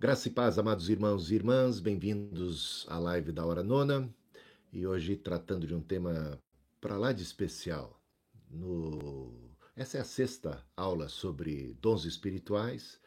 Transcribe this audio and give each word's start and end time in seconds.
Graça 0.00 0.28
e 0.28 0.30
paz, 0.30 0.58
amados 0.58 0.88
irmãos 0.88 1.30
e 1.30 1.34
irmãs, 1.34 1.78
bem-vindos 1.78 2.86
à 2.88 2.98
live 2.98 3.32
da 3.32 3.44
Hora 3.44 3.62
Nona. 3.62 4.08
E 4.72 4.86
hoje 4.86 5.14
tratando 5.14 5.66
de 5.66 5.74
um 5.74 5.82
tema 5.82 6.40
para 6.80 6.96
lá 6.96 7.12
de 7.12 7.22
especial. 7.22 8.02
No... 8.50 9.30
Essa 9.76 9.98
é 9.98 10.00
a 10.00 10.04
sexta 10.04 10.66
aula 10.74 11.06
sobre 11.10 11.76
dons 11.82 12.06
espirituais 12.06 12.98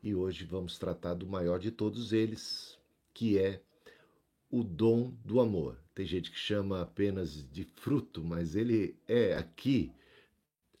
e 0.00 0.14
hoje 0.14 0.44
vamos 0.44 0.78
tratar 0.78 1.14
do 1.14 1.26
maior 1.26 1.58
de 1.58 1.72
todos 1.72 2.12
eles, 2.12 2.78
que 3.12 3.36
é 3.36 3.60
o 4.48 4.62
dom 4.62 5.12
do 5.24 5.40
amor. 5.40 5.76
Tem 5.92 6.06
gente 6.06 6.30
que 6.30 6.38
chama 6.38 6.82
apenas 6.82 7.50
de 7.50 7.64
fruto, 7.64 8.22
mas 8.22 8.54
ele 8.54 8.96
é 9.08 9.34
aqui, 9.34 9.92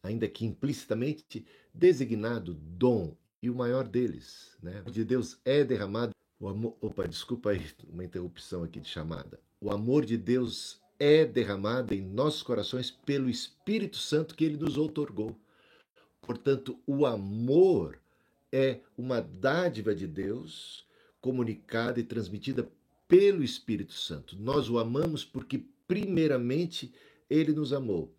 ainda 0.04 0.28
que 0.28 0.46
implicitamente, 0.46 1.44
designado 1.74 2.54
dom 2.54 3.16
e 3.42 3.48
o 3.50 3.54
maior 3.54 3.86
deles, 3.86 4.56
né? 4.62 4.82
De 4.90 5.04
Deus 5.04 5.38
é 5.44 5.64
derramado 5.64 6.12
o 6.40 6.48
amor. 6.48 6.76
Opa, 6.80 7.06
desculpa 7.06 7.50
aí 7.50 7.64
uma 7.88 8.04
interrupção 8.04 8.64
aqui 8.64 8.80
de 8.80 8.88
chamada. 8.88 9.40
O 9.60 9.70
amor 9.70 10.04
de 10.04 10.16
Deus 10.16 10.80
é 10.98 11.24
derramado 11.24 11.94
em 11.94 12.00
nossos 12.00 12.42
corações 12.42 12.90
pelo 12.90 13.28
Espírito 13.30 13.96
Santo 13.96 14.34
que 14.34 14.44
ele 14.44 14.56
nos 14.56 14.76
outorgou. 14.76 15.36
Portanto, 16.20 16.78
o 16.86 17.06
amor 17.06 18.00
é 18.52 18.80
uma 18.96 19.20
dádiva 19.20 19.94
de 19.94 20.06
Deus 20.06 20.86
comunicada 21.20 22.00
e 22.00 22.04
transmitida 22.04 22.70
pelo 23.06 23.42
Espírito 23.42 23.94
Santo. 23.94 24.36
Nós 24.38 24.68
o 24.68 24.78
amamos 24.78 25.24
porque 25.24 25.64
primeiramente 25.86 26.92
ele 27.30 27.52
nos 27.52 27.72
amou. 27.72 28.14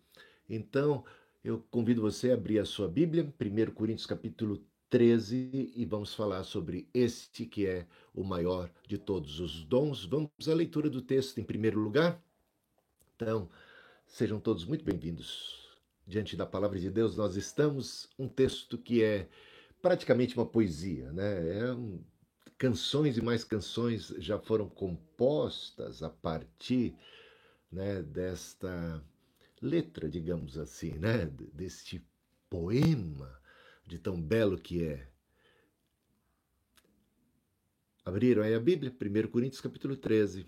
Então, 0.48 1.04
eu 1.44 1.64
convido 1.70 2.02
você 2.02 2.30
a 2.30 2.34
abrir 2.34 2.58
a 2.58 2.64
sua 2.64 2.88
Bíblia, 2.88 3.32
1 3.40 3.70
Coríntios 3.72 4.06
capítulo 4.06 4.62
13 4.90 5.72
e 5.76 5.84
vamos 5.84 6.12
falar 6.14 6.42
sobre 6.42 6.88
este 6.92 7.46
que 7.46 7.64
é 7.64 7.86
o 8.12 8.24
maior 8.24 8.68
de 8.88 8.98
todos 8.98 9.38
os 9.38 9.64
dons. 9.64 10.04
Vamos 10.04 10.48
à 10.48 10.52
leitura 10.52 10.90
do 10.90 11.00
texto 11.00 11.38
em 11.38 11.44
primeiro 11.44 11.78
lugar. 11.78 12.20
Então, 13.14 13.48
sejam 14.04 14.40
todos 14.40 14.64
muito 14.64 14.84
bem-vindos. 14.84 15.78
Diante 16.04 16.36
da 16.36 16.44
palavra 16.44 16.76
de 16.78 16.90
Deus, 16.90 17.16
nós 17.16 17.36
estamos 17.36 18.08
um 18.18 18.28
texto 18.28 18.76
que 18.76 19.00
é 19.02 19.28
praticamente 19.80 20.36
uma 20.36 20.44
poesia, 20.44 21.12
né? 21.12 21.58
É 21.60 21.72
um, 21.72 22.02
canções 22.58 23.16
e 23.16 23.22
mais 23.22 23.44
canções 23.44 24.08
já 24.18 24.40
foram 24.40 24.68
compostas 24.68 26.02
a 26.02 26.10
partir 26.10 26.96
né, 27.70 28.02
desta 28.02 29.02
letra, 29.62 30.08
digamos 30.08 30.58
assim, 30.58 30.90
né, 30.98 31.26
deste 31.54 32.04
poema 32.50 33.39
de 33.90 33.98
tão 33.98 34.22
belo 34.22 34.56
que 34.56 34.84
é. 34.84 35.04
Abriram 38.04 38.44
aí 38.44 38.54
a 38.54 38.60
Bíblia, 38.60 38.94
1 38.94 39.28
Coríntios 39.28 39.60
capítulo 39.60 39.96
13. 39.96 40.46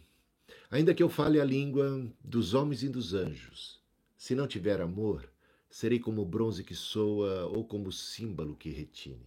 Ainda 0.71 0.95
que 0.95 1.03
eu 1.03 1.09
fale 1.09 1.41
a 1.41 1.45
língua 1.45 2.09
dos 2.23 2.55
homens 2.55 2.85
e 2.85 2.89
dos 2.89 3.15
anjos, 3.15 3.83
se 4.17 4.37
não 4.37 4.47
tiver 4.47 4.81
amor, 4.81 5.29
serei 5.69 5.99
como 5.99 6.23
o 6.23 6.25
bronze 6.25 6.63
que 6.63 6.75
soa 6.75 7.47
ou 7.47 7.65
como 7.65 7.89
o 7.89 7.93
símbolo 7.93 8.55
que 8.55 8.71
retine. 8.71 9.27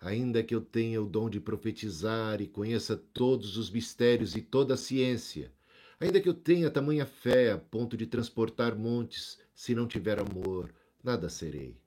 Ainda 0.00 0.44
que 0.44 0.54
eu 0.54 0.60
tenha 0.60 1.02
o 1.02 1.08
dom 1.08 1.28
de 1.28 1.40
profetizar 1.40 2.40
e 2.40 2.46
conheça 2.46 2.96
todos 2.96 3.56
os 3.56 3.68
mistérios 3.68 4.36
e 4.36 4.40
toda 4.40 4.74
a 4.74 4.76
ciência, 4.76 5.52
ainda 5.98 6.20
que 6.20 6.28
eu 6.28 6.34
tenha 6.34 6.70
tamanha 6.70 7.04
fé 7.04 7.50
a 7.50 7.58
ponto 7.58 7.96
de 7.96 8.06
transportar 8.06 8.78
montes, 8.78 9.40
se 9.52 9.74
não 9.74 9.88
tiver 9.88 10.20
amor, 10.20 10.72
nada 11.02 11.28
serei 11.28 11.79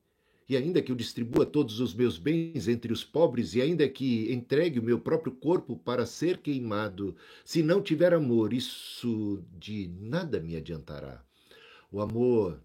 e 0.47 0.57
ainda 0.57 0.81
que 0.81 0.91
eu 0.91 0.95
distribua 0.95 1.45
todos 1.45 1.79
os 1.79 1.93
meus 1.93 2.17
bens 2.17 2.67
entre 2.67 2.91
os 2.91 3.03
pobres, 3.03 3.55
e 3.55 3.61
ainda 3.61 3.87
que 3.87 4.31
entregue 4.31 4.79
o 4.79 4.83
meu 4.83 4.99
próprio 4.99 5.31
corpo 5.31 5.77
para 5.77 6.05
ser 6.05 6.37
queimado, 6.39 7.15
se 7.45 7.63
não 7.63 7.81
tiver 7.81 8.13
amor, 8.13 8.53
isso 8.53 9.43
de 9.57 9.89
nada 9.99 10.39
me 10.39 10.55
adiantará. 10.55 11.23
O 11.91 12.01
amor 12.01 12.59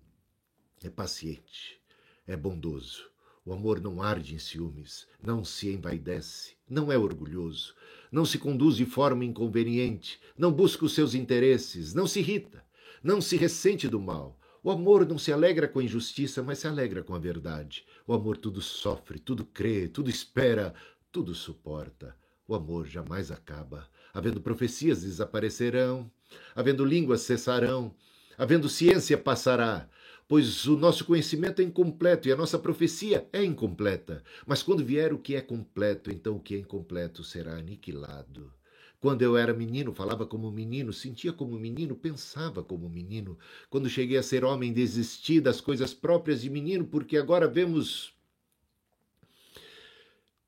é 0.83 0.91
paciente, 0.91 1.81
é 2.27 2.37
bondoso. 2.37 3.09
O 3.45 3.53
amor 3.53 3.81
não 3.81 4.03
arde 4.03 4.35
em 4.35 4.39
ciúmes, 4.39 5.07
não 5.23 5.43
se 5.43 5.71
envaidece, 5.71 6.55
não 6.69 6.93
é 6.93 6.99
orgulhoso, 6.99 7.75
não 8.13 8.27
se 8.27 8.39
conduz 8.39 8.77
de 8.77 8.85
forma 8.85 9.25
inconveniente, 9.25 10.21
não 10.37 10.53
busca 10.53 10.85
os 10.85 10.95
seus 10.95 11.15
interesses, 11.15 11.95
não 11.95 12.07
se 12.07 12.19
irrita, 12.19 12.63
não 13.03 13.23
se 13.23 13.37
ressente 13.37 13.89
do 13.89 13.99
mal 13.99 14.38
o 14.63 14.71
amor 14.71 15.07
não 15.07 15.19
se 15.19 15.33
alegra 15.33 15.69
com 15.69 15.79
a 15.79 15.85
injustiça, 15.85 16.43
mas 16.43 16.59
se 16.59 16.67
alegra 16.67 17.03
com 17.03 17.15
a 17.15 17.19
verdade. 17.19 17.85
O 18.07 18.13
amor 18.13 18.37
tudo 18.37 18.61
sofre, 18.61 19.19
tudo 19.19 19.45
crê, 19.45 19.89
tudo 19.89 20.11
espera, 20.11 20.75
tudo 21.13 21.35
suporta. 21.35 22.17
O 22.47 22.55
amor 22.55 22.87
jamais 22.87 23.31
acaba. 23.31 23.89
Havendo 24.13 24.41
profecias, 24.41 25.03
desaparecerão. 25.03 26.11
Havendo 26.55 26.85
línguas, 26.85 27.21
cessarão. 27.21 27.95
Havendo 28.37 28.69
ciência, 28.69 29.17
passará. 29.17 29.89
Pois 30.27 30.67
o 30.67 30.77
nosso 30.77 31.05
conhecimento 31.05 31.63
é 31.63 31.65
incompleto 31.65 32.29
e 32.29 32.33
a 32.33 32.37
nossa 32.37 32.59
profecia 32.59 33.29
é 33.33 33.45
incompleta. 33.45 34.23
Mas 34.47 34.63
quando 34.63 34.85
vier 34.85 35.13
o 35.13 35.19
que 35.19 35.35
é 35.35 35.41
completo, 35.41 36.11
então 36.11 36.37
o 36.37 36.41
que 36.41 36.55
é 36.55 36.59
incompleto 36.59 37.23
será 37.23 37.57
aniquilado. 37.57 38.53
Quando 39.01 39.23
eu 39.23 39.37
era 39.37 39.55
menino, 39.55 39.95
falava 39.95 40.27
como 40.27 40.51
menino, 40.51 40.93
sentia 40.93 41.33
como 41.33 41.57
menino, 41.57 41.95
pensava 41.95 42.65
como 42.65 42.89
menino. 42.89 43.39
Quando 43.71 43.89
cheguei 43.89 44.19
a 44.19 44.23
ser 44.23 44.45
homem, 44.45 44.73
desisti 44.73 45.41
das 45.41 45.61
coisas 45.61 45.95
próprias 45.95 46.41
de 46.41 46.51
menino, 46.51 46.85
porque 46.85 47.17
agora 47.17 47.47
vemos 47.47 48.13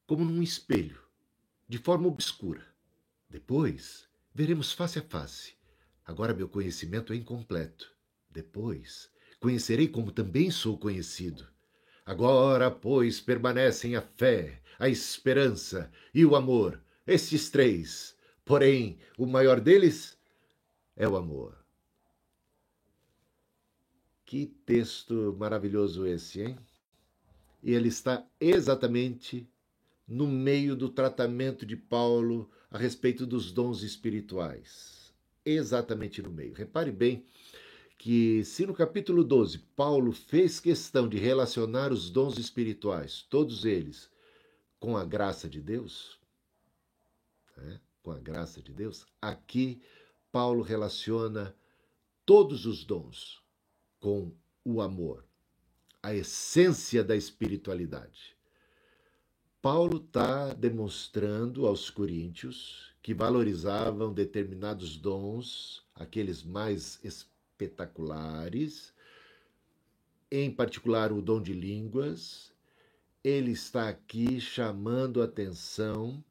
como 0.05 0.25
num 0.25 0.43
espelho, 0.43 1.00
de 1.69 1.78
forma 1.78 2.09
obscura. 2.09 2.66
Depois, 3.28 4.09
veremos 4.34 4.72
face 4.72 4.99
a 4.99 5.03
face. 5.03 5.55
Agora 6.05 6.34
meu 6.34 6.49
conhecimento 6.49 7.12
é 7.12 7.16
incompleto. 7.16 7.93
Depois, 8.28 9.09
conhecerei 9.39 9.87
como 9.87 10.10
também 10.10 10.50
sou 10.50 10.77
conhecido. 10.77 11.47
Agora, 12.05 12.69
pois, 12.69 13.21
permanecem 13.21 13.94
a 13.94 14.03
fé, 14.03 14.60
a 14.77 14.89
esperança 14.89 15.89
e 16.12 16.27
o 16.27 16.34
amor, 16.34 16.83
estes 17.06 17.49
três 17.49 18.19
Porém, 18.45 18.99
o 19.17 19.27
maior 19.27 19.61
deles 19.61 20.19
é 20.97 21.09
o 21.09 21.17
amor. 21.17 21.56
Que 24.25 24.47
texto 24.47 25.37
maravilhoso 25.39 26.06
esse, 26.06 26.43
hein? 26.43 26.59
E 27.62 27.73
ele 27.73 27.89
está 27.89 28.27
exatamente 28.41 29.49
no 30.06 30.27
meio 30.27 30.75
do 30.75 30.89
tratamento 30.89 31.65
de 31.65 31.77
Paulo 31.77 32.51
a 32.71 32.78
respeito 32.78 33.27
dos 33.27 33.53
dons 33.53 33.83
espirituais. 33.83 35.12
Exatamente 35.45 36.22
no 36.22 36.31
meio. 36.31 36.55
Repare 36.55 36.91
bem 36.91 37.25
que, 37.99 38.43
se 38.45 38.65
no 38.65 38.72
capítulo 38.72 39.22
12 39.22 39.59
Paulo 39.77 40.12
fez 40.12 40.59
questão 40.59 41.09
de 41.09 41.19
relacionar 41.19 41.93
os 41.93 42.09
dons 42.09 42.39
espirituais, 42.39 43.22
todos 43.28 43.65
eles, 43.65 44.11
com 44.78 44.97
a 44.97 45.05
graça 45.05 45.49
de 45.49 45.61
Deus, 45.61 46.19
né? 47.57 47.81
Com 48.03 48.11
a 48.11 48.19
graça 48.19 48.62
de 48.62 48.72
Deus, 48.72 49.06
aqui 49.21 49.83
Paulo 50.33 50.62
relaciona 50.62 51.55
todos 52.25 52.66
os 52.66 52.84
dons 52.84 53.43
com 53.99 54.33
o 54.65 54.81
amor, 54.81 55.25
a 56.03 56.15
essência 56.15 57.03
da 57.03 57.16
espiritualidade. 57.16 58.37
Paulo 59.60 59.99
está 59.99 60.55
demonstrando 60.55 61.66
aos 61.66 61.91
coríntios 61.91 62.94
que 63.03 63.12
valorizavam 63.12 64.12
determinados 64.12 64.97
dons, 64.97 65.84
aqueles 65.94 66.43
mais 66.43 66.99
espetaculares, 67.05 68.94
em 70.31 70.50
particular 70.50 71.12
o 71.12 71.21
dom 71.21 71.43
de 71.43 71.53
línguas. 71.53 72.55
Ele 73.22 73.50
está 73.50 73.89
aqui 73.89 74.41
chamando 74.41 75.21
atenção 75.21 76.24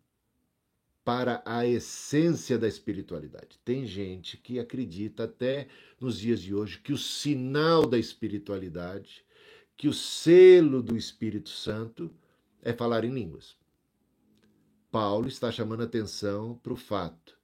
para 1.09 1.41
a 1.43 1.65
essência 1.65 2.55
da 2.55 2.67
espiritualidade. 2.67 3.59
Tem 3.65 3.83
gente 3.83 4.37
que 4.37 4.59
acredita 4.59 5.23
até 5.23 5.67
nos 5.99 6.19
dias 6.19 6.39
de 6.39 6.53
hoje 6.53 6.77
que 6.77 6.93
o 6.93 6.97
sinal 6.99 7.87
da 7.87 7.97
espiritualidade, 7.97 9.25
que 9.75 9.87
o 9.87 9.93
selo 9.93 10.83
do 10.83 10.95
Espírito 10.95 11.49
Santo 11.49 12.13
é 12.61 12.71
falar 12.73 13.03
em 13.03 13.09
línguas. 13.11 13.57
Paulo 14.91 15.27
está 15.27 15.51
chamando 15.51 15.81
atenção 15.81 16.59
para 16.61 16.73
o 16.73 16.77
fato 16.77 17.35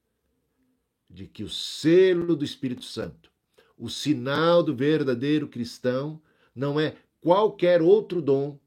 de 1.09 1.25
que 1.25 1.43
o 1.43 1.49
selo 1.49 2.35
do 2.35 2.45
Espírito 2.45 2.85
Santo, 2.85 3.31
o 3.75 3.89
sinal 3.89 4.61
do 4.61 4.75
verdadeiro 4.75 5.47
cristão, 5.47 6.21
não 6.53 6.79
é 6.79 6.95
qualquer 7.19 7.81
outro 7.81 8.21
dom 8.21 8.59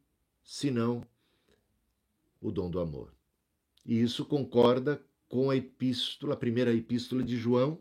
senão 0.43 1.05
o 2.41 2.51
dom 2.51 2.69
do 2.69 2.81
amor. 2.81 3.17
E 3.89 4.03
isso 4.03 4.27
concorda 4.27 5.03
com 5.31 5.49
a 5.49 5.57
epístola, 5.57 6.35
a 6.35 6.37
primeira 6.37 6.75
epístola 6.75 7.23
de 7.23 7.39
João, 7.39 7.79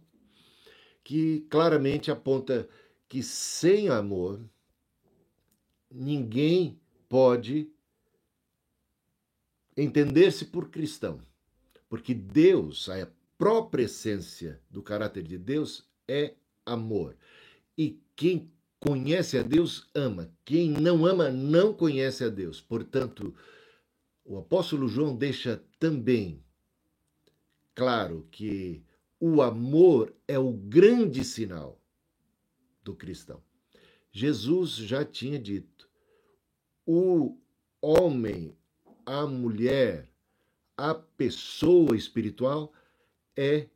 que 1.04 1.42
claramente 1.50 2.10
aponta 2.10 2.68
que 3.10 3.22
sem 3.22 3.90
amor 3.90 4.40
ninguém 5.92 6.80
pode 7.10 7.70
entender-se 9.76 10.46
por 10.46 10.70
cristão. 10.70 11.20
Porque 11.90 12.14
Deus, 12.14 12.88
a 12.88 13.10
própria 13.38 13.84
essência 13.84 14.62
do 14.70 14.82
caráter 14.82 15.24
de 15.24 15.38
Deus 15.38 15.86
é 16.08 16.36
amor. 16.66 17.18
E 17.78 18.00
quem 18.16 18.50
conhece 18.80 19.38
a 19.38 19.44
Deus 19.44 19.90
ama. 19.94 20.32
Quem 20.46 20.70
não 20.72 21.06
ama 21.06 21.30
não 21.30 21.74
conhece 21.74 22.24
a 22.24 22.30
Deus. 22.30 22.62
Portanto, 22.62 23.36
o 24.28 24.38
apóstolo 24.38 24.90
João 24.90 25.16
deixa 25.16 25.64
também 25.80 26.44
claro 27.74 28.28
que 28.30 28.84
o 29.20 29.42
amor 29.42 30.14
é 30.28 30.38
o 30.38 30.52
grande 30.52 31.24
sinal 31.24 31.82
do 32.84 32.94
cristão. 32.94 33.42
Jesus 34.12 34.72
já 34.72 35.06
tinha 35.06 35.40
dito: 35.40 35.90
o 36.86 37.38
homem, 37.82 38.54
a 39.06 39.26
mulher, 39.26 40.12
a 40.76 40.94
pessoa 40.94 41.96
espiritual 41.96 42.74
é 43.36 43.70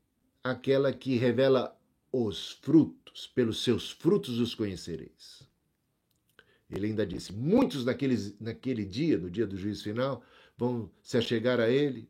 aquela 0.44 0.92
que 0.92 1.15
revela 1.15 1.80
os 2.12 2.51
frutos, 2.51 3.25
pelos 3.27 3.63
seus 3.63 3.89
frutos 3.89 4.38
os 4.38 4.53
conhecereis. 4.53 5.48
Ele 6.69 6.88
ainda 6.88 7.06
disse: 7.06 7.31
muitos 7.31 7.86
daqueles, 7.86 8.38
naquele 8.39 8.83
dia, 8.83 9.18
no 9.18 9.30
dia 9.30 9.48
do 9.48 9.56
juízo 9.56 9.83
final, 9.83 10.21
vão 10.62 10.92
se 11.02 11.18
achegar 11.18 11.60
a 11.60 11.68
ele 11.68 12.08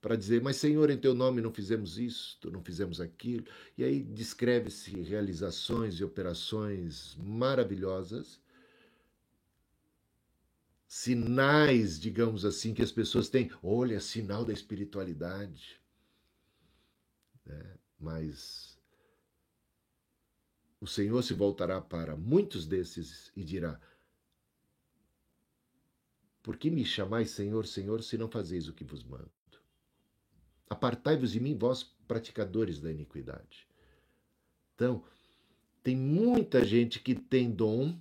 para 0.00 0.16
dizer: 0.16 0.40
Mas, 0.40 0.56
Senhor, 0.56 0.88
em 0.88 0.96
teu 0.96 1.14
nome 1.14 1.42
não 1.42 1.52
fizemos 1.52 1.98
isto, 1.98 2.50
não 2.50 2.62
fizemos 2.64 3.02
aquilo. 3.02 3.44
E 3.76 3.84
aí 3.84 4.02
descreve-se 4.02 4.98
realizações 5.02 5.96
e 5.96 6.04
operações 6.04 7.14
maravilhosas, 7.16 8.40
sinais, 10.88 12.00
digamos 12.00 12.46
assim, 12.46 12.72
que 12.72 12.80
as 12.80 12.90
pessoas 12.90 13.28
têm. 13.28 13.50
Olha, 13.62 14.00
sinal 14.00 14.42
da 14.42 14.54
espiritualidade. 14.54 15.78
É, 17.46 17.74
mas 18.00 18.78
o 20.80 20.86
Senhor 20.86 21.22
se 21.22 21.34
voltará 21.34 21.78
para 21.78 22.16
muitos 22.16 22.66
desses 22.66 23.30
e 23.36 23.44
dirá: 23.44 23.78
Por 26.46 26.56
que 26.56 26.70
me 26.70 26.84
chamais 26.84 27.32
Senhor, 27.32 27.66
Senhor, 27.66 28.04
se 28.04 28.16
não 28.16 28.28
fazeis 28.28 28.68
o 28.68 28.72
que 28.72 28.84
vos 28.84 29.02
mando? 29.02 29.28
Apartai-vos 30.70 31.32
de 31.32 31.40
mim, 31.40 31.58
vós 31.58 31.82
praticadores 32.06 32.80
da 32.80 32.88
iniquidade. 32.88 33.66
Então, 34.72 35.02
tem 35.82 35.96
muita 35.96 36.64
gente 36.64 37.00
que 37.00 37.16
tem 37.16 37.50
dom 37.50 37.98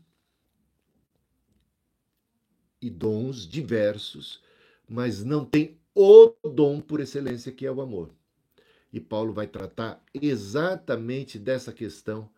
e 2.80 2.88
dons 2.88 3.48
diversos, 3.48 4.44
mas 4.88 5.24
não 5.24 5.44
tem 5.44 5.80
o 5.96 6.32
dom 6.48 6.80
por 6.80 7.00
excelência 7.00 7.52
que 7.52 7.66
é 7.66 7.72
o 7.72 7.82
amor. 7.82 8.14
E 8.94 9.00
Paulo 9.00 9.34
vai 9.34 9.48
tratar 9.48 10.06
exatamente 10.14 11.40
dessa 11.40 11.74
questão 11.74 12.30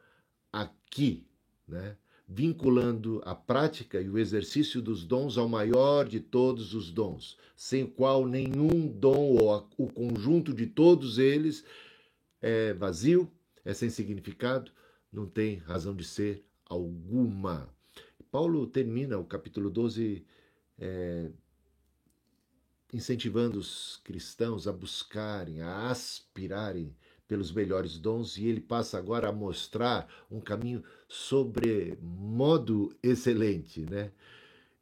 aqui, 0.53 1.27
né? 1.67 1.97
Vinculando 2.27 3.21
a 3.23 3.33
prática 3.33 4.01
e 4.01 4.09
o 4.09 4.17
exercício 4.17 4.81
dos 4.81 5.05
dons 5.05 5.37
ao 5.37 5.47
maior 5.47 6.07
de 6.07 6.19
todos 6.19 6.73
os 6.73 6.91
dons, 6.91 7.37
sem 7.55 7.83
o 7.83 7.87
qual 7.87 8.27
nenhum 8.27 8.87
dom 8.87 9.37
ou 9.37 9.69
o 9.77 9.87
conjunto 9.87 10.53
de 10.53 10.67
todos 10.67 11.17
eles 11.17 11.63
é 12.41 12.73
vazio, 12.73 13.31
é 13.63 13.73
sem 13.73 13.89
significado, 13.89 14.71
não 15.11 15.25
tem 15.25 15.57
razão 15.57 15.95
de 15.95 16.03
ser 16.03 16.43
alguma. 16.65 17.69
Paulo 18.29 18.67
termina 18.67 19.17
o 19.17 19.23
capítulo 19.23 19.69
12 19.69 20.25
é, 20.77 21.31
incentivando 22.93 23.57
os 23.57 24.01
cristãos 24.03 24.67
a 24.67 24.73
buscarem, 24.73 25.61
a 25.61 25.89
aspirarem 25.89 26.93
pelos 27.27 27.51
melhores 27.51 27.99
dons, 27.99 28.37
e 28.37 28.45
ele 28.47 28.61
passa 28.61 28.97
agora 28.97 29.29
a 29.29 29.33
mostrar 29.33 30.07
um 30.31 30.39
caminho 30.39 30.83
sobre 31.07 31.97
modo 32.01 32.95
excelente, 33.03 33.81
né? 33.81 34.11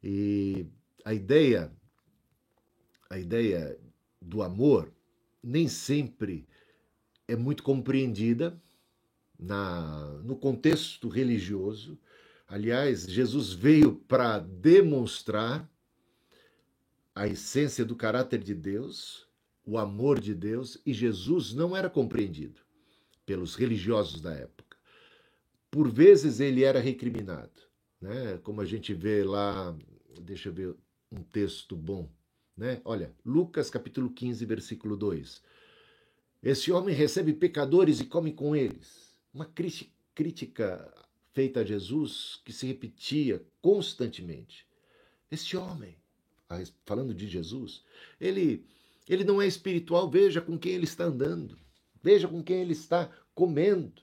E 0.02 0.66
a 1.04 1.12
ideia 1.12 1.72
a 3.08 3.18
ideia 3.18 3.78
do 4.20 4.42
amor 4.42 4.92
nem 5.42 5.68
sempre 5.68 6.46
é 7.28 7.36
muito 7.36 7.62
compreendida 7.62 8.60
na 9.38 10.20
no 10.24 10.36
contexto 10.36 11.08
religioso. 11.08 11.98
Aliás, 12.48 13.06
Jesus 13.06 13.52
veio 13.52 13.96
para 14.08 14.38
demonstrar 14.38 15.68
a 17.14 17.26
essência 17.26 17.84
do 17.84 17.96
caráter 17.96 18.42
de 18.42 18.54
Deus, 18.54 19.25
o 19.66 19.76
amor 19.76 20.20
de 20.20 20.32
Deus 20.32 20.80
e 20.86 20.92
Jesus 20.92 21.52
não 21.52 21.76
era 21.76 21.90
compreendido 21.90 22.60
pelos 23.26 23.56
religiosos 23.56 24.20
da 24.20 24.32
época. 24.32 24.76
Por 25.70 25.90
vezes 25.90 26.38
ele 26.38 26.62
era 26.62 26.78
recriminado, 26.78 27.60
né? 28.00 28.38
Como 28.44 28.60
a 28.60 28.64
gente 28.64 28.94
vê 28.94 29.24
lá, 29.24 29.76
deixa 30.22 30.48
eu 30.48 30.52
ver 30.52 30.76
um 31.10 31.22
texto 31.22 31.74
bom, 31.74 32.08
né? 32.56 32.80
Olha, 32.84 33.12
Lucas 33.24 33.68
capítulo 33.68 34.08
15, 34.10 34.44
versículo 34.46 34.96
2. 34.96 35.42
Esse 36.42 36.70
homem 36.70 36.94
recebe 36.94 37.32
pecadores 37.32 37.98
e 37.98 38.04
come 38.04 38.32
com 38.32 38.54
eles. 38.54 39.18
Uma 39.34 39.50
crítica 40.14 40.94
feita 41.34 41.60
a 41.60 41.64
Jesus 41.64 42.40
que 42.44 42.52
se 42.52 42.66
repetia 42.66 43.44
constantemente. 43.60 44.64
Esse 45.28 45.56
homem, 45.56 45.96
falando 46.84 47.12
de 47.12 47.26
Jesus, 47.26 47.82
ele 48.20 48.64
ele 49.08 49.24
não 49.24 49.40
é 49.40 49.46
espiritual, 49.46 50.10
veja 50.10 50.40
com 50.40 50.58
quem 50.58 50.72
ele 50.72 50.84
está 50.84 51.04
andando, 51.04 51.56
veja 52.02 52.26
com 52.26 52.42
quem 52.42 52.60
ele 52.60 52.72
está 52.72 53.10
comendo, 53.34 54.02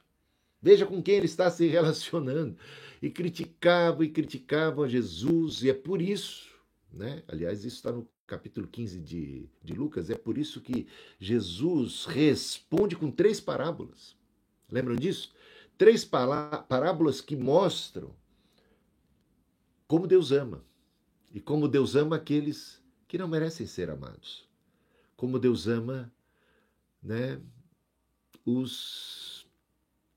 veja 0.61 0.85
com 0.85 1.01
quem 1.01 1.15
ele 1.15 1.25
está 1.25 1.49
se 1.51 1.67
relacionando. 1.67 2.57
E 3.01 3.09
criticavam 3.09 4.03
e 4.03 4.09
criticavam 4.09 4.85
a 4.85 4.87
Jesus, 4.87 5.61
e 5.61 5.69
é 5.69 5.73
por 5.73 6.01
isso, 6.01 6.49
né? 6.91 7.21
aliás, 7.27 7.65
isso 7.65 7.75
está 7.75 7.91
no 7.91 8.07
capítulo 8.25 8.65
15 8.65 9.01
de, 9.01 9.49
de 9.61 9.73
Lucas, 9.73 10.09
é 10.09 10.15
por 10.15 10.37
isso 10.37 10.61
que 10.61 10.87
Jesus 11.19 12.05
responde 12.05 12.95
com 12.95 13.11
três 13.11 13.41
parábolas. 13.41 14.15
Lembram 14.71 14.95
disso? 14.95 15.33
Três 15.77 16.05
parábolas 16.05 17.19
que 17.19 17.35
mostram 17.35 18.15
como 19.85 20.07
Deus 20.07 20.31
ama 20.31 20.63
e 21.33 21.41
como 21.41 21.67
Deus 21.67 21.95
ama 21.95 22.15
aqueles 22.15 22.81
que 23.05 23.17
não 23.17 23.27
merecem 23.27 23.67
ser 23.67 23.89
amados 23.89 24.47
como 25.15 25.39
Deus 25.39 25.67
ama 25.67 26.11
né, 27.01 27.41
os 28.45 29.47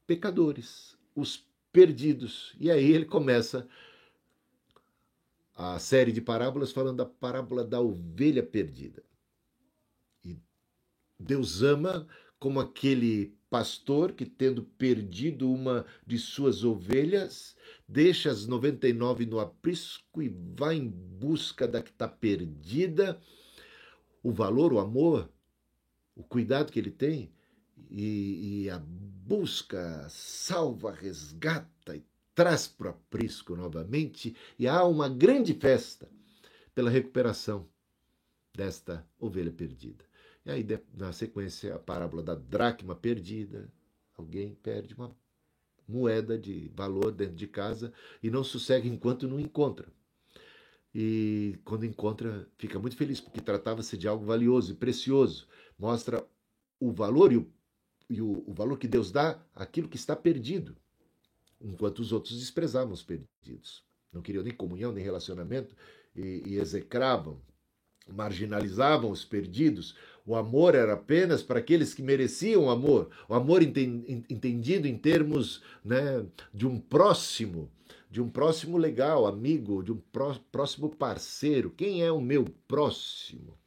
pecadores, 0.06 0.96
os 1.14 1.44
perdidos. 1.72 2.54
E 2.58 2.70
aí 2.70 2.92
ele 2.92 3.04
começa 3.04 3.68
a 5.54 5.78
série 5.78 6.12
de 6.12 6.20
parábolas 6.20 6.72
falando 6.72 6.98
da 6.98 7.06
parábola 7.06 7.64
da 7.64 7.80
ovelha 7.80 8.42
perdida. 8.42 9.02
E 10.24 10.38
Deus 11.18 11.62
ama 11.62 12.06
como 12.38 12.60
aquele 12.60 13.34
pastor 13.48 14.12
que, 14.12 14.26
tendo 14.26 14.62
perdido 14.62 15.50
uma 15.50 15.86
de 16.06 16.18
suas 16.18 16.62
ovelhas, 16.64 17.56
deixa 17.88 18.30
as 18.30 18.46
99 18.46 19.24
no 19.24 19.38
aprisco 19.38 20.22
e 20.22 20.28
vai 20.28 20.76
em 20.76 20.88
busca 20.88 21.66
da 21.66 21.82
que 21.82 21.90
está 21.90 22.08
perdida 22.08 23.20
o 24.26 24.32
valor, 24.32 24.72
o 24.72 24.80
amor, 24.80 25.30
o 26.16 26.24
cuidado 26.24 26.72
que 26.72 26.80
ele 26.80 26.90
tem 26.90 27.30
e, 27.88 28.64
e 28.64 28.70
a 28.70 28.76
busca 28.76 30.04
salva, 30.08 30.90
resgata 30.90 31.94
e 31.94 32.04
traz 32.34 32.66
para 32.66 32.88
o 32.88 32.90
aprisco 32.90 33.54
novamente 33.54 34.34
e 34.58 34.66
há 34.66 34.84
uma 34.84 35.08
grande 35.08 35.54
festa 35.54 36.10
pela 36.74 36.90
recuperação 36.90 37.68
desta 38.52 39.06
ovelha 39.16 39.52
perdida. 39.52 40.04
E 40.44 40.50
aí, 40.50 40.66
na 40.92 41.12
sequência, 41.12 41.76
a 41.76 41.78
parábola 41.78 42.20
da 42.20 42.34
dracma 42.34 42.96
perdida. 42.96 43.72
Alguém 44.18 44.56
perde 44.56 44.94
uma 44.94 45.16
moeda 45.86 46.36
de 46.36 46.68
valor 46.74 47.12
dentro 47.12 47.36
de 47.36 47.46
casa 47.46 47.92
e 48.20 48.28
não 48.28 48.42
sossega 48.42 48.88
enquanto 48.88 49.28
não 49.28 49.38
encontra 49.38 49.86
e 50.98 51.58
quando 51.62 51.84
encontra 51.84 52.48
fica 52.56 52.78
muito 52.78 52.96
feliz, 52.96 53.20
porque 53.20 53.38
tratava-se 53.38 53.98
de 53.98 54.08
algo 54.08 54.24
valioso 54.24 54.72
e 54.72 54.74
precioso. 54.74 55.46
Mostra 55.78 56.26
o 56.80 56.90
valor 56.90 57.30
e, 57.34 57.36
o, 57.36 57.46
e 58.08 58.22
o, 58.22 58.42
o, 58.46 58.54
valor 58.54 58.78
que 58.78 58.88
Deus 58.88 59.12
dá 59.12 59.38
àquilo 59.54 59.90
que 59.90 59.98
está 59.98 60.16
perdido, 60.16 60.74
enquanto 61.60 61.98
os 61.98 62.12
outros 62.12 62.38
desprezavam 62.38 62.94
os 62.94 63.02
perdidos. 63.02 63.84
Não 64.10 64.22
queriam 64.22 64.42
nem 64.42 64.54
comunhão, 64.54 64.90
nem 64.90 65.04
relacionamento 65.04 65.76
e, 66.14 66.42
e 66.46 66.58
execravam, 66.58 67.42
marginalizavam 68.08 69.10
os 69.10 69.22
perdidos. 69.22 69.94
O 70.24 70.34
amor 70.34 70.74
era 70.74 70.94
apenas 70.94 71.42
para 71.42 71.58
aqueles 71.58 71.92
que 71.92 72.02
mereciam 72.02 72.70
amor. 72.70 73.10
O 73.28 73.34
amor 73.34 73.60
entendido 73.62 74.88
em 74.88 74.96
termos 74.96 75.62
né, 75.84 76.24
de 76.54 76.66
um 76.66 76.80
próximo, 76.80 77.70
de 78.16 78.22
um 78.22 78.30
próximo 78.30 78.78
legal, 78.78 79.26
amigo, 79.26 79.82
de 79.82 79.92
um 79.92 80.00
próximo 80.50 80.88
parceiro. 80.88 81.70
Quem 81.70 82.02
é 82.02 82.10
o 82.10 82.18
meu 82.18 82.46
próximo? 82.66 83.58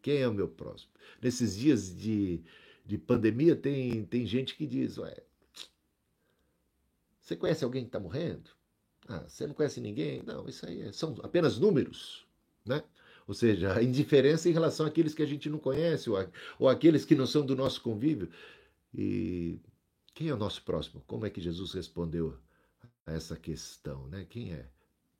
Quem 0.00 0.16
é 0.16 0.26
o 0.26 0.32
meu 0.32 0.48
próximo? 0.48 0.90
Nesses 1.20 1.54
dias 1.54 1.94
de, 1.94 2.40
de 2.86 2.96
pandemia, 2.96 3.54
tem, 3.54 4.06
tem 4.06 4.24
gente 4.24 4.56
que 4.56 4.66
diz: 4.66 4.96
Ué, 4.96 5.14
você 7.20 7.36
conhece 7.36 7.62
alguém 7.62 7.82
que 7.82 7.90
está 7.90 8.00
morrendo? 8.00 8.50
Ah, 9.06 9.26
você 9.28 9.46
não 9.46 9.52
conhece 9.52 9.78
ninguém? 9.78 10.22
Não, 10.22 10.48
isso 10.48 10.64
aí 10.64 10.80
é, 10.80 10.90
são 10.90 11.14
apenas 11.22 11.58
números, 11.58 12.26
né? 12.64 12.82
Ou 13.26 13.34
seja, 13.34 13.76
a 13.76 13.82
indiferença 13.82 14.48
em 14.48 14.52
relação 14.52 14.86
àqueles 14.86 15.12
que 15.12 15.22
a 15.22 15.26
gente 15.26 15.50
não 15.50 15.58
conhece 15.58 16.08
ou, 16.08 16.16
a, 16.16 16.26
ou 16.58 16.66
aqueles 16.66 17.04
que 17.04 17.14
não 17.14 17.26
são 17.26 17.44
do 17.44 17.54
nosso 17.54 17.82
convívio. 17.82 18.30
E 18.94 19.60
quem 20.14 20.28
é 20.28 20.34
o 20.34 20.38
nosso 20.38 20.62
próximo? 20.62 21.04
Como 21.06 21.26
é 21.26 21.30
que 21.30 21.42
Jesus 21.42 21.74
respondeu 21.74 22.38
a 23.08 23.12
essa 23.12 23.36
questão, 23.36 24.06
né? 24.08 24.26
Quem 24.28 24.52
é 24.52 24.66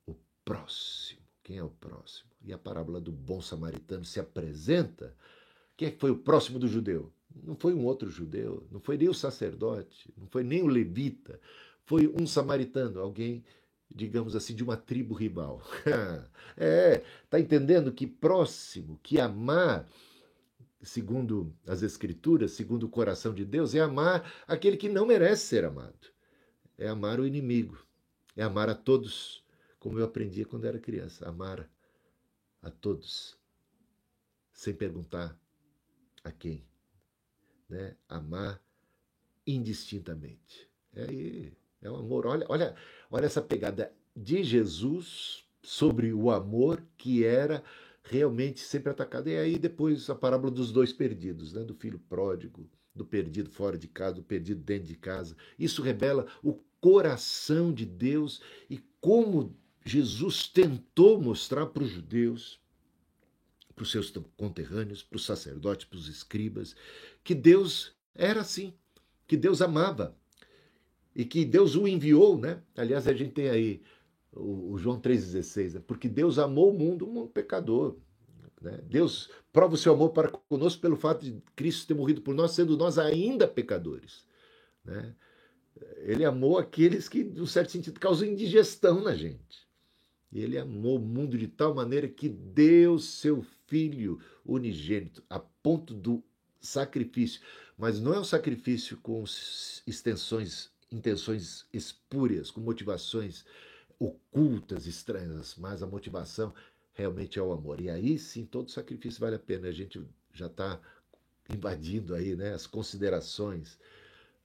o 0.07 0.15
próximo? 0.45 1.23
Quem 1.43 1.57
é 1.57 1.63
o 1.63 1.71
próximo? 1.71 2.31
E 2.45 2.53
a 2.53 2.59
parábola 2.59 3.01
do 3.01 3.11
bom 3.11 3.41
samaritano 3.41 4.05
se 4.05 4.21
apresenta. 4.21 5.17
Quem 5.77 5.89
é 5.89 5.91
que 5.91 5.99
foi 5.99 6.11
o 6.11 6.19
próximo 6.19 6.59
do 6.59 6.69
judeu? 6.69 7.11
Não 7.43 7.57
foi 7.57 7.73
um 7.73 7.85
outro 7.85 8.11
judeu, 8.11 8.67
não 8.71 8.81
foi 8.81 8.97
nem 8.97 9.09
o 9.09 9.15
sacerdote, 9.15 10.13
não 10.17 10.27
foi 10.27 10.43
nem 10.43 10.63
o 10.63 10.67
levita, 10.67 11.41
foi 11.85 12.09
um 12.09 12.27
samaritano, 12.27 13.01
alguém, 13.01 13.45
digamos 13.91 14.35
assim, 14.35 14.55
de 14.55 14.63
uma 14.63 14.77
tribo 14.77 15.15
rival. 15.15 15.63
é, 16.57 17.03
tá 17.31 17.39
entendendo 17.39 17.93
que 17.93 18.07
próximo, 18.07 18.99
que 19.03 19.21
amar, 19.21 19.89
segundo 20.83 21.55
as 21.67 21.83
escrituras, 21.83 22.53
segundo 22.53 22.85
o 22.85 22.91
coração 22.91 23.33
de 23.33 23.45
Deus, 23.45 23.75
é 23.75 23.81
amar 23.81 24.31
aquele 24.47 24.77
que 24.77 24.89
não 24.89 25.07
merece 25.07 25.47
ser 25.47 25.65
amado. 25.65 26.18
É 26.79 26.89
amar 26.89 27.21
o 27.21 27.27
inimigo, 27.27 27.85
é 28.37 28.43
amar 28.43 28.71
a 28.71 28.75
todos, 28.75 29.45
como 29.79 29.99
eu 29.99 30.05
aprendia 30.05 30.47
quando 30.47 30.65
era 30.65 30.79
criança, 30.79 31.29
amar 31.29 31.69
a 32.63 32.71
todos, 32.71 33.37
sem 34.53 34.73
perguntar 34.73 35.37
a 36.25 36.31
quem, 36.31 36.65
né? 37.69 37.97
Amar 38.09 38.63
indistintamente. 39.47 40.71
É 40.95 41.53
é 41.81 41.91
o 41.91 41.97
amor. 41.97 42.27
Olha, 42.27 42.47
olha, 42.49 42.75
olha 43.11 43.27
essa 43.27 43.43
pegada 43.43 43.93
de 44.15 44.43
Jesus 44.43 45.45
sobre 45.63 46.13
o 46.13 46.31
amor 46.31 46.83
que 46.97 47.25
era 47.25 47.63
realmente 48.03 48.61
sempre 48.61 48.91
atacado. 48.91 49.29
E 49.29 49.37
aí 49.37 49.59
depois 49.59 50.09
a 50.11 50.15
parábola 50.15 50.51
dos 50.51 50.73
dois 50.73 50.93
perdidos, 50.93 51.53
né? 51.53 51.63
do 51.63 51.75
filho 51.75 51.99
pródigo, 51.99 52.69
do 52.95 53.05
perdido 53.05 53.51
fora 53.51 53.79
de 53.79 53.87
casa, 53.87 54.17
do 54.17 54.23
perdido 54.23 54.63
dentro 54.63 54.89
de 54.89 54.97
casa. 54.97 55.37
Isso 55.59 55.83
revela 55.83 56.27
o 56.43 56.55
coração 56.81 57.73
de 57.73 57.85
Deus 57.85 58.41
e 58.69 58.79
como 59.01 59.57
Jesus 59.85 60.47
tentou 60.47 61.21
mostrar 61.21 61.67
para 61.67 61.83
os 61.83 61.91
judeus, 61.91 62.61
para 63.75 63.83
os 63.83 63.91
seus 63.91 64.13
conterrâneos, 64.37 65.03
para 65.03 65.17
os 65.17 65.25
sacerdotes, 65.25 65.87
para 65.87 65.99
os 65.99 66.09
escribas, 66.09 66.75
que 67.23 67.35
Deus 67.35 67.97
era 68.15 68.41
assim, 68.41 68.75
que 69.27 69.37
Deus 69.37 69.63
amava, 69.63 70.17
e 71.15 71.25
que 71.25 71.45
Deus 71.45 71.75
o 71.75 71.89
enviou, 71.89 72.39
né? 72.39 72.63
Aliás, 72.77 73.09
a 73.09 73.13
gente 73.13 73.33
tem 73.33 73.49
aí 73.49 73.83
o, 74.33 74.77
João 74.79 75.01
3,16, 75.01 75.75
né? 75.75 75.83
porque 75.87 76.09
Deus 76.09 76.39
amou 76.39 76.71
o 76.71 76.79
mundo, 76.79 77.07
o 77.07 77.13
mundo 77.13 77.29
pecador. 77.29 77.97
Né? 78.61 78.79
Deus 78.85 79.31
prova 79.53 79.75
o 79.75 79.79
seu 79.79 79.95
amor 79.95 80.11
para 80.11 80.29
conosco 80.29 80.81
pelo 80.81 80.97
fato 80.97 81.25
de 81.25 81.43
Cristo 81.57 81.87
ter 81.87 81.95
morrido 81.95 82.21
por 82.21 82.35
nós, 82.35 82.53
sendo 82.53 82.77
nós 82.77 82.99
ainda 82.99 83.49
pecadores. 83.49 84.27
Né? 84.85 85.15
Ele 85.99 86.25
amou 86.25 86.59
aqueles 86.59 87.09
que, 87.09 87.25
num 87.25 87.47
certo 87.47 87.73
sentido, 87.73 88.01
causam 88.01 88.29
indigestão 88.29 89.03
na 89.03 89.15
gente. 89.15 89.67
E 90.31 90.41
ele 90.41 90.59
amou 90.59 90.97
o 90.97 91.01
mundo 91.01 91.39
de 91.39 91.49
tal 91.49 91.75
maneira 91.75 92.09
que 92.09 92.29
deu 92.29 92.99
seu 92.99 93.45
Filho 93.67 94.19
unigênito, 94.47 95.23
a 95.29 95.39
ponto 95.39 95.93
do 95.93 96.25
sacrifício. 96.59 97.43
Mas 97.77 98.01
não 98.01 98.15
é 98.15 98.21
um 98.21 98.25
sacrifício 98.25 98.97
com 98.99 99.23
extensões 99.87 100.71
intenções 100.91 101.67
espúrias, 101.71 102.51
com 102.51 102.61
motivações 102.61 103.45
ocultas, 103.99 104.87
estranhas, 104.87 105.55
mas 105.57 105.83
a 105.83 105.87
motivação 105.87 106.55
realmente 106.95 107.39
é 107.39 107.43
o 107.43 107.53
amor. 107.53 107.81
E 107.81 107.91
aí 107.91 108.19
sim, 108.19 108.47
todo 108.47 108.71
sacrifício 108.71 109.21
vale 109.21 109.37
a 109.37 109.39
pena. 109.39 109.69
A 109.69 109.73
gente 109.73 110.03
já 110.33 110.47
está 110.47 110.81
invadindo 111.53 112.15
aí 112.15 112.35
né, 112.35 112.55
as 112.55 112.67
considerações 112.67 113.79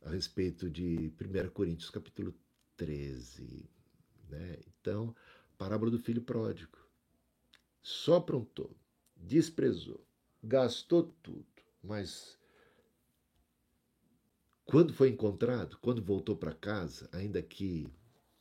a 0.03 0.10
respeito 0.10 0.69
de 0.69 1.12
1 1.19 1.50
Coríntios 1.50 1.89
capítulo 1.89 2.33
13. 2.77 3.69
Né? 4.29 4.60
Então, 4.67 5.15
parábola 5.57 5.91
do 5.91 6.00
filho 6.00 6.22
pródigo. 6.22 6.77
Só 7.81 8.15
aprontou, 8.15 8.75
desprezou, 9.15 10.05
gastou 10.41 11.03
tudo, 11.22 11.45
mas 11.83 12.38
quando 14.65 14.93
foi 14.93 15.10
encontrado, 15.10 15.77
quando 15.81 16.01
voltou 16.01 16.36
para 16.36 16.53
casa, 16.53 17.10
ainda 17.12 17.41
que 17.41 17.88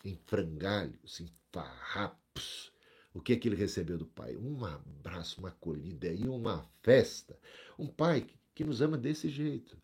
em 0.05 0.17
frangalhos, 0.27 1.21
em 1.21 1.29
farrapos, 1.51 2.73
o 3.13 3.21
que 3.21 3.33
é 3.33 3.37
que 3.37 3.49
ele 3.49 3.57
recebeu 3.57 3.99
do 3.99 4.07
pai? 4.07 4.37
Um 4.37 4.65
abraço, 4.65 5.41
uma 5.41 5.51
acolhida 5.51 6.09
e 6.09 6.27
uma 6.27 6.67
festa. 6.83 7.39
Um 7.79 7.87
pai 7.87 8.27
que 8.55 8.65
nos 8.65 8.81
ama 8.81 8.97
desse 8.97 9.29
jeito. 9.29 9.77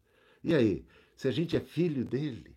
E 0.43 0.55
aí, 0.55 0.87
se 1.19 1.27
a 1.27 1.33
gente 1.33 1.57
é 1.57 1.61
filho 1.61 2.05
dele, 2.05 2.55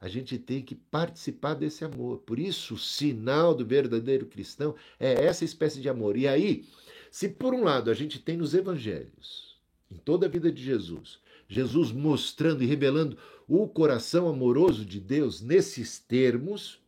a 0.00 0.08
gente 0.08 0.38
tem 0.38 0.62
que 0.62 0.74
participar 0.74 1.52
desse 1.52 1.84
amor. 1.84 2.20
Por 2.20 2.38
isso, 2.38 2.72
o 2.72 2.78
sinal 2.78 3.54
do 3.54 3.66
verdadeiro 3.66 4.24
cristão 4.24 4.74
é 4.98 5.26
essa 5.26 5.44
espécie 5.44 5.78
de 5.78 5.90
amor. 5.90 6.16
E 6.16 6.26
aí, 6.26 6.64
se 7.10 7.28
por 7.28 7.52
um 7.52 7.62
lado 7.62 7.90
a 7.90 7.94
gente 7.94 8.18
tem 8.18 8.34
nos 8.34 8.54
evangelhos, 8.54 9.60
em 9.90 9.96
toda 9.96 10.24
a 10.24 10.28
vida 10.28 10.50
de 10.50 10.64
Jesus, 10.64 11.20
Jesus 11.46 11.92
mostrando 11.92 12.62
e 12.62 12.66
revelando 12.66 13.18
o 13.46 13.68
coração 13.68 14.26
amoroso 14.26 14.86
de 14.86 15.00
Deus 15.00 15.42
nesses 15.42 15.98
termos 15.98 16.80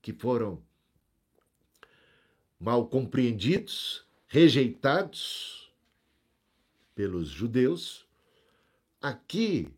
que 0.00 0.14
foram 0.14 0.62
mal 2.58 2.86
compreendidos, 2.86 4.06
rejeitados 4.26 5.70
pelos 6.94 7.28
judeus. 7.28 8.06
Aqui, 9.02 9.68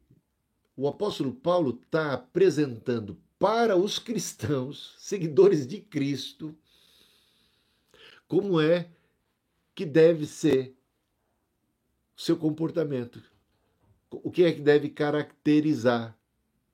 o 0.78 0.88
apóstolo 0.88 1.35
Paulo 1.35 1.80
está 1.82 2.14
apresentando 2.14 3.18
para 3.38 3.76
os 3.76 3.99
cristãos, 3.99 4.94
seguidores 4.99 5.66
de 5.66 5.80
Cristo, 5.80 6.56
como 8.26 8.61
é 8.61 8.88
que 9.75 9.85
deve 9.85 10.26
ser 10.26 10.75
o 12.16 12.20
seu 12.20 12.37
comportamento 12.37 13.23
o 14.11 14.30
que 14.30 14.44
é 14.44 14.52
que 14.52 14.61
deve 14.61 14.88
caracterizar 14.88 16.16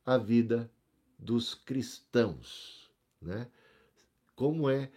a 0.04 0.18
vida 0.18 0.70
dos 1.18 1.54
cristãos, 1.54 2.90
né? 3.20 3.48
Como 4.36 4.68
é 4.68 4.90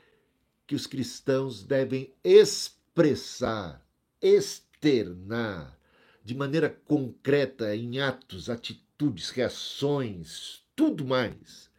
que 0.65 0.75
os 0.75 0.85
cristãos 0.85 1.63
devem 1.63 2.13
expressar, 2.23 3.85
externar 4.21 5.77
de 6.23 6.35
maneira 6.35 6.69
concreta 6.69 7.75
em 7.75 7.99
atos, 7.99 8.49
atitudes, 8.49 8.86
reações, 9.31 10.63
tudo 10.75 11.05
mais. 11.05 11.69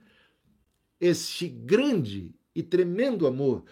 Este 1.00 1.48
grande 1.48 2.34
e 2.54 2.62
tremendo 2.62 3.26
amor 3.26 3.64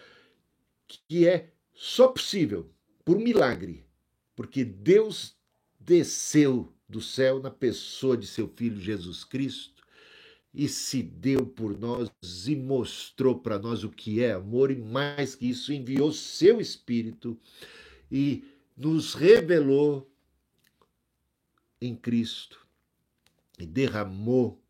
que 0.86 1.26
é 1.26 1.52
só 1.74 2.08
possível 2.08 2.70
por 3.04 3.18
milagre, 3.18 3.84
porque 4.34 4.64
Deus 4.64 5.36
desceu 5.78 6.72
do 6.88 7.00
céu 7.00 7.40
na 7.40 7.50
pessoa 7.50 8.16
de 8.16 8.26
seu 8.26 8.48
Filho 8.48 8.80
Jesus 8.80 9.24
Cristo 9.24 9.84
e 10.54 10.68
se 10.68 11.02
deu 11.02 11.44
por 11.44 11.78
nós 11.78 12.10
e 12.46 12.56
mostrou 12.56 13.38
para 13.38 13.58
nós 13.58 13.84
o 13.84 13.90
que 13.90 14.22
é 14.22 14.32
amor, 14.32 14.70
e 14.70 14.76
mais 14.76 15.34
que 15.34 15.50
isso, 15.50 15.72
enviou 15.72 16.12
seu 16.12 16.60
Espírito 16.60 17.38
e 18.10 18.44
nos 18.76 19.14
revelou 19.14 20.10
em 21.80 21.94
Cristo 21.94 22.65
e 23.58 23.66
derramou 23.66 24.60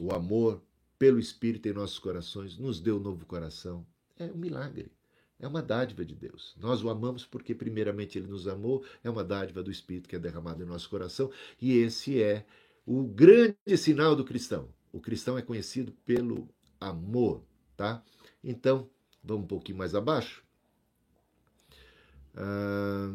o 0.00 0.12
amor 0.12 0.62
pelo 0.98 1.18
Espírito 1.18 1.68
em 1.68 1.72
nossos 1.72 1.98
corações, 1.98 2.58
nos 2.58 2.80
deu 2.80 2.96
um 2.96 3.00
novo 3.00 3.26
coração. 3.26 3.86
É 4.18 4.24
um 4.24 4.36
milagre. 4.36 4.90
É 5.38 5.46
uma 5.46 5.62
dádiva 5.62 6.04
de 6.04 6.14
Deus. 6.14 6.54
Nós 6.58 6.82
o 6.82 6.88
amamos 6.88 7.26
porque, 7.26 7.54
primeiramente, 7.54 8.18
ele 8.18 8.26
nos 8.26 8.48
amou, 8.48 8.84
é 9.04 9.10
uma 9.10 9.22
dádiva 9.22 9.62
do 9.62 9.70
Espírito 9.70 10.08
que 10.08 10.16
é 10.16 10.18
derramado 10.18 10.62
em 10.62 10.66
nosso 10.66 10.88
coração, 10.88 11.30
e 11.60 11.76
esse 11.76 12.22
é 12.22 12.46
o 12.86 13.04
grande 13.04 13.76
sinal 13.76 14.16
do 14.16 14.24
cristão. 14.24 14.68
O 14.92 15.00
cristão 15.00 15.36
é 15.36 15.42
conhecido 15.42 15.92
pelo 16.06 16.48
amor, 16.80 17.44
tá? 17.76 18.02
Então, 18.42 18.88
vamos 19.22 19.44
um 19.44 19.48
pouquinho 19.48 19.76
mais 19.76 19.94
abaixo. 19.94 20.42
Ah, 22.34 23.12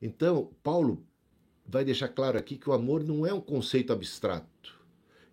então, 0.00 0.52
Paulo 0.62 1.06
vai 1.68 1.84
deixar 1.84 2.08
claro 2.08 2.38
aqui 2.38 2.56
que 2.56 2.68
o 2.68 2.72
amor 2.72 3.02
não 3.04 3.26
é 3.26 3.32
um 3.32 3.40
conceito 3.40 3.92
abstrato 3.92 4.76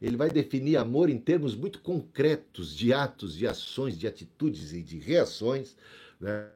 ele 0.03 0.17
vai 0.17 0.29
definir 0.29 0.75
amor 0.75 1.09
em 1.09 1.17
termos 1.17 1.55
muito 1.55 1.81
concretos 1.81 2.75
de 2.75 2.91
atos, 2.91 3.37
de 3.37 3.47
ações, 3.47 3.97
de 3.97 4.05
atitudes 4.05 4.73
e 4.73 4.83
de 4.83 4.99
reações. 4.99 5.77
Né? 6.19 6.51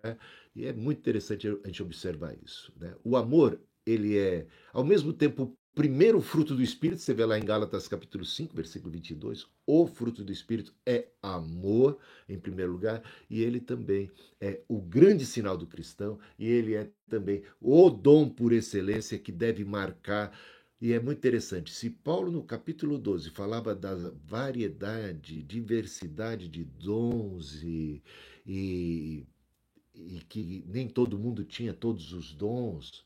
E 0.53 0.65
é 0.65 0.73
muito 0.73 0.99
interessante 0.99 1.47
a 1.47 1.67
gente 1.67 1.81
observar 1.81 2.35
isso. 2.43 2.73
Né? 2.77 2.93
O 3.05 3.15
amor, 3.15 3.57
ele 3.85 4.17
é, 4.17 4.45
ao 4.73 4.83
mesmo 4.83 5.13
tempo, 5.13 5.56
primeiro 5.77 6.19
fruto 6.21 6.55
do 6.55 6.63
Espírito, 6.63 7.03
você 7.03 7.13
vê 7.13 7.23
lá 7.23 7.37
em 7.37 7.45
Gálatas 7.45 7.87
capítulo 7.87 8.25
5, 8.25 8.55
versículo 8.55 8.91
22, 8.91 9.45
o 9.63 9.85
fruto 9.85 10.23
do 10.23 10.31
Espírito 10.31 10.73
é 10.83 11.09
amor, 11.21 11.99
em 12.27 12.39
primeiro 12.39 12.71
lugar, 12.71 13.03
e 13.29 13.43
ele 13.43 13.59
também 13.59 14.09
é 14.41 14.61
o 14.67 14.81
grande 14.81 15.23
sinal 15.23 15.55
do 15.55 15.67
cristão, 15.67 16.17
e 16.39 16.47
ele 16.47 16.73
é 16.73 16.89
também 17.07 17.43
o 17.61 17.91
dom 17.91 18.27
por 18.27 18.53
excelência 18.53 19.19
que 19.19 19.31
deve 19.31 19.63
marcar. 19.63 20.35
E 20.81 20.93
é 20.93 20.99
muito 20.99 21.19
interessante, 21.19 21.71
se 21.71 21.91
Paulo 21.91 22.31
no 22.31 22.41
capítulo 22.41 22.97
12 22.97 23.29
falava 23.29 23.75
da 23.75 23.93
variedade, 24.25 25.43
diversidade 25.43 26.47
de 26.47 26.63
dons 26.63 27.61
e, 27.61 28.01
e, 28.43 29.27
e 29.93 30.21
que 30.27 30.65
nem 30.67 30.87
todo 30.87 31.19
mundo 31.19 31.43
tinha 31.43 31.71
todos 31.71 32.13
os 32.13 32.33
dons, 32.33 33.05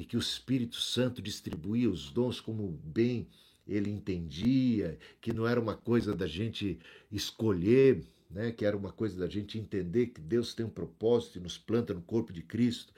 e 0.00 0.04
que 0.06 0.16
o 0.16 0.20
Espírito 0.20 0.76
Santo 0.76 1.20
distribuía 1.20 1.90
os 1.90 2.10
dons 2.10 2.40
como 2.40 2.66
bem 2.82 3.28
ele 3.68 3.90
entendia, 3.90 4.98
que 5.20 5.30
não 5.30 5.46
era 5.46 5.60
uma 5.60 5.76
coisa 5.76 6.16
da 6.16 6.26
gente 6.26 6.78
escolher, 7.12 8.02
né? 8.30 8.50
que 8.50 8.64
era 8.64 8.74
uma 8.74 8.90
coisa 8.90 9.20
da 9.20 9.28
gente 9.28 9.58
entender 9.58 10.06
que 10.06 10.20
Deus 10.22 10.54
tem 10.54 10.64
um 10.64 10.70
propósito 10.70 11.36
e 11.36 11.42
nos 11.42 11.58
planta 11.58 11.92
no 11.92 12.00
corpo 12.00 12.32
de 12.32 12.42
Cristo. 12.42 12.94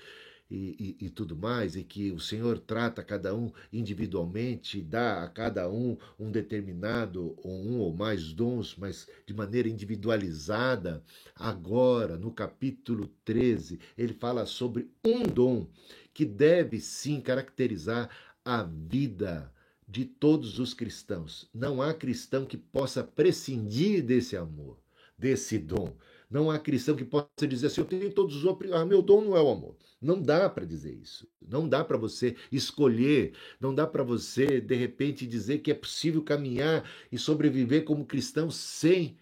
E, 0.50 0.96
e, 1.00 1.06
e, 1.06 1.08
tudo 1.08 1.34
mais, 1.34 1.76
e 1.76 1.82
que 1.82 2.12
o 2.12 2.20
Senhor 2.20 2.58
trata 2.58 3.02
cada 3.02 3.34
um 3.34 3.50
individualmente, 3.72 4.82
dá 4.82 5.24
a 5.24 5.28
cada 5.28 5.66
um 5.70 5.96
um 6.20 6.30
determinado, 6.30 7.34
ou 7.38 7.54
um 7.54 7.78
ou 7.78 7.96
mais 7.96 8.34
dons, 8.34 8.76
mas 8.76 9.08
de 9.26 9.32
maneira 9.32 9.66
individualizada. 9.66 11.02
Agora, 11.34 12.18
no 12.18 12.30
capítulo 12.30 13.10
13, 13.24 13.80
ele 13.96 14.12
fala 14.12 14.44
sobre 14.44 14.90
um 15.02 15.22
dom 15.22 15.66
que 16.12 16.24
deve 16.24 16.80
sim 16.80 17.20
caracterizar 17.20 18.10
a 18.44 18.62
vida 18.62 19.52
de 19.86 20.04
todos 20.04 20.58
os 20.58 20.72
cristãos. 20.72 21.48
Não 21.54 21.82
há 21.82 21.92
cristão 21.92 22.46
que 22.46 22.56
possa 22.56 23.04
prescindir 23.04 24.02
desse 24.02 24.36
amor, 24.36 24.78
desse 25.18 25.58
dom. 25.58 25.94
Não 26.30 26.50
há 26.50 26.58
cristão 26.58 26.96
que 26.96 27.04
possa 27.04 27.46
dizer 27.46 27.66
assim: 27.66 27.82
eu 27.82 27.86
tenho 27.86 28.10
todos 28.10 28.36
os 28.36 28.44
outros, 28.44 28.72
ah, 28.72 28.86
meu 28.86 29.02
dom 29.02 29.20
não 29.20 29.36
é 29.36 29.42
o 29.42 29.50
amor. 29.50 29.76
Não 30.00 30.20
dá 30.20 30.48
para 30.48 30.64
dizer 30.64 30.94
isso. 30.94 31.28
Não 31.46 31.68
dá 31.68 31.84
para 31.84 31.98
você 31.98 32.34
escolher, 32.50 33.34
não 33.60 33.74
dá 33.74 33.86
para 33.86 34.02
você, 34.02 34.60
de 34.60 34.74
repente, 34.74 35.26
dizer 35.26 35.58
que 35.58 35.70
é 35.70 35.74
possível 35.74 36.22
caminhar 36.22 36.88
e 37.10 37.18
sobreviver 37.18 37.84
como 37.84 38.06
cristão 38.06 38.50
sem 38.50 39.16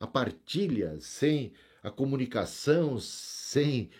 a 0.00 0.06
partilha, 0.06 0.98
sem 1.00 1.52
a 1.82 1.90
comunicação, 1.90 2.98
sem 2.98 3.90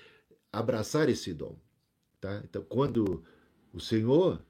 abraçar 0.52 1.08
esse 1.08 1.32
dom. 1.32 1.56
Tá? 2.20 2.42
Então, 2.44 2.62
quando 2.68 3.24
o 3.72 3.80
Senhor 3.80 4.40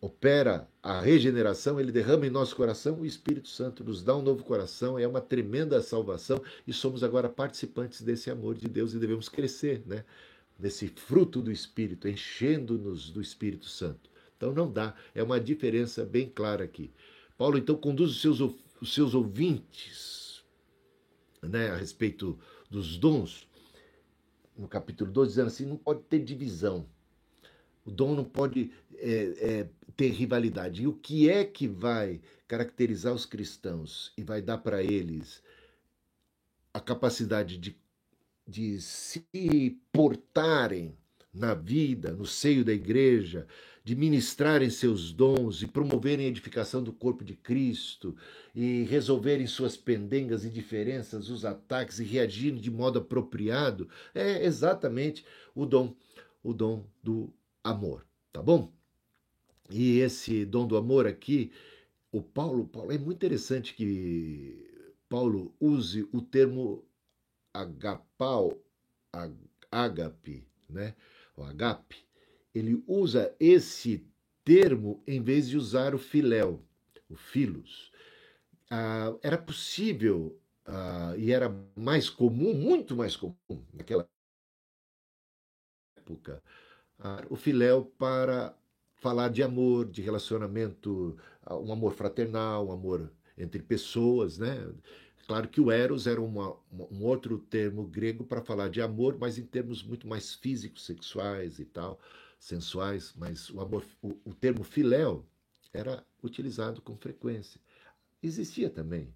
opera 0.00 0.68
a 0.82 1.00
regeneração, 1.00 1.78
ele 1.78 1.92
derrama 1.92 2.26
em 2.26 2.30
nosso 2.30 2.56
coração 2.56 3.00
o 3.00 3.06
Espírito 3.06 3.48
Santo, 3.48 3.84
nos 3.84 4.02
dá 4.02 4.16
um 4.16 4.22
novo 4.22 4.42
coração, 4.42 4.98
é 4.98 5.06
uma 5.06 5.20
tremenda 5.20 5.80
salvação 5.80 6.42
e 6.66 6.72
somos 6.72 7.04
agora 7.04 7.28
participantes 7.28 8.02
desse 8.02 8.28
amor 8.30 8.56
de 8.56 8.66
Deus 8.66 8.94
e 8.94 8.98
devemos 8.98 9.28
crescer, 9.28 9.82
né? 9.86 10.04
Nesse 10.58 10.88
fruto 10.88 11.40
do 11.40 11.52
Espírito, 11.52 12.08
enchendo-nos 12.08 13.10
do 13.10 13.20
Espírito 13.20 13.66
Santo. 13.66 14.10
Então 14.36 14.52
não 14.52 14.70
dá, 14.70 14.94
é 15.14 15.22
uma 15.22 15.38
diferença 15.38 16.04
bem 16.04 16.28
clara 16.28 16.64
aqui. 16.64 16.90
Paulo 17.38 17.56
então 17.56 17.76
conduz 17.76 18.10
os 18.10 18.20
seus, 18.20 18.40
os 18.80 18.92
seus 18.92 19.14
ouvintes 19.14 20.42
né, 21.42 21.70
a 21.70 21.76
respeito 21.76 22.38
dos 22.70 22.96
dons 22.96 23.46
no 24.62 24.68
capítulo 24.68 25.10
12, 25.10 25.30
dizendo 25.30 25.46
assim: 25.48 25.66
não 25.66 25.76
pode 25.76 26.02
ter 26.04 26.20
divisão. 26.20 26.86
O 27.84 27.90
dom 27.90 28.14
não 28.14 28.24
pode 28.24 28.70
é, 28.94 29.34
é, 29.40 29.68
ter 29.96 30.10
rivalidade. 30.10 30.82
E 30.82 30.86
o 30.86 30.92
que 30.92 31.28
é 31.28 31.44
que 31.44 31.66
vai 31.66 32.20
caracterizar 32.46 33.12
os 33.12 33.26
cristãos 33.26 34.12
e 34.16 34.22
vai 34.22 34.40
dar 34.40 34.58
para 34.58 34.80
eles 34.82 35.42
a 36.72 36.80
capacidade 36.80 37.58
de, 37.58 37.76
de 38.46 38.80
se 38.80 39.26
portarem 39.90 40.96
na 41.34 41.54
vida, 41.54 42.12
no 42.12 42.24
seio 42.24 42.64
da 42.64 42.72
igreja, 42.72 43.48
de 43.84 43.96
ministrarem 43.96 44.70
seus 44.70 45.12
dons 45.12 45.62
e 45.62 45.66
promoverem 45.66 46.26
a 46.26 46.28
edificação 46.28 46.82
do 46.82 46.92
corpo 46.92 47.24
de 47.24 47.34
Cristo 47.34 48.16
e 48.54 48.84
resolverem 48.84 49.46
suas 49.46 49.76
pendengas 49.76 50.44
e 50.44 50.50
diferenças, 50.50 51.28
os 51.28 51.44
ataques 51.44 51.98
e 51.98 52.04
reagirem 52.04 52.60
de 52.60 52.70
modo 52.70 53.00
apropriado, 53.00 53.88
é 54.14 54.44
exatamente 54.44 55.24
o 55.54 55.66
dom, 55.66 55.94
o 56.42 56.52
dom 56.52 56.84
do 57.02 57.32
amor, 57.64 58.06
tá 58.32 58.40
bom? 58.40 58.72
E 59.68 59.98
esse 59.98 60.44
dom 60.44 60.66
do 60.66 60.76
amor 60.76 61.06
aqui, 61.06 61.50
o 62.12 62.22
Paulo, 62.22 62.66
Paulo 62.66 62.92
é 62.92 62.98
muito 62.98 63.16
interessante 63.16 63.74
que 63.74 64.70
Paulo 65.08 65.54
use 65.58 66.08
o 66.12 66.20
termo 66.20 66.84
agapau, 67.52 68.62
agape, 69.70 70.46
né? 70.68 70.94
O 71.36 71.42
agape, 71.42 72.04
ele 72.54 72.82
usa 72.86 73.34
esse 73.40 74.06
termo 74.44 75.02
em 75.06 75.22
vez 75.22 75.48
de 75.48 75.56
usar 75.56 75.94
o 75.94 75.98
filéu, 75.98 76.62
o 77.08 77.16
filos. 77.16 77.90
Ah, 78.70 79.14
era 79.22 79.38
possível 79.38 80.38
ah, 80.66 81.14
e 81.16 81.30
era 81.30 81.54
mais 81.76 82.08
comum, 82.08 82.54
muito 82.54 82.96
mais 82.96 83.16
comum 83.16 83.36
naquela 83.72 84.08
época, 85.96 86.42
ah, 86.98 87.24
o 87.30 87.36
filéu 87.36 87.84
para 87.98 88.56
falar 88.96 89.28
de 89.28 89.42
amor, 89.42 89.86
de 89.90 90.02
relacionamento, 90.02 91.16
ah, 91.42 91.56
um 91.56 91.72
amor 91.72 91.94
fraternal, 91.94 92.68
um 92.68 92.72
amor 92.72 93.12
entre 93.36 93.62
pessoas, 93.62 94.38
né? 94.38 94.72
Claro 95.26 95.48
que 95.48 95.60
o 95.60 95.70
eros 95.70 96.06
era 96.06 96.20
uma, 96.20 96.56
um 96.90 97.04
outro 97.04 97.38
termo 97.38 97.84
grego 97.84 98.24
para 98.24 98.42
falar 98.42 98.68
de 98.68 98.82
amor, 98.82 99.16
mas 99.18 99.38
em 99.38 99.46
termos 99.46 99.82
muito 99.82 100.06
mais 100.06 100.34
físicos, 100.34 100.84
sexuais 100.84 101.58
e 101.58 101.64
tal 101.64 101.98
sensuais, 102.42 103.14
mas 103.16 103.48
o, 103.50 103.60
amor, 103.60 103.84
o, 104.02 104.18
o 104.24 104.34
termo 104.34 104.64
filéu 104.64 105.24
era 105.72 106.04
utilizado 106.20 106.82
com 106.82 106.96
frequência. 106.96 107.60
Existia 108.20 108.68
também 108.68 109.14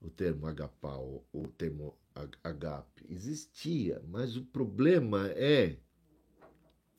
o 0.00 0.08
termo 0.08 0.46
agapau, 0.46 1.26
o 1.32 1.48
termo 1.48 1.98
agape, 2.44 3.04
existia, 3.10 4.00
mas 4.08 4.36
o 4.36 4.44
problema 4.44 5.26
é 5.30 5.76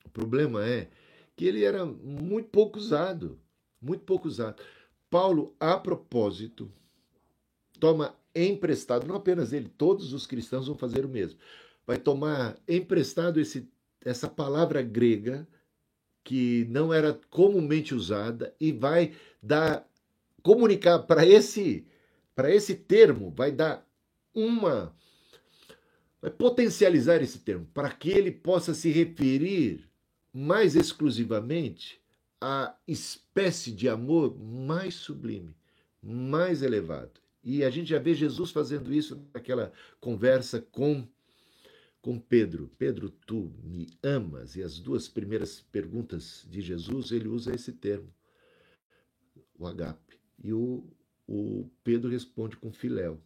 o 0.04 0.10
problema 0.10 0.68
é 0.68 0.90
que 1.34 1.46
ele 1.46 1.64
era 1.64 1.86
muito 1.86 2.50
pouco 2.50 2.78
usado, 2.78 3.40
muito 3.82 4.04
pouco 4.04 4.28
usado. 4.28 4.62
Paulo, 5.10 5.56
a 5.60 5.78
propósito, 5.78 6.70
toma 7.80 8.14
emprestado, 8.36 9.08
não 9.08 9.16
apenas 9.16 9.54
ele, 9.54 9.70
todos 9.70 10.12
os 10.12 10.28
cristãos 10.28 10.68
vão 10.68 10.76
fazer 10.76 11.06
o 11.06 11.10
mesmo. 11.10 11.40
Vai 11.86 11.98
tomar 11.98 12.58
emprestado 12.68 13.40
esse 13.40 13.70
essa 14.08 14.30
palavra 14.30 14.82
grega 14.82 15.48
que 16.24 16.66
não 16.70 16.94
era 16.94 17.20
comumente 17.30 17.94
usada 17.94 18.54
e 18.60 18.72
vai 18.72 19.14
dar 19.42 19.88
comunicar 20.42 21.00
para 21.00 21.26
esse 21.26 21.86
para 22.34 22.54
esse 22.54 22.76
termo, 22.76 23.32
vai 23.36 23.52
dar 23.52 23.86
uma 24.34 24.96
vai 26.22 26.32
potencializar 26.32 27.22
esse 27.22 27.40
termo 27.40 27.68
para 27.74 27.90
que 27.90 28.10
ele 28.10 28.32
possa 28.32 28.74
se 28.74 28.92
referir 28.92 29.90
mais 30.34 30.76
exclusivamente 30.76 32.00
à 32.40 32.76
espécie 32.88 33.72
de 33.72 33.90
amor 33.90 34.38
mais 34.38 34.94
sublime, 34.96 35.56
mais 36.02 36.62
elevado. 36.62 37.20
E 37.44 37.64
a 37.64 37.70
gente 37.70 37.90
já 37.90 38.00
vê 38.00 38.14
Jesus 38.14 38.52
fazendo 38.52 38.94
isso 38.94 39.20
naquela 39.34 39.72
conversa 40.00 40.62
com 40.72 41.08
com 42.08 42.18
Pedro: 42.18 42.72
Pedro, 42.78 43.10
tu 43.10 43.54
me 43.62 43.90
amas? 44.02 44.56
E 44.56 44.64
as 44.64 44.80
duas 44.80 45.10
primeiras 45.10 45.60
perguntas 45.60 46.48
de 46.50 46.62
Jesus, 46.62 47.12
ele 47.12 47.28
usa 47.28 47.54
esse 47.54 47.74
termo, 47.74 48.08
o 49.60 49.68
agape. 49.68 50.18
E 50.42 50.54
o, 50.54 50.86
o 51.28 51.70
Pedro 51.84 52.10
responde 52.10 52.56
com 52.56 52.72
filéu. 52.72 53.22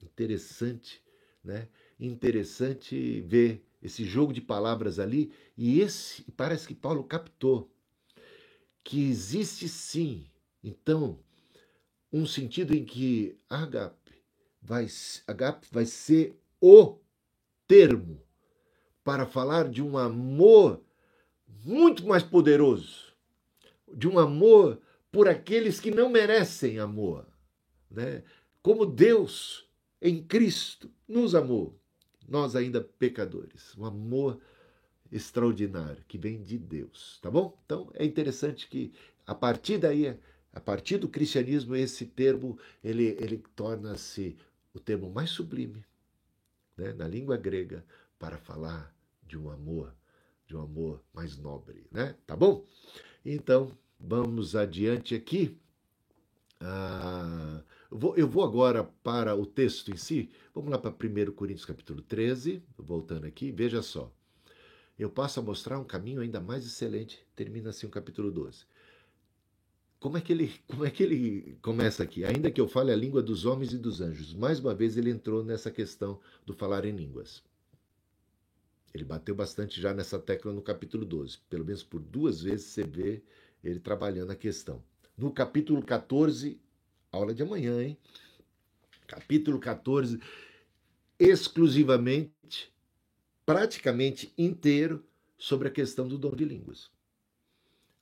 Interessante, 0.00 1.02
né? 1.42 1.68
Interessante 1.98 3.22
ver 3.22 3.66
esse 3.82 4.04
jogo 4.04 4.32
de 4.32 4.40
palavras 4.40 5.00
ali. 5.00 5.32
E 5.58 5.80
esse, 5.80 6.22
parece 6.36 6.68
que 6.68 6.76
Paulo 6.76 7.02
captou 7.02 7.74
que 8.84 9.02
existe 9.02 9.68
sim, 9.68 10.30
então, 10.62 11.18
um 12.12 12.24
sentido 12.24 12.72
em 12.72 12.84
que 12.84 13.36
agape 13.50 14.12
vai, 14.62 14.86
agape 15.26 15.66
vai 15.72 15.84
ser 15.84 16.40
o 16.60 17.00
termo 17.66 18.22
para 19.04 19.26
falar 19.26 19.68
de 19.68 19.82
um 19.82 19.96
amor 19.96 20.82
muito 21.64 22.06
mais 22.06 22.22
poderoso, 22.22 23.14
de 23.92 24.08
um 24.08 24.18
amor 24.18 24.80
por 25.10 25.28
aqueles 25.28 25.80
que 25.80 25.90
não 25.90 26.08
merecem 26.08 26.78
amor, 26.78 27.26
né? 27.90 28.22
Como 28.62 28.84
Deus 28.84 29.68
em 30.02 30.22
Cristo 30.22 30.90
nos 31.08 31.34
amou, 31.34 31.78
nós 32.28 32.56
ainda 32.56 32.80
pecadores. 32.80 33.76
Um 33.78 33.84
amor 33.84 34.40
extraordinário 35.10 36.04
que 36.08 36.18
vem 36.18 36.42
de 36.42 36.58
Deus, 36.58 37.18
tá 37.22 37.30
bom? 37.30 37.56
Então 37.64 37.90
é 37.94 38.04
interessante 38.04 38.68
que 38.68 38.92
a 39.26 39.34
partir 39.34 39.78
daí, 39.78 40.18
a 40.52 40.60
partir 40.60 40.98
do 40.98 41.08
cristianismo, 41.08 41.76
esse 41.76 42.06
termo 42.06 42.58
ele, 42.82 43.16
ele 43.20 43.42
torna-se 43.54 44.36
o 44.74 44.80
termo 44.80 45.10
mais 45.10 45.30
sublime 45.30 45.84
né, 46.76 46.92
na 46.92 47.06
língua 47.06 47.36
grega 47.36 47.84
para 48.18 48.38
falar 48.38 48.94
de 49.22 49.38
um 49.38 49.50
amor, 49.50 49.94
de 50.46 50.56
um 50.56 50.60
amor 50.60 51.02
mais 51.12 51.36
nobre, 51.36 51.86
né? 51.90 52.14
Tá 52.26 52.36
bom? 52.36 52.64
Então 53.24 53.70
vamos 53.98 54.54
adiante 54.54 55.14
aqui. 55.14 55.58
Ah, 56.60 57.62
eu, 58.16 58.28
vou, 58.28 58.44
agora 58.44 58.84
para 59.02 59.34
o 59.34 59.44
texto 59.44 59.90
em 59.90 59.96
si. 59.96 60.30
Vamos 60.54 60.70
lá 60.70 60.78
para 60.78 60.90
1 60.90 61.32
Coríntios 61.32 61.66
capítulo 61.66 62.02
13, 62.02 62.62
voltando 62.78 63.26
aqui, 63.26 63.50
veja 63.50 63.82
só 63.82 64.12
eu 64.98 65.10
passo 65.10 65.40
a 65.40 65.42
mostrar 65.42 65.78
um 65.78 65.84
caminho 65.84 66.20
ainda 66.20 66.40
mais 66.40 66.64
excelente. 66.64 67.24
Termina 67.34 67.70
assim 67.70 67.86
o 67.86 67.90
capítulo 67.90 68.30
12. 68.30 68.64
Como 69.98 70.16
é 70.16 70.20
que 70.20 70.32
ele, 70.32 70.54
como 70.66 70.84
é 70.84 70.90
que 70.90 71.02
ele 71.02 71.58
começa 71.62 72.02
aqui? 72.02 72.24
Ainda 72.24 72.50
que 72.50 72.60
eu 72.60 72.68
fale 72.68 72.92
a 72.92 72.96
língua 72.96 73.22
dos 73.22 73.44
homens 73.44 73.72
e 73.72 73.78
dos 73.78 74.00
anjos. 74.00 74.34
Mais 74.34 74.60
uma 74.60 74.74
vez 74.74 74.96
ele 74.96 75.10
entrou 75.10 75.42
nessa 75.42 75.70
questão 75.70 76.20
do 76.44 76.52
falar 76.52 76.84
em 76.84 76.94
línguas. 76.94 77.42
Ele 78.92 79.04
bateu 79.04 79.34
bastante 79.34 79.80
já 79.80 79.92
nessa 79.92 80.18
tecla 80.18 80.52
no 80.52 80.62
capítulo 80.62 81.04
12. 81.04 81.38
Pelo 81.50 81.64
menos 81.64 81.82
por 81.82 82.00
duas 82.00 82.42
vezes 82.42 82.66
você 82.66 82.84
vê 82.84 83.22
ele 83.62 83.80
trabalhando 83.80 84.30
a 84.30 84.36
questão. 84.36 84.82
No 85.16 85.30
capítulo 85.32 85.82
14, 85.82 86.60
aula 87.10 87.34
de 87.34 87.42
amanhã, 87.42 87.82
hein? 87.82 87.98
Capítulo 89.06 89.58
14, 89.58 90.20
exclusivamente 91.18 92.72
praticamente 93.46 94.32
inteiro 94.36 95.04
sobre 95.38 95.68
a 95.68 95.70
questão 95.70 96.08
do 96.08 96.18
dom 96.18 96.34
de 96.34 96.44
línguas. 96.44 96.90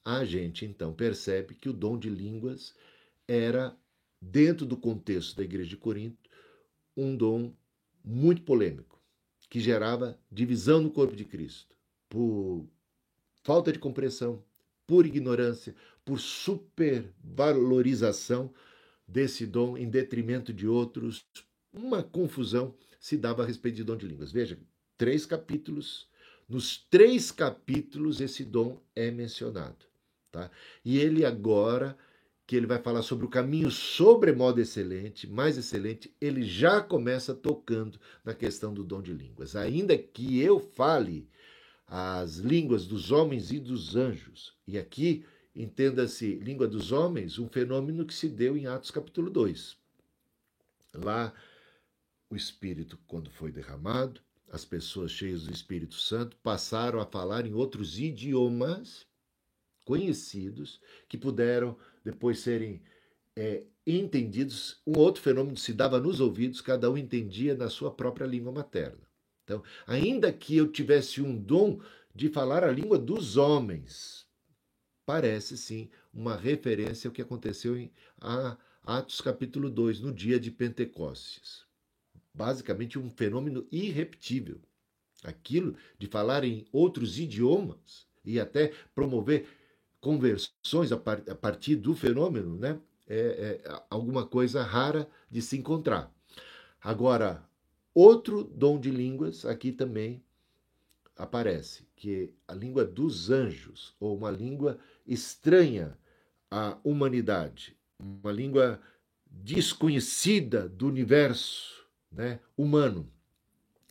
A 0.04 0.24
gente 0.24 0.66
então 0.66 0.92
percebe 0.92 1.54
que 1.54 1.68
o 1.68 1.72
dom 1.72 1.98
de 1.98 2.10
línguas 2.10 2.74
era, 3.26 3.74
dentro 4.20 4.66
do 4.66 4.76
contexto 4.76 5.34
da 5.36 5.42
igreja 5.42 5.70
de 5.70 5.78
Corinto, 5.78 6.28
um 6.94 7.16
dom 7.16 7.54
muito 8.04 8.42
polêmico, 8.42 9.00
que 9.48 9.58
gerava 9.60 10.20
divisão 10.30 10.82
no 10.82 10.90
corpo 10.90 11.16
de 11.16 11.24
Cristo, 11.24 11.74
por 12.08 12.68
falta 13.42 13.72
de 13.72 13.78
compreensão, 13.78 14.44
por 14.86 15.06
ignorância, 15.06 15.74
por 16.04 16.20
supervalorização 16.20 18.52
desse 19.08 19.46
dom 19.46 19.78
em 19.78 19.88
detrimento 19.88 20.52
de 20.52 20.68
outros, 20.68 21.24
uma 21.72 22.02
confusão 22.02 22.76
se 23.00 23.16
dava 23.16 23.42
a 23.42 23.46
respeito 23.46 23.76
de 23.76 23.84
dom 23.84 23.96
de 23.96 24.06
línguas. 24.06 24.30
Veja, 24.30 24.58
três 24.98 25.24
capítulos. 25.24 26.06
Nos 26.46 26.76
três 26.76 27.32
capítulos, 27.32 28.20
esse 28.20 28.44
dom 28.44 28.78
é 28.94 29.10
mencionado. 29.10 29.93
Tá? 30.34 30.50
E 30.84 30.98
ele 30.98 31.24
agora, 31.24 31.96
que 32.44 32.56
ele 32.56 32.66
vai 32.66 32.82
falar 32.82 33.02
sobre 33.02 33.24
o 33.24 33.28
caminho 33.28 33.70
sobremodo 33.70 34.60
excelente, 34.60 35.28
mais 35.28 35.56
excelente, 35.56 36.12
ele 36.20 36.42
já 36.42 36.80
começa 36.80 37.32
tocando 37.32 38.00
na 38.24 38.34
questão 38.34 38.74
do 38.74 38.82
dom 38.82 39.00
de 39.00 39.12
línguas. 39.12 39.54
Ainda 39.54 39.96
que 39.96 40.40
eu 40.40 40.58
fale 40.58 41.28
as 41.86 42.38
línguas 42.38 42.84
dos 42.84 43.12
homens 43.12 43.52
e 43.52 43.60
dos 43.60 43.94
anjos, 43.94 44.52
e 44.66 44.76
aqui 44.76 45.24
entenda-se 45.54 46.34
língua 46.34 46.66
dos 46.66 46.90
homens, 46.90 47.38
um 47.38 47.48
fenômeno 47.48 48.04
que 48.04 48.12
se 48.12 48.28
deu 48.28 48.56
em 48.56 48.66
Atos 48.66 48.90
capítulo 48.90 49.30
2. 49.30 49.76
Lá, 50.94 51.32
o 52.28 52.34
Espírito, 52.34 52.98
quando 53.06 53.30
foi 53.30 53.52
derramado, 53.52 54.20
as 54.50 54.64
pessoas 54.64 55.12
cheias 55.12 55.44
do 55.44 55.52
Espírito 55.52 55.94
Santo 55.94 56.36
passaram 56.38 57.00
a 57.00 57.06
falar 57.06 57.46
em 57.46 57.54
outros 57.54 58.00
idiomas 58.00 59.06
conhecidos 59.84 60.80
que 61.08 61.18
puderam 61.18 61.76
depois 62.04 62.40
serem 62.40 62.82
é, 63.36 63.64
entendidos. 63.86 64.80
Um 64.86 64.98
outro 64.98 65.22
fenômeno 65.22 65.56
se 65.56 65.72
dava 65.72 66.00
nos 66.00 66.20
ouvidos, 66.20 66.60
cada 66.60 66.90
um 66.90 66.96
entendia 66.96 67.54
na 67.54 67.68
sua 67.68 67.90
própria 67.90 68.26
língua 68.26 68.52
materna. 68.52 69.08
Então, 69.44 69.62
ainda 69.86 70.32
que 70.32 70.56
eu 70.56 70.68
tivesse 70.68 71.20
um 71.20 71.36
dom 71.36 71.80
de 72.14 72.28
falar 72.28 72.64
a 72.64 72.72
língua 72.72 72.98
dos 72.98 73.36
homens, 73.36 74.26
parece 75.04 75.56
sim 75.58 75.90
uma 76.12 76.36
referência 76.36 77.08
ao 77.08 77.12
que 77.12 77.20
aconteceu 77.20 77.76
em 77.76 77.92
Atos 78.82 79.20
capítulo 79.20 79.68
2, 79.68 80.00
no 80.00 80.12
dia 80.12 80.40
de 80.40 80.50
Pentecostes 80.50 81.64
basicamente 82.34 82.98
um 82.98 83.08
fenômeno 83.08 83.66
irrepetível. 83.70 84.60
Aquilo 85.22 85.76
de 85.98 86.08
falar 86.08 86.44
em 86.44 86.66
outros 86.72 87.18
idiomas 87.18 88.06
e 88.24 88.40
até 88.40 88.72
promover 88.94 89.46
conversões 90.04 90.92
a, 90.92 90.98
par 90.98 91.22
a 91.26 91.34
partir 91.34 91.76
do 91.76 91.96
fenômeno, 91.96 92.58
né? 92.58 92.78
É, 93.08 93.62
é 93.64 93.80
alguma 93.88 94.26
coisa 94.26 94.62
rara 94.62 95.08
de 95.30 95.40
se 95.40 95.56
encontrar. 95.56 96.12
Agora, 96.78 97.42
outro 97.94 98.44
dom 98.44 98.78
de 98.78 98.90
línguas 98.90 99.46
aqui 99.46 99.72
também 99.72 100.22
aparece, 101.16 101.86
que 101.96 102.14
é 102.14 102.52
a 102.52 102.54
língua 102.54 102.84
dos 102.84 103.30
anjos, 103.30 103.94
ou 103.98 104.14
uma 104.14 104.30
língua 104.30 104.78
estranha 105.06 105.96
à 106.50 106.76
humanidade, 106.84 107.74
uma 107.98 108.32
língua 108.32 108.80
desconhecida 109.26 110.68
do 110.68 110.86
universo, 110.86 111.86
né, 112.12 112.40
humano. 112.54 113.10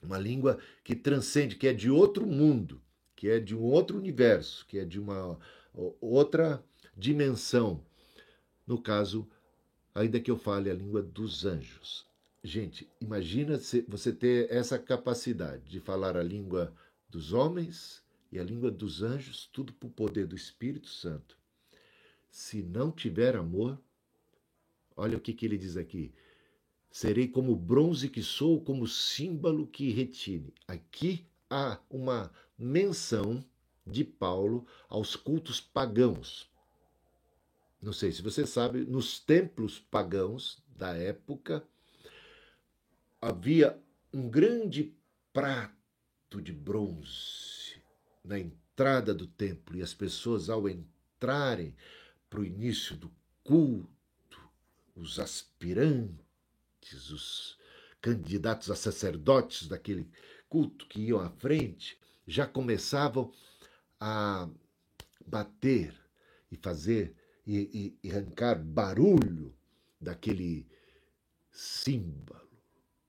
Uma 0.03 0.19
língua 0.19 0.59
que 0.83 0.95
transcende, 0.95 1.55
que 1.55 1.67
é 1.67 1.73
de 1.73 1.89
outro 1.89 2.27
mundo, 2.27 2.81
que 3.15 3.29
é 3.29 3.39
de 3.39 3.55
um 3.55 3.61
outro 3.61 3.97
universo, 3.97 4.65
que 4.67 4.77
é 4.77 4.85
de 4.85 4.99
uma 4.99 5.39
outra 5.73 6.63
dimensão. 6.95 7.83
No 8.65 8.81
caso, 8.81 9.27
ainda 9.93 10.19
que 10.19 10.31
eu 10.31 10.37
fale 10.37 10.69
a 10.69 10.73
língua 10.73 11.01
dos 11.01 11.45
anjos. 11.45 12.05
Gente, 12.43 12.89
imagina 12.99 13.59
você 13.87 14.11
ter 14.11 14.51
essa 14.51 14.77
capacidade 14.77 15.63
de 15.69 15.79
falar 15.79 16.17
a 16.17 16.23
língua 16.23 16.73
dos 17.09 17.31
homens 17.31 18.03
e 18.31 18.39
a 18.39 18.43
língua 18.43 18.69
dos 18.69 19.01
anjos, 19.01 19.49
tudo 19.53 19.71
por 19.73 19.89
poder 19.91 20.25
do 20.25 20.35
Espírito 20.35 20.89
Santo. 20.89 21.37
Se 22.29 22.61
não 22.63 22.91
tiver 22.91 23.35
amor, 23.35 23.79
olha 24.95 25.17
o 25.17 25.21
que, 25.21 25.33
que 25.33 25.45
ele 25.45 25.57
diz 25.57 25.77
aqui: 25.77 26.13
Serei 26.91 27.27
como 27.27 27.55
bronze 27.55 28.09
que 28.09 28.21
sou, 28.21 28.59
como 28.61 28.87
símbolo 28.87 29.67
que 29.67 29.91
retine. 29.91 30.53
Aqui 30.67 31.25
há 31.49 31.79
uma 31.89 32.31
menção 32.57 33.45
de 33.85 34.03
Paulo 34.03 34.65
aos 34.87 35.15
cultos 35.15 35.59
pagãos. 35.59 36.49
Não 37.81 37.91
sei 37.91 38.11
se 38.11 38.21
você 38.21 38.45
sabe, 38.45 38.85
nos 38.85 39.19
templos 39.19 39.79
pagãos 39.79 40.63
da 40.75 40.95
época 40.95 41.67
havia 43.21 43.77
um 44.13 44.29
grande 44.29 44.95
prato 45.31 46.41
de 46.41 46.51
bronze 46.51 47.81
na 48.23 48.39
entrada 48.39 49.13
do 49.13 49.27
templo 49.27 49.77
e 49.77 49.81
as 49.81 49.93
pessoas, 49.93 50.49
ao 50.49 50.69
entrarem 50.69 51.75
para 52.29 52.39
o 52.39 52.45
início 52.45 52.95
do 52.95 53.11
culto, 53.43 54.39
os 54.95 55.19
aspirantes, 55.19 57.09
os 57.09 57.57
candidatos 58.01 58.71
a 58.71 58.75
sacerdotes 58.75 59.67
daquele 59.67 60.09
culto 60.47 60.85
que 60.87 61.01
iam 61.01 61.19
à 61.19 61.29
frente, 61.29 61.97
já 62.25 62.45
começavam 62.45 63.31
a 64.05 64.49
bater 65.25 65.97
e 66.51 66.57
fazer 66.57 67.15
e, 67.47 67.95
e, 68.03 68.07
e 68.07 68.11
arrancar 68.11 68.61
barulho 68.61 69.55
daquele 69.99 70.67
símbolo 71.49 72.49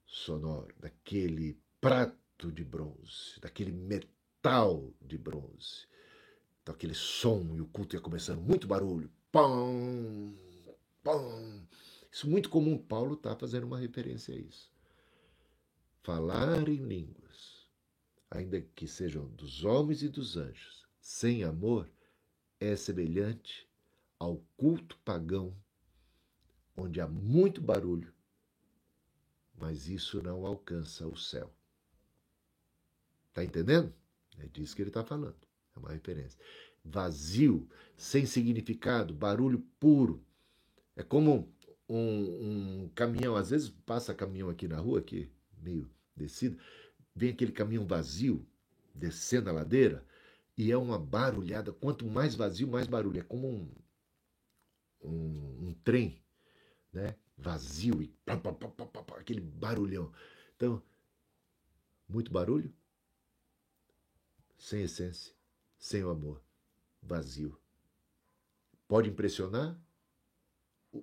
sonoro, 0.07 0.72
daquele 0.78 1.59
prato 1.80 2.52
de 2.52 2.62
bronze, 2.62 3.40
daquele 3.40 3.72
metal 3.72 4.94
de 5.02 5.18
bronze. 5.18 5.88
Então, 6.62 6.72
aquele 6.72 6.94
som 6.94 7.57
e 7.57 7.61
o 7.61 7.66
culto 7.66 7.96
ia 7.96 8.00
começando, 8.00 8.40
muito 8.40 8.68
barulho. 8.68 9.11
Pão, 9.33 10.33
pão, 11.02 11.66
isso 12.09 12.28
é 12.28 12.30
muito 12.30 12.48
comum, 12.48 12.78
Paulo 12.78 13.14
está 13.14 13.35
fazendo 13.35 13.64
uma 13.64 13.80
referência 13.80 14.33
a 14.33 14.38
isso. 14.38 14.72
Falar 16.04 16.68
em 16.68 16.76
línguas, 16.76 17.66
ainda 18.30 18.61
que 18.61 18.87
sejam 18.87 19.26
dos 19.30 19.64
homens 19.64 20.00
e 20.04 20.09
dos 20.09 20.37
anjos, 20.37 20.83
sem 21.04 21.44
amor, 21.44 21.86
é 22.58 22.74
semelhante 22.74 23.68
ao 24.18 24.38
culto 24.56 24.98
pagão, 25.04 25.54
onde 26.74 26.98
há 26.98 27.06
muito 27.06 27.60
barulho, 27.60 28.10
mas 29.54 29.86
isso 29.86 30.22
não 30.22 30.46
alcança 30.46 31.06
o 31.06 31.14
céu. 31.14 31.54
Está 33.28 33.44
entendendo? 33.44 33.92
É 34.38 34.46
disso 34.46 34.74
que 34.74 34.80
ele 34.80 34.88
está 34.88 35.04
falando. 35.04 35.36
É 35.76 35.78
uma 35.78 35.92
referência. 35.92 36.40
Vazio, 36.82 37.68
sem 37.98 38.24
significado, 38.24 39.12
barulho 39.12 39.58
puro. 39.78 40.24
É 40.96 41.02
como 41.02 41.52
um, 41.86 42.84
um 42.84 42.90
caminhão, 42.94 43.36
às 43.36 43.50
vezes 43.50 43.68
passa 43.68 44.14
caminhão 44.14 44.48
aqui 44.48 44.66
na 44.66 44.78
rua, 44.78 45.00
aqui 45.00 45.30
meio 45.58 45.90
descido, 46.16 46.58
vem 47.14 47.28
aquele 47.28 47.52
caminhão 47.52 47.86
vazio, 47.86 48.46
descendo 48.94 49.50
a 49.50 49.52
ladeira, 49.52 50.02
e 50.56 50.70
é 50.70 50.76
uma 50.76 50.98
barulhada. 50.98 51.72
Quanto 51.72 52.06
mais 52.06 52.34
vazio, 52.34 52.68
mais 52.68 52.86
barulho. 52.86 53.20
É 53.20 53.22
como 53.22 53.48
um, 53.48 53.74
um, 55.02 55.68
um 55.68 55.74
trem, 55.84 56.22
né? 56.92 57.16
Vazio 57.36 58.00
e 58.00 58.08
pá, 58.24 58.36
pá, 58.36 58.52
pá, 58.52 59.18
aquele 59.18 59.40
barulhão. 59.40 60.12
Então, 60.56 60.82
muito 62.08 62.30
barulho, 62.30 62.72
sem 64.56 64.82
essência, 64.82 65.34
sem 65.78 66.04
o 66.04 66.10
amor, 66.10 66.40
vazio. 67.02 67.60
Pode 68.86 69.10
impressionar 69.10 69.78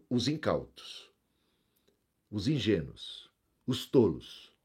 os 0.10 0.28
incautos, 0.28 1.12
os 2.30 2.48
ingênuos, 2.48 3.30
os 3.68 3.86
tolos, 3.86 4.56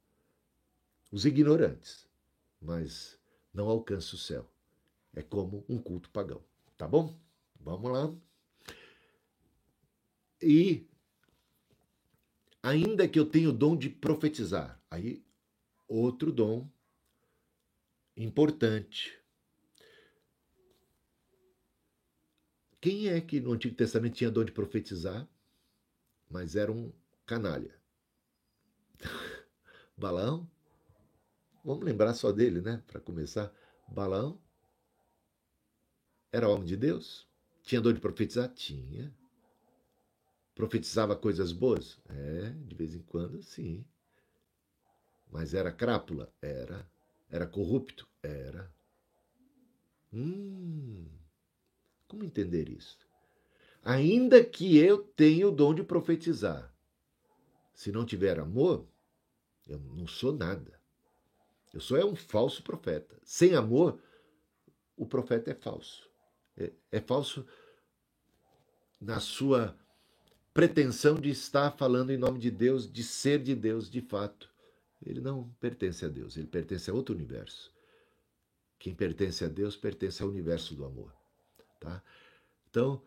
os 1.10 1.24
ignorantes, 1.24 2.06
mas 2.60 3.18
não 3.52 3.68
alcança 3.68 4.14
o 4.14 4.18
céu. 4.18 4.48
É 5.16 5.22
como 5.22 5.64
um 5.66 5.78
culto 5.78 6.10
pagão. 6.10 6.44
Tá 6.76 6.86
bom? 6.86 7.18
Vamos 7.58 7.90
lá. 7.90 8.14
E 10.42 10.86
ainda 12.62 13.08
que 13.08 13.18
eu 13.18 13.24
tenha 13.24 13.48
o 13.48 13.52
dom 13.52 13.74
de 13.74 13.88
profetizar, 13.88 14.78
aí 14.90 15.24
outro 15.88 16.30
dom 16.30 16.70
importante. 18.14 19.18
Quem 22.78 23.08
é 23.08 23.18
que 23.18 23.40
no 23.40 23.52
Antigo 23.52 23.74
Testamento 23.74 24.16
tinha 24.16 24.30
dom 24.30 24.44
de 24.44 24.52
profetizar, 24.52 25.26
mas 26.30 26.54
era 26.54 26.70
um 26.70 26.92
canalha? 27.24 27.74
Balão? 29.96 30.48
Vamos 31.64 31.86
lembrar 31.86 32.12
só 32.12 32.30
dele, 32.30 32.60
né? 32.60 32.82
Para 32.86 33.00
começar. 33.00 33.50
Balão 33.88 34.38
era 36.32 36.48
homem 36.48 36.66
de 36.66 36.76
Deus? 36.76 37.26
Tinha 37.62 37.80
dom 37.80 37.92
de 37.92 38.00
profetizar? 38.00 38.48
Tinha. 38.52 39.12
Profetizava 40.54 41.14
coisas 41.16 41.52
boas? 41.52 41.98
É, 42.08 42.50
de 42.50 42.74
vez 42.74 42.94
em 42.94 43.02
quando, 43.02 43.42
sim. 43.42 43.84
Mas 45.30 45.54
era 45.54 45.72
crápula? 45.72 46.32
Era. 46.40 46.88
Era 47.28 47.46
corrupto? 47.46 48.08
Era. 48.22 48.72
Hum. 50.12 51.06
Como 52.08 52.24
entender 52.24 52.68
isso? 52.68 52.98
Ainda 53.82 54.44
que 54.44 54.78
eu 54.78 54.98
tenha 54.98 55.46
o 55.46 55.52
dom 55.52 55.74
de 55.74 55.82
profetizar, 55.82 56.74
se 57.74 57.92
não 57.92 58.06
tiver 58.06 58.38
amor, 58.38 58.86
eu 59.66 59.78
não 59.78 60.06
sou 60.06 60.32
nada. 60.32 60.80
Eu 61.74 61.80
sou 61.80 61.96
é 61.96 62.04
um 62.04 62.16
falso 62.16 62.62
profeta. 62.62 63.20
Sem 63.22 63.54
amor, 63.54 64.00
o 64.96 65.04
profeta 65.04 65.50
é 65.50 65.54
falso. 65.54 66.05
É, 66.56 66.72
é 66.92 67.00
falso 67.00 67.46
na 69.00 69.20
sua 69.20 69.76
pretensão 70.54 71.16
de 71.16 71.30
estar 71.30 71.70
falando 71.72 72.10
em 72.10 72.16
nome 72.16 72.38
de 72.38 72.50
Deus, 72.50 72.90
de 72.90 73.02
ser 73.02 73.42
de 73.42 73.54
Deus 73.54 73.90
de 73.90 74.00
fato. 74.00 74.48
Ele 75.04 75.20
não 75.20 75.50
pertence 75.60 76.04
a 76.04 76.08
Deus, 76.08 76.36
ele 76.36 76.46
pertence 76.46 76.90
a 76.90 76.94
outro 76.94 77.14
universo. 77.14 77.70
Quem 78.78 78.94
pertence 78.94 79.44
a 79.44 79.48
Deus 79.48 79.76
pertence 79.76 80.22
ao 80.22 80.28
universo 80.28 80.74
do 80.74 80.84
amor. 80.84 81.12
Tá? 81.78 82.02
Então, 82.70 83.02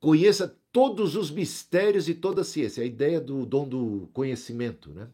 conheça 0.00 0.56
todos 0.72 1.14
os 1.16 1.30
mistérios 1.30 2.08
e 2.08 2.14
toda 2.14 2.42
a 2.42 2.44
ciência. 2.44 2.82
A 2.82 2.86
ideia 2.86 3.20
do 3.20 3.46
dom 3.46 3.68
do 3.68 4.08
conhecimento, 4.12 4.90
né? 4.90 5.08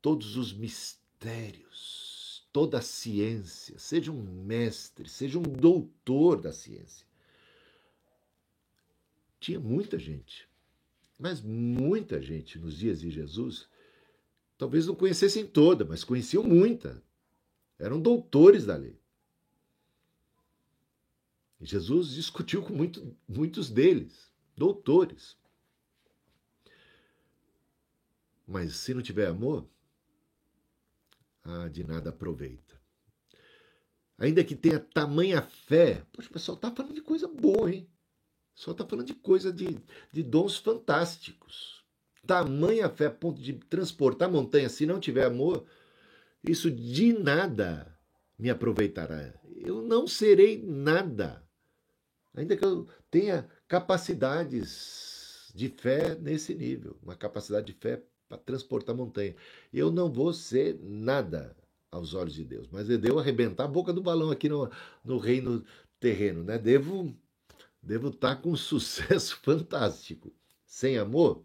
Todos 0.00 0.36
os 0.36 0.52
mistérios, 0.52 2.01
toda 2.52 2.78
a 2.78 2.82
ciência. 2.82 3.78
Seja 3.78 4.12
um 4.12 4.22
mestre, 4.22 5.08
seja 5.08 5.38
um 5.38 5.42
doutor 5.42 6.40
da 6.40 6.52
ciência. 6.52 7.06
Tinha 9.40 9.58
muita 9.58 9.98
gente, 9.98 10.48
mas 11.18 11.40
muita 11.40 12.20
gente 12.22 12.58
nos 12.58 12.76
dias 12.76 13.00
de 13.00 13.10
Jesus 13.10 13.68
Talvez 14.62 14.86
não 14.86 14.94
conhecessem 14.94 15.44
toda, 15.44 15.84
mas 15.84 16.04
conheciam 16.04 16.44
muita. 16.44 17.02
Eram 17.80 18.00
doutores 18.00 18.64
da 18.64 18.76
lei. 18.76 18.96
E 21.60 21.66
Jesus 21.66 22.10
discutiu 22.10 22.62
com 22.62 22.72
muito, 22.72 23.16
muitos 23.26 23.68
deles, 23.68 24.30
doutores. 24.56 25.36
Mas 28.46 28.76
se 28.76 28.94
não 28.94 29.02
tiver 29.02 29.26
amor, 29.26 29.66
ah, 31.44 31.68
de 31.68 31.84
nada 31.84 32.10
aproveita. 32.10 32.80
Ainda 34.18 34.44
que 34.44 34.54
tenha 34.54 34.78
tamanha 34.78 35.42
fé, 35.42 36.04
poxa, 36.12 36.28
o 36.28 36.32
pessoal 36.32 36.56
está 36.56 36.70
falando 36.70 36.94
de 36.94 37.02
coisa 37.02 37.26
boa, 37.26 37.72
hein? 37.72 37.90
Só 38.54 38.72
está 38.72 38.86
falando 38.86 39.06
de 39.06 39.14
coisa 39.14 39.52
de, 39.52 39.78
de 40.12 40.22
dons 40.22 40.58
fantásticos 40.58 41.82
tamanha 42.26 42.88
fé 42.88 43.06
a 43.06 43.10
ponto 43.10 43.40
de 43.40 43.52
transportar 43.54 44.30
montanha, 44.30 44.68
se 44.68 44.86
não 44.86 45.00
tiver 45.00 45.24
amor, 45.26 45.66
isso 46.42 46.70
de 46.70 47.12
nada 47.12 47.98
me 48.38 48.50
aproveitará. 48.50 49.34
Eu 49.56 49.82
não 49.82 50.06
serei 50.06 50.62
nada. 50.62 51.42
Ainda 52.34 52.56
que 52.56 52.64
eu 52.64 52.88
tenha 53.10 53.48
capacidades 53.68 55.52
de 55.54 55.68
fé 55.68 56.14
nesse 56.14 56.54
nível, 56.54 56.98
uma 57.02 57.14
capacidade 57.14 57.66
de 57.66 57.74
fé 57.74 58.02
para 58.32 58.38
transportar 58.38 58.94
montanha. 58.94 59.34
Eu 59.72 59.90
não 59.90 60.10
vou 60.10 60.32
ser 60.32 60.78
nada 60.82 61.56
aos 61.90 62.14
olhos 62.14 62.34
de 62.34 62.44
Deus, 62.44 62.68
mas 62.70 62.88
eu 62.88 62.98
devo 62.98 63.18
arrebentar 63.18 63.64
a 63.64 63.68
boca 63.68 63.92
do 63.92 64.02
balão 64.02 64.30
aqui 64.30 64.48
no, 64.48 64.70
no 65.04 65.18
reino 65.18 65.64
terreno, 66.00 66.42
né? 66.42 66.58
Devo 66.58 67.14
devo 67.82 68.08
estar 68.08 68.36
com 68.36 68.52
um 68.52 68.56
sucesso 68.56 69.36
fantástico. 69.42 70.32
Sem 70.64 70.96
amor, 70.96 71.44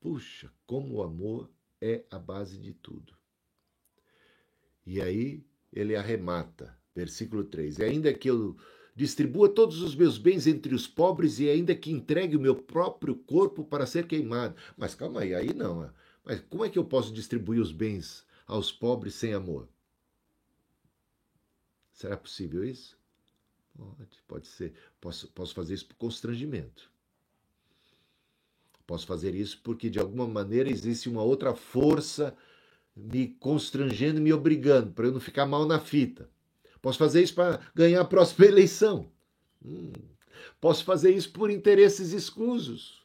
Puxa, 0.00 0.50
como 0.66 0.96
o 0.96 1.02
amor 1.02 1.50
é 1.78 2.04
a 2.10 2.18
base 2.18 2.58
de 2.58 2.72
tudo. 2.72 3.14
E 4.86 5.00
aí 5.00 5.44
ele 5.70 5.94
arremata, 5.94 6.74
versículo 6.94 7.44
3: 7.44 7.78
E 7.78 7.84
ainda 7.84 8.12
que 8.14 8.30
eu 8.30 8.56
distribua 8.94 9.48
todos 9.48 9.82
os 9.82 9.94
meus 9.94 10.18
bens 10.18 10.46
entre 10.46 10.74
os 10.74 10.86
pobres 10.86 11.38
e 11.38 11.48
ainda 11.48 11.74
que 11.74 11.90
entregue 11.90 12.36
o 12.36 12.40
meu 12.40 12.54
próprio 12.54 13.14
corpo 13.14 13.64
para 13.64 13.86
ser 13.86 14.06
queimado. 14.06 14.54
Mas 14.76 14.94
calma 14.94 15.20
aí, 15.20 15.34
aí 15.34 15.54
não. 15.54 15.90
Mas 16.24 16.40
como 16.48 16.64
é 16.64 16.68
que 16.68 16.78
eu 16.78 16.84
posso 16.84 17.12
distribuir 17.12 17.60
os 17.60 17.72
bens 17.72 18.24
aos 18.46 18.70
pobres 18.70 19.14
sem 19.14 19.32
amor? 19.32 19.68
Será 21.92 22.16
possível 22.16 22.64
isso? 22.64 22.98
Pode, 23.76 24.22
pode 24.26 24.46
ser. 24.46 24.74
Posso, 25.00 25.28
posso 25.28 25.54
fazer 25.54 25.74
isso 25.74 25.86
por 25.86 25.96
constrangimento. 25.96 26.90
Posso 28.86 29.06
fazer 29.06 29.34
isso 29.34 29.60
porque, 29.62 29.88
de 29.88 29.98
alguma 29.98 30.26
maneira, 30.26 30.70
existe 30.70 31.08
uma 31.08 31.22
outra 31.22 31.54
força 31.54 32.36
me 32.94 33.28
constrangendo, 33.28 34.20
me 34.20 34.32
obrigando, 34.32 34.92
para 34.92 35.06
eu 35.06 35.12
não 35.12 35.20
ficar 35.20 35.46
mal 35.46 35.66
na 35.66 35.78
fita. 35.78 36.28
Posso 36.82 36.98
fazer 36.98 37.22
isso 37.22 37.34
para 37.34 37.60
ganhar 37.74 38.00
a 38.00 38.04
próxima 38.04 38.46
eleição. 38.48 39.10
Hum. 39.64 39.92
Posso 40.60 40.84
fazer 40.84 41.10
isso 41.10 41.30
por 41.32 41.50
interesses 41.50 42.12
escusos, 42.12 43.02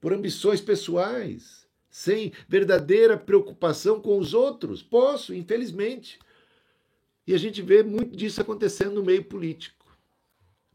por 0.00 0.12
ambições 0.12 0.60
pessoais, 0.60 1.66
sem 1.90 2.32
verdadeira 2.48 3.16
preocupação 3.16 4.00
com 4.00 4.18
os 4.18 4.34
outros. 4.34 4.82
Posso, 4.82 5.34
infelizmente. 5.34 6.18
E 7.26 7.34
a 7.34 7.38
gente 7.38 7.62
vê 7.62 7.82
muito 7.82 8.16
disso 8.16 8.40
acontecendo 8.40 8.94
no 8.94 9.02
meio 9.02 9.24
político. 9.24 9.96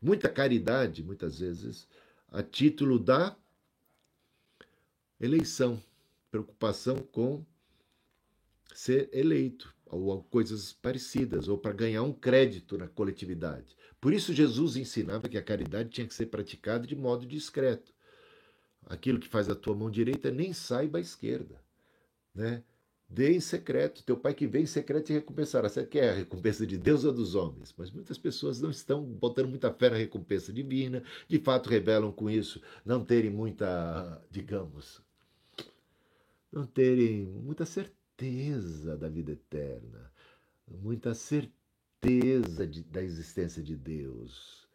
Muita 0.01 0.29
caridade, 0.29 1.03
muitas 1.03 1.39
vezes, 1.39 1.87
a 2.31 2.43
título 2.43 2.99
da 2.99 3.35
eleição, 5.19 5.81
preocupação 6.29 6.97
com 6.97 7.43
ser 8.73 9.09
eleito, 9.11 9.73
ou 9.89 10.23
coisas 10.23 10.73
parecidas, 10.73 11.47
ou 11.47 11.57
para 11.57 11.73
ganhar 11.73 12.03
um 12.03 12.13
crédito 12.13 12.77
na 12.77 12.87
coletividade. 12.87 13.75
Por 13.99 14.13
isso, 14.13 14.33
Jesus 14.33 14.75
ensinava 14.75 15.27
que 15.27 15.37
a 15.37 15.43
caridade 15.43 15.89
tinha 15.89 16.07
que 16.07 16.13
ser 16.13 16.27
praticada 16.27 16.85
de 16.85 16.95
modo 16.95 17.25
discreto. 17.25 17.93
Aquilo 18.85 19.19
que 19.19 19.27
faz 19.27 19.49
a 19.49 19.55
tua 19.55 19.75
mão 19.75 19.89
direita 19.89 20.31
nem 20.31 20.53
saiba 20.53 20.97
a 20.97 21.01
esquerda. 21.01 21.61
Né? 22.33 22.63
Dê 23.09 23.33
em 23.33 23.39
secreto. 23.39 24.03
Teu 24.03 24.15
pai 24.15 24.33
que 24.33 24.47
vem 24.47 24.63
em 24.63 24.67
secreto 24.67 25.07
te 25.07 25.13
recompensará. 25.13 25.67
Você 25.67 25.85
quer 25.85 26.11
a 26.11 26.15
recompensa 26.15 26.65
de 26.65 26.77
Deus 26.77 27.03
ou 27.03 27.11
dos 27.11 27.35
homens? 27.35 27.73
Mas 27.77 27.91
muitas 27.91 28.17
pessoas 28.17 28.61
não 28.61 28.69
estão 28.69 29.03
botando 29.03 29.49
muita 29.49 29.73
fé 29.73 29.89
na 29.89 29.97
recompensa 29.97 30.53
divina. 30.53 31.03
De 31.27 31.39
fato, 31.39 31.69
revelam 31.69 32.11
com 32.11 32.29
isso 32.29 32.61
não 32.85 33.03
terem 33.03 33.31
muita, 33.31 34.21
digamos, 34.29 35.01
não 36.51 36.65
terem 36.65 37.25
muita 37.25 37.65
certeza 37.65 37.96
da 38.97 39.07
vida 39.07 39.31
eterna, 39.31 40.11
muita 40.67 41.13
certeza 41.13 42.65
de, 42.65 42.83
da 42.83 43.03
existência 43.03 43.61
de 43.61 43.75
Deus, 43.75 44.67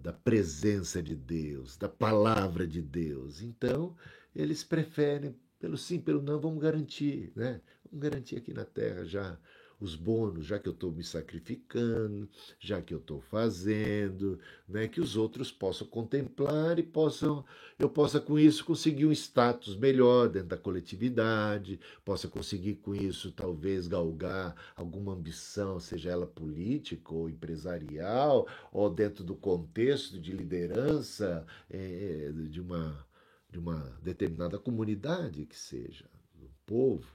da 0.00 0.12
presença 0.12 1.02
de 1.02 1.14
Deus, 1.14 1.76
da 1.76 1.88
palavra 1.88 2.66
de 2.66 2.82
Deus. 2.82 3.42
Então, 3.42 3.96
eles 4.34 4.64
preferem 4.64 5.36
pelo 5.60 5.78
sim, 5.78 6.00
pelo 6.00 6.20
não, 6.20 6.40
vamos 6.40 6.60
garantir, 6.60 7.32
né? 7.36 7.60
Vamos 7.90 8.02
garantir 8.02 8.36
aqui 8.36 8.52
na 8.52 8.64
terra 8.64 9.04
já 9.04 9.38
os 9.84 9.94
bônus, 9.94 10.46
já 10.46 10.58
que 10.58 10.68
eu 10.68 10.72
estou 10.72 10.90
me 10.90 11.04
sacrificando, 11.04 12.28
já 12.58 12.80
que 12.80 12.94
eu 12.94 12.98
estou 12.98 13.20
fazendo, 13.20 14.38
né, 14.68 14.88
que 14.88 15.00
os 15.00 15.16
outros 15.16 15.52
possam 15.52 15.86
contemplar 15.86 16.78
e 16.78 16.82
possam, 16.82 17.44
eu 17.78 17.88
possa 17.88 18.20
com 18.20 18.38
isso 18.38 18.64
conseguir 18.64 19.06
um 19.06 19.12
status 19.12 19.76
melhor 19.76 20.28
dentro 20.28 20.48
da 20.48 20.56
coletividade, 20.56 21.78
possa 22.04 22.28
conseguir 22.28 22.76
com 22.76 22.94
isso 22.94 23.30
talvez 23.32 23.86
galgar 23.86 24.54
alguma 24.74 25.12
ambição, 25.12 25.78
seja 25.78 26.10
ela 26.10 26.26
política 26.26 27.14
ou 27.14 27.28
empresarial, 27.28 28.48
ou 28.72 28.90
dentro 28.90 29.22
do 29.22 29.34
contexto 29.34 30.18
de 30.18 30.32
liderança 30.32 31.46
é, 31.70 32.32
de 32.48 32.60
uma 32.60 33.06
de 33.54 33.60
uma 33.60 33.96
determinada 34.02 34.58
comunidade 34.58 35.46
que 35.46 35.56
seja, 35.56 36.10
do 36.34 36.50
povo. 36.66 37.06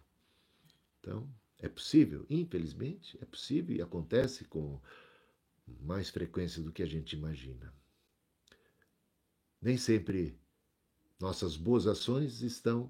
Então, 1.00 1.30
é 1.60 1.68
possível? 1.68 2.26
Infelizmente, 2.30 3.18
é 3.22 3.26
possível 3.26 3.76
e 3.76 3.82
acontece 3.82 4.46
com 4.46 4.80
mais 5.82 6.10
frequência 6.10 6.64
do 6.64 6.72
que 6.72 6.82
a 6.82 6.86
gente 6.86 7.14
imagina. 7.14 7.74
Nem 9.62 9.78
sempre 9.78 10.40
nossas 11.20 11.58
boas 11.58 11.86
ações 11.86 12.42
estão 12.42 12.90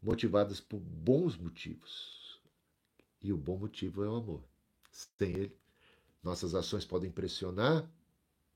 motivadas 0.00 0.60
por 0.60 0.78
bons 0.78 1.36
motivos. 1.36 2.40
E 3.20 3.32
o 3.32 3.36
bom 3.36 3.58
motivo 3.58 4.04
é 4.04 4.08
o 4.08 4.14
amor. 4.14 4.44
Sem 4.92 5.32
ele, 5.32 5.58
nossas 6.22 6.54
ações 6.54 6.84
podem 6.84 7.10
impressionar 7.10 7.90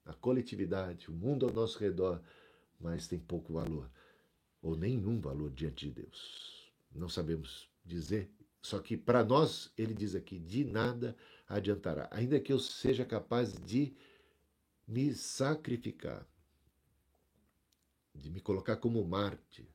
a 0.05 0.15
coletividade, 0.15 1.09
o 1.09 1.13
mundo 1.13 1.47
ao 1.47 1.53
nosso 1.53 1.79
redor, 1.79 2.23
mas 2.81 3.09
tem 3.09 3.19
pouco 3.19 3.53
valor, 3.53 3.91
ou 4.61 4.77
nenhum 4.77 5.21
valor 5.21 5.51
diante 5.51 5.89
de 5.89 6.03
Deus. 6.03 6.73
Não 6.93 7.09
sabemos 7.09 7.69
dizer 7.85 8.31
só 8.63 8.79
que 8.79 8.97
para 8.97 9.25
nós, 9.25 9.73
ele 9.77 9.93
diz 9.93 10.15
aqui, 10.15 10.39
de 10.39 10.65
nada 10.65 11.17
adiantará, 11.49 12.09
ainda 12.13 12.39
que 12.39 12.53
eu 12.53 12.61
seja 12.61 13.05
capaz 13.05 13.53
de 13.61 13.93
me 14.87 15.13
sacrificar, 15.13 16.25
de 18.15 18.31
me 18.31 18.41
colocar 18.41 18.77
como 18.77 19.05
mártir. 19.05 19.67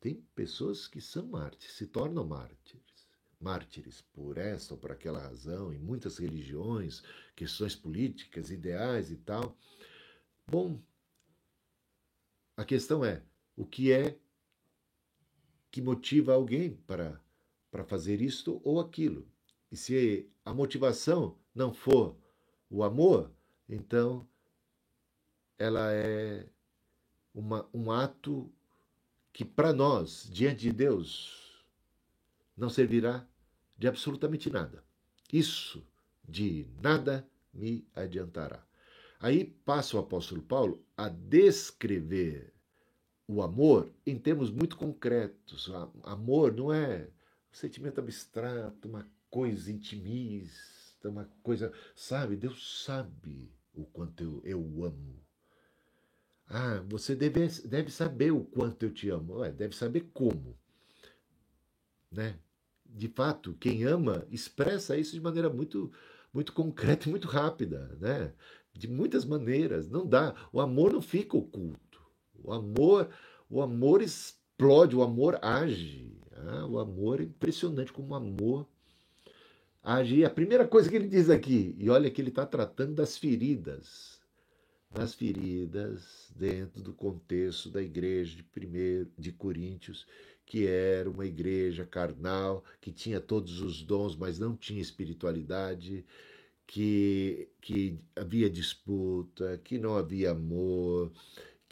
Tem 0.00 0.14
pessoas 0.34 0.88
que 0.88 1.00
são 1.00 1.26
mártires, 1.26 1.76
se 1.76 1.86
tornam 1.86 2.26
mártires, 2.26 3.06
mártires 3.38 4.00
por 4.00 4.38
essa 4.38 4.72
ou 4.72 4.80
por 4.80 4.90
aquela 4.90 5.18
razão, 5.18 5.72
em 5.72 5.78
muitas 5.78 6.16
religiões, 6.18 7.02
questões 7.36 7.76
políticas, 7.76 8.50
ideais 8.50 9.10
e 9.10 9.16
tal. 9.16 9.56
Bom, 10.46 10.80
a 12.56 12.64
questão 12.64 13.04
é: 13.04 13.22
o 13.54 13.66
que 13.66 13.92
é 13.92 14.18
que 15.70 15.82
motiva 15.82 16.34
alguém 16.34 16.76
para 16.86 17.23
para 17.74 17.82
fazer 17.82 18.22
isto 18.22 18.60
ou 18.62 18.78
aquilo. 18.78 19.26
E 19.68 19.76
se 19.76 20.30
a 20.44 20.54
motivação 20.54 21.36
não 21.52 21.74
for 21.74 22.16
o 22.70 22.84
amor, 22.84 23.32
então 23.68 24.28
ela 25.58 25.92
é 25.92 26.46
uma, 27.34 27.68
um 27.74 27.90
ato 27.90 28.48
que 29.32 29.44
para 29.44 29.72
nós, 29.72 30.30
diante 30.30 30.60
de 30.60 30.72
Deus, 30.72 31.64
não 32.56 32.70
servirá 32.70 33.26
de 33.76 33.88
absolutamente 33.88 34.48
nada. 34.48 34.84
Isso 35.32 35.84
de 36.28 36.70
nada 36.80 37.28
me 37.52 37.88
adiantará. 37.92 38.64
Aí 39.18 39.46
passa 39.64 39.96
o 39.96 40.00
apóstolo 40.00 40.42
Paulo 40.42 40.80
a 40.96 41.08
descrever 41.08 42.54
o 43.26 43.42
amor 43.42 43.92
em 44.06 44.16
termos 44.16 44.52
muito 44.52 44.76
concretos. 44.76 45.68
Amor 46.04 46.54
não 46.54 46.72
é 46.72 47.10
um 47.54 47.56
sentimento 47.56 48.00
abstrato, 48.00 48.88
uma 48.88 49.08
coisa 49.30 49.70
intimista, 49.70 51.08
uma 51.08 51.30
coisa. 51.42 51.72
Sabe? 51.94 52.34
Deus 52.34 52.82
sabe 52.84 53.52
o 53.72 53.84
quanto 53.84 54.22
eu, 54.22 54.42
eu 54.44 54.84
amo. 54.84 55.22
Ah, 56.48 56.82
você 56.88 57.14
deve, 57.14 57.46
deve 57.66 57.90
saber 57.90 58.32
o 58.32 58.44
quanto 58.44 58.82
eu 58.82 58.92
te 58.92 59.08
amo. 59.08 59.38
Ué, 59.38 59.52
deve 59.52 59.74
saber 59.74 60.10
como. 60.12 60.58
Né? 62.10 62.38
De 62.84 63.08
fato, 63.08 63.54
quem 63.54 63.84
ama 63.84 64.26
expressa 64.30 64.96
isso 64.96 65.12
de 65.12 65.20
maneira 65.20 65.48
muito, 65.48 65.92
muito 66.32 66.52
concreta 66.52 67.08
e 67.08 67.10
muito 67.10 67.28
rápida. 67.28 67.96
Né? 68.00 68.32
De 68.72 68.88
muitas 68.88 69.24
maneiras. 69.24 69.88
Não 69.88 70.04
dá. 70.04 70.34
O 70.52 70.60
amor 70.60 70.92
não 70.92 71.00
fica 71.00 71.36
oculto. 71.36 72.02
O 72.42 72.52
amor, 72.52 73.08
o 73.48 73.62
amor 73.62 74.02
explode, 74.02 74.96
o 74.96 75.02
amor 75.02 75.38
age. 75.40 76.23
Ah, 76.48 76.66
o 76.66 76.78
amor 76.78 77.20
é 77.20 77.24
impressionante 77.24 77.92
como 77.92 78.12
o 78.12 78.14
amor 78.14 78.66
age. 79.82 80.24
A 80.24 80.30
primeira 80.30 80.66
coisa 80.66 80.88
que 80.88 80.96
ele 80.96 81.08
diz 81.08 81.28
aqui, 81.30 81.74
e 81.78 81.90
olha 81.90 82.10
que 82.10 82.20
ele 82.20 82.30
está 82.30 82.46
tratando 82.46 82.94
das 82.94 83.18
feridas, 83.18 84.20
das 84.90 85.14
feridas 85.14 86.32
dentro 86.34 86.82
do 86.82 86.92
contexto 86.92 87.68
da 87.68 87.82
igreja 87.82 88.36
de 88.36 88.42
primeiro 88.42 89.10
de 89.18 89.32
Coríntios, 89.32 90.06
que 90.46 90.66
era 90.66 91.08
uma 91.08 91.26
igreja 91.26 91.84
carnal, 91.84 92.64
que 92.80 92.92
tinha 92.92 93.20
todos 93.20 93.60
os 93.60 93.82
dons, 93.82 94.14
mas 94.16 94.38
não 94.38 94.56
tinha 94.56 94.80
espiritualidade, 94.80 96.04
que, 96.66 97.48
que 97.60 97.98
havia 98.16 98.48
disputa, 98.48 99.60
que 99.64 99.78
não 99.78 99.96
havia 99.96 100.30
amor, 100.30 101.10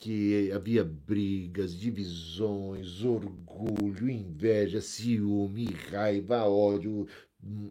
que 0.02 0.50
havia 0.50 0.82
brigas, 0.82 1.78
divisões, 1.78 3.04
orgulho, 3.04 4.10
inveja, 4.10 4.80
ciúme, 4.80 5.66
raiva, 5.92 6.44
ódio, 6.44 7.06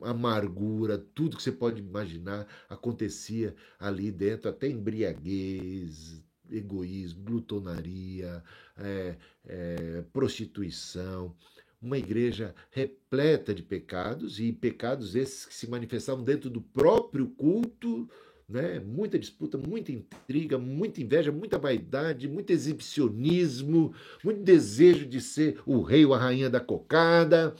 amargura, 0.02 0.98
tudo 0.98 1.36
que 1.36 1.44
você 1.44 1.52
pode 1.52 1.82
imaginar 1.82 2.48
acontecia 2.70 3.54
ali 3.78 4.10
dentro, 4.14 4.50
até 4.50 4.70
embriaguez, 4.70 6.24
egoísmo, 6.50 7.22
glutonaria, 7.22 8.42
é, 8.78 9.18
é, 9.46 10.04
prostituição. 10.14 11.36
Uma 11.82 11.98
igreja 11.98 12.56
repleta 12.70 13.54
de 13.54 13.62
pecados, 13.62 14.40
e 14.40 14.54
pecados 14.54 15.16
esses 15.16 15.46
que 15.46 15.54
se 15.54 15.70
manifestavam 15.70 16.24
dentro 16.24 16.50
do 16.50 16.62
próprio 16.62 17.28
culto 17.28 18.10
né? 18.52 18.80
muita 18.80 19.18
disputa, 19.18 19.58
muita 19.58 19.92
intriga, 19.92 20.58
muita 20.58 21.02
inveja, 21.02 21.32
muita 21.32 21.58
vaidade, 21.58 22.28
muito 22.28 22.52
exibicionismo, 22.52 23.94
muito 24.24 24.44
desejo 24.44 25.06
de 25.06 25.22
ser 25.22 25.62
o 25.66 25.82
rei 25.82 26.06
ou 26.06 26.14
a 26.14 26.20
rainha 26.20 26.50
da 26.50 26.60
cocada. 26.60 27.56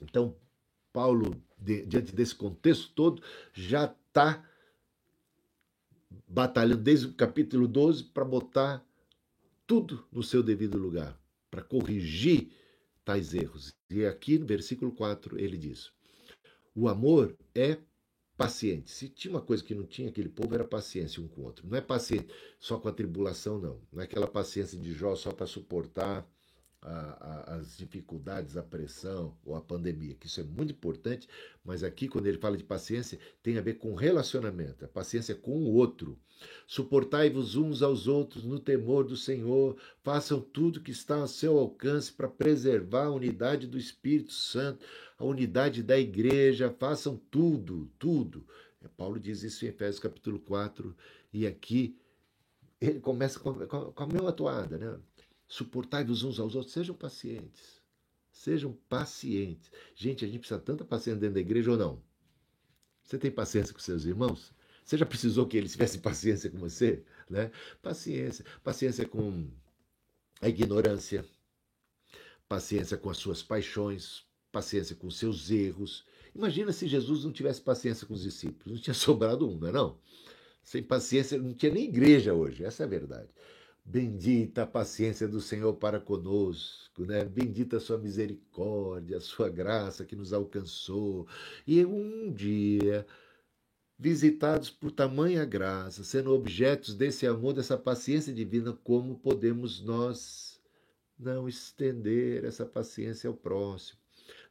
Então, 0.00 0.36
Paulo, 0.92 1.40
de, 1.56 1.86
diante 1.86 2.14
desse 2.14 2.34
contexto 2.34 2.92
todo, 2.94 3.22
já 3.52 3.84
está 3.84 4.44
batalhando 6.26 6.82
desde 6.82 7.06
o 7.06 7.14
capítulo 7.14 7.68
12 7.68 8.04
para 8.04 8.24
botar 8.24 8.84
tudo 9.66 10.06
no 10.10 10.22
seu 10.22 10.42
devido 10.42 10.76
lugar, 10.76 11.18
para 11.50 11.62
corrigir 11.62 12.50
tais 13.04 13.32
erros. 13.34 13.74
E 13.88 14.04
aqui 14.04 14.38
no 14.38 14.46
versículo 14.46 14.92
4 14.92 15.38
ele 15.38 15.56
diz: 15.56 15.92
O 16.74 16.88
amor 16.88 17.36
é 17.54 17.78
paciente. 18.42 18.90
Se 18.90 19.08
tinha 19.08 19.32
uma 19.32 19.40
coisa 19.40 19.62
que 19.62 19.74
não 19.74 19.84
tinha 19.84 20.08
aquele 20.08 20.28
povo, 20.28 20.54
era 20.54 20.64
paciência 20.64 21.22
um 21.22 21.28
com 21.28 21.42
o 21.42 21.44
outro. 21.44 21.66
Não 21.68 21.76
é 21.76 21.80
paciente 21.80 22.28
só 22.58 22.78
com 22.78 22.88
a 22.88 22.92
tribulação, 22.92 23.58
não. 23.58 23.80
Não 23.92 24.00
é 24.00 24.04
aquela 24.04 24.26
paciência 24.26 24.78
de 24.78 24.92
Jó 24.92 25.14
só 25.14 25.32
para 25.32 25.46
suportar 25.46 26.26
a, 26.82 26.90
a, 26.90 27.54
as 27.56 27.76
dificuldades, 27.76 28.56
a 28.56 28.62
pressão 28.62 29.36
ou 29.44 29.54
a 29.54 29.60
pandemia, 29.60 30.16
que 30.16 30.26
isso 30.26 30.40
é 30.40 30.42
muito 30.42 30.72
importante, 30.72 31.28
mas 31.64 31.84
aqui, 31.84 32.08
quando 32.08 32.26
ele 32.26 32.38
fala 32.38 32.56
de 32.56 32.64
paciência, 32.64 33.20
tem 33.40 33.56
a 33.56 33.62
ver 33.62 33.74
com 33.74 33.94
relacionamento, 33.94 34.84
a 34.84 34.88
paciência 34.88 35.34
com 35.34 35.52
o 35.52 35.74
outro. 35.74 36.18
Suportai-vos 36.66 37.54
uns 37.54 37.82
aos 37.82 38.08
outros 38.08 38.42
no 38.42 38.58
temor 38.58 39.04
do 39.04 39.16
Senhor, 39.16 39.76
façam 40.02 40.40
tudo 40.40 40.80
que 40.80 40.90
está 40.90 41.20
ao 41.20 41.28
seu 41.28 41.56
alcance 41.56 42.12
para 42.12 42.26
preservar 42.26 43.04
a 43.04 43.12
unidade 43.12 43.68
do 43.68 43.78
Espírito 43.78 44.32
Santo, 44.32 44.84
a 45.22 45.24
unidade 45.24 45.84
da 45.84 45.96
igreja, 45.96 46.74
façam 46.80 47.16
tudo, 47.30 47.88
tudo. 47.96 48.44
É, 48.80 48.88
Paulo 48.88 49.20
diz 49.20 49.44
isso 49.44 49.64
em 49.64 49.68
Efésios 49.68 50.00
capítulo 50.00 50.40
4, 50.40 50.94
e 51.32 51.46
aqui 51.46 51.96
ele 52.80 52.98
começa 52.98 53.38
com, 53.38 53.54
com, 53.66 54.02
a 54.02 54.06
mesma 54.06 54.32
toada, 54.32 54.76
né? 54.76 54.98
Suportai-vos 55.46 56.24
uns 56.24 56.40
aos 56.40 56.56
outros, 56.56 56.72
sejam 56.72 56.94
pacientes. 56.94 57.80
Sejam 58.32 58.72
pacientes. 58.88 59.70
Gente, 59.94 60.24
a 60.24 60.28
gente 60.28 60.40
precisa 60.40 60.58
tanta 60.58 60.84
paciência 60.84 61.20
dentro 61.20 61.34
da 61.34 61.40
igreja 61.40 61.70
ou 61.70 61.76
não? 61.76 62.02
Você 63.04 63.16
tem 63.16 63.30
paciência 63.30 63.72
com 63.72 63.78
seus 63.78 64.04
irmãos? 64.04 64.52
Você 64.84 64.98
já 64.98 65.06
precisou 65.06 65.46
que 65.46 65.56
eles 65.56 65.72
tivessem 65.72 66.00
paciência 66.02 66.50
com 66.50 66.58
você? 66.58 67.04
Né? 67.30 67.52
Paciência. 67.80 68.44
Paciência 68.64 69.06
com 69.06 69.48
a 70.40 70.48
ignorância. 70.48 71.24
Paciência 72.48 72.96
com 72.96 73.08
as 73.08 73.18
suas 73.18 73.40
paixões. 73.40 74.26
Paciência 74.52 74.94
com 74.94 75.10
seus 75.10 75.50
erros. 75.50 76.04
Imagina 76.34 76.72
se 76.72 76.86
Jesus 76.86 77.24
não 77.24 77.32
tivesse 77.32 77.60
paciência 77.60 78.06
com 78.06 78.14
os 78.14 78.22
discípulos. 78.22 78.74
Não 78.74 78.82
tinha 78.82 78.94
sobrado 78.94 79.48
um, 79.48 79.58
não 79.58 79.68
é 79.68 79.72
não? 79.72 79.98
Sem 80.62 80.82
paciência, 80.82 81.38
não 81.38 81.54
tinha 81.54 81.72
nem 81.72 81.84
igreja 81.84 82.34
hoje. 82.34 82.64
Essa 82.64 82.82
é 82.82 82.86
a 82.86 82.88
verdade. 82.88 83.30
Bendita 83.84 84.62
a 84.62 84.66
paciência 84.66 85.26
do 85.26 85.40
Senhor 85.40 85.74
para 85.74 85.98
conosco, 85.98 87.04
né? 87.04 87.24
Bendita 87.24 87.78
a 87.78 87.80
sua 87.80 87.98
misericórdia, 87.98 89.16
a 89.16 89.20
sua 89.20 89.48
graça 89.48 90.04
que 90.04 90.14
nos 90.14 90.32
alcançou. 90.32 91.26
E 91.66 91.84
um 91.84 92.32
dia, 92.32 93.04
visitados 93.98 94.70
por 94.70 94.92
tamanha 94.92 95.44
graça, 95.44 96.04
sendo 96.04 96.32
objetos 96.32 96.94
desse 96.94 97.26
amor, 97.26 97.54
dessa 97.54 97.76
paciência 97.76 98.32
divina, 98.32 98.72
como 98.84 99.18
podemos 99.18 99.80
nós 99.82 100.60
não 101.18 101.48
estender 101.48 102.44
essa 102.44 102.66
paciência 102.66 103.28
ao 103.28 103.34
próximo? 103.34 104.01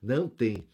Não 0.02 0.28
tem 0.28 0.68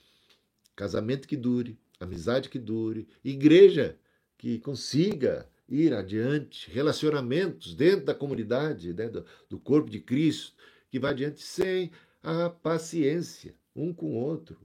casamento 0.76 1.28
que 1.28 1.36
dure, 1.36 1.78
amizade 2.00 2.50
que 2.50 2.60
dure, 2.60 3.08
igreja 3.24 3.98
que 4.38 4.60
consiga 4.60 5.50
ir 5.68 5.94
adiante, 5.94 6.72
relacionamentos 6.72 7.76
dentro 7.76 8.06
da 8.06 8.16
comunidade, 8.16 8.94
dentro 8.94 9.26
do 9.50 9.60
corpo 9.60 9.90
de 9.90 10.00
Cristo, 10.00 10.54
que 10.90 11.00
vai 11.00 11.12
adiante 11.12 11.42
sem 11.42 11.92
a 12.24 12.50
paciência 12.50 13.54
um 13.76 13.94
com 13.94 14.08
o 14.08 14.16
outro. 14.16 14.58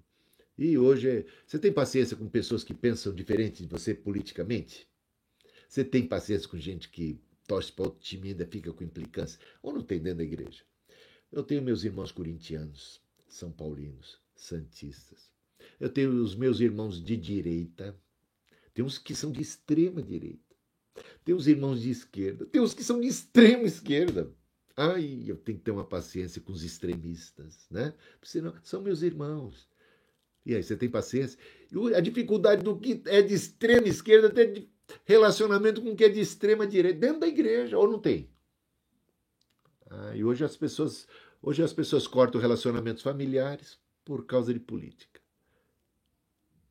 E 0.57 0.79
hoje, 0.79 1.27
você 1.47 1.59
tem 1.59 1.73
paciência 1.73 2.17
com 2.17 2.29
pessoas 2.29 2.63
que 2.63 2.73
pensam 2.73 3.13
diferente 3.13 3.63
de 3.63 3.69
você 3.69 3.95
politicamente? 3.95 4.87
Você 5.69 5.83
tem 5.83 6.07
paciência 6.07 6.49
com 6.49 6.59
gente 6.59 6.89
que 6.89 7.19
torce 7.47 7.73
para 7.73 7.87
outro 7.87 8.01
time 8.01 8.29
e 8.29 8.31
ainda 8.31 8.47
fica 8.47 8.73
com 8.73 8.85
implicância? 8.85 9.41
Ou 9.63 9.73
não 9.73 9.83
tem 9.83 10.01
dentro 10.01 10.19
da 10.19 10.25
igreja? 10.25 10.63
Eu 11.33 11.43
tenho 11.43 11.63
meus 11.63 11.83
irmãos 11.83 12.13
corintianos, 12.13 13.01
são 13.27 13.51
paulinos, 13.51 14.22
santistas. 14.43 15.31
Eu 15.79 15.89
tenho 15.89 16.11
os 16.23 16.35
meus 16.35 16.61
irmãos 16.61 17.03
de 17.03 17.17
direita, 17.17 17.97
tem 18.75 18.85
uns 18.85 18.99
que 18.99 19.15
são 19.15 19.31
de 19.31 19.41
extrema 19.41 20.03
direita. 20.03 20.41
Tem 21.25 21.35
os 21.35 21.47
irmãos 21.47 21.81
de 21.81 21.91
esquerda, 21.91 22.45
tem 22.47 22.61
os 22.61 22.75
que 22.75 22.85
são 22.85 23.01
de 23.01 23.07
extrema 23.07 23.65
esquerda. 23.65 24.31
Ai, 24.77 25.25
eu 25.27 25.37
tenho 25.37 25.59
que 25.59 25.65
ter 25.65 25.71
uma 25.71 25.85
paciência 25.85 26.41
com 26.41 26.53
os 26.53 26.65
extremistas, 26.65 27.67
né? 27.71 27.95
Senão 28.23 28.55
são 28.63 28.83
meus 28.83 29.03
irmãos. 29.03 29.69
E 30.45 30.55
aí, 30.55 30.63
você 30.63 30.77
tem 30.77 30.89
paciência? 30.89 31.39
A 31.95 32.01
dificuldade 32.01 32.65
do 32.65 32.77
que 32.77 33.01
é 33.07 33.23
de 33.23 33.35
extrema 33.35 33.87
esquerda 33.87 34.29
ter 34.29 34.69
relacionamento 35.05 35.81
com 35.81 35.93
o 35.93 35.97
que 35.97 36.05
é 36.05 36.09
de 36.09 36.21
extrema 36.21 36.67
direita, 36.67 36.99
dentro 36.99 37.21
da 37.21 37.29
igreja, 37.29 37.79
ou 37.79 37.89
não 37.89 38.01
tem? 38.01 38.29
Ah, 39.89 40.17
e 40.17 40.25
hoje 40.25 40.45
as 40.45 40.57
pessoas, 40.57 41.07
hoje 41.41 41.63
as 41.63 41.73
pessoas 41.73 42.07
cortam 42.07 42.41
relacionamentos 42.41 43.03
familiares 43.03 43.82
por 44.05 44.27
causa 44.27 44.53
de 44.53 44.61
política. 44.61 45.21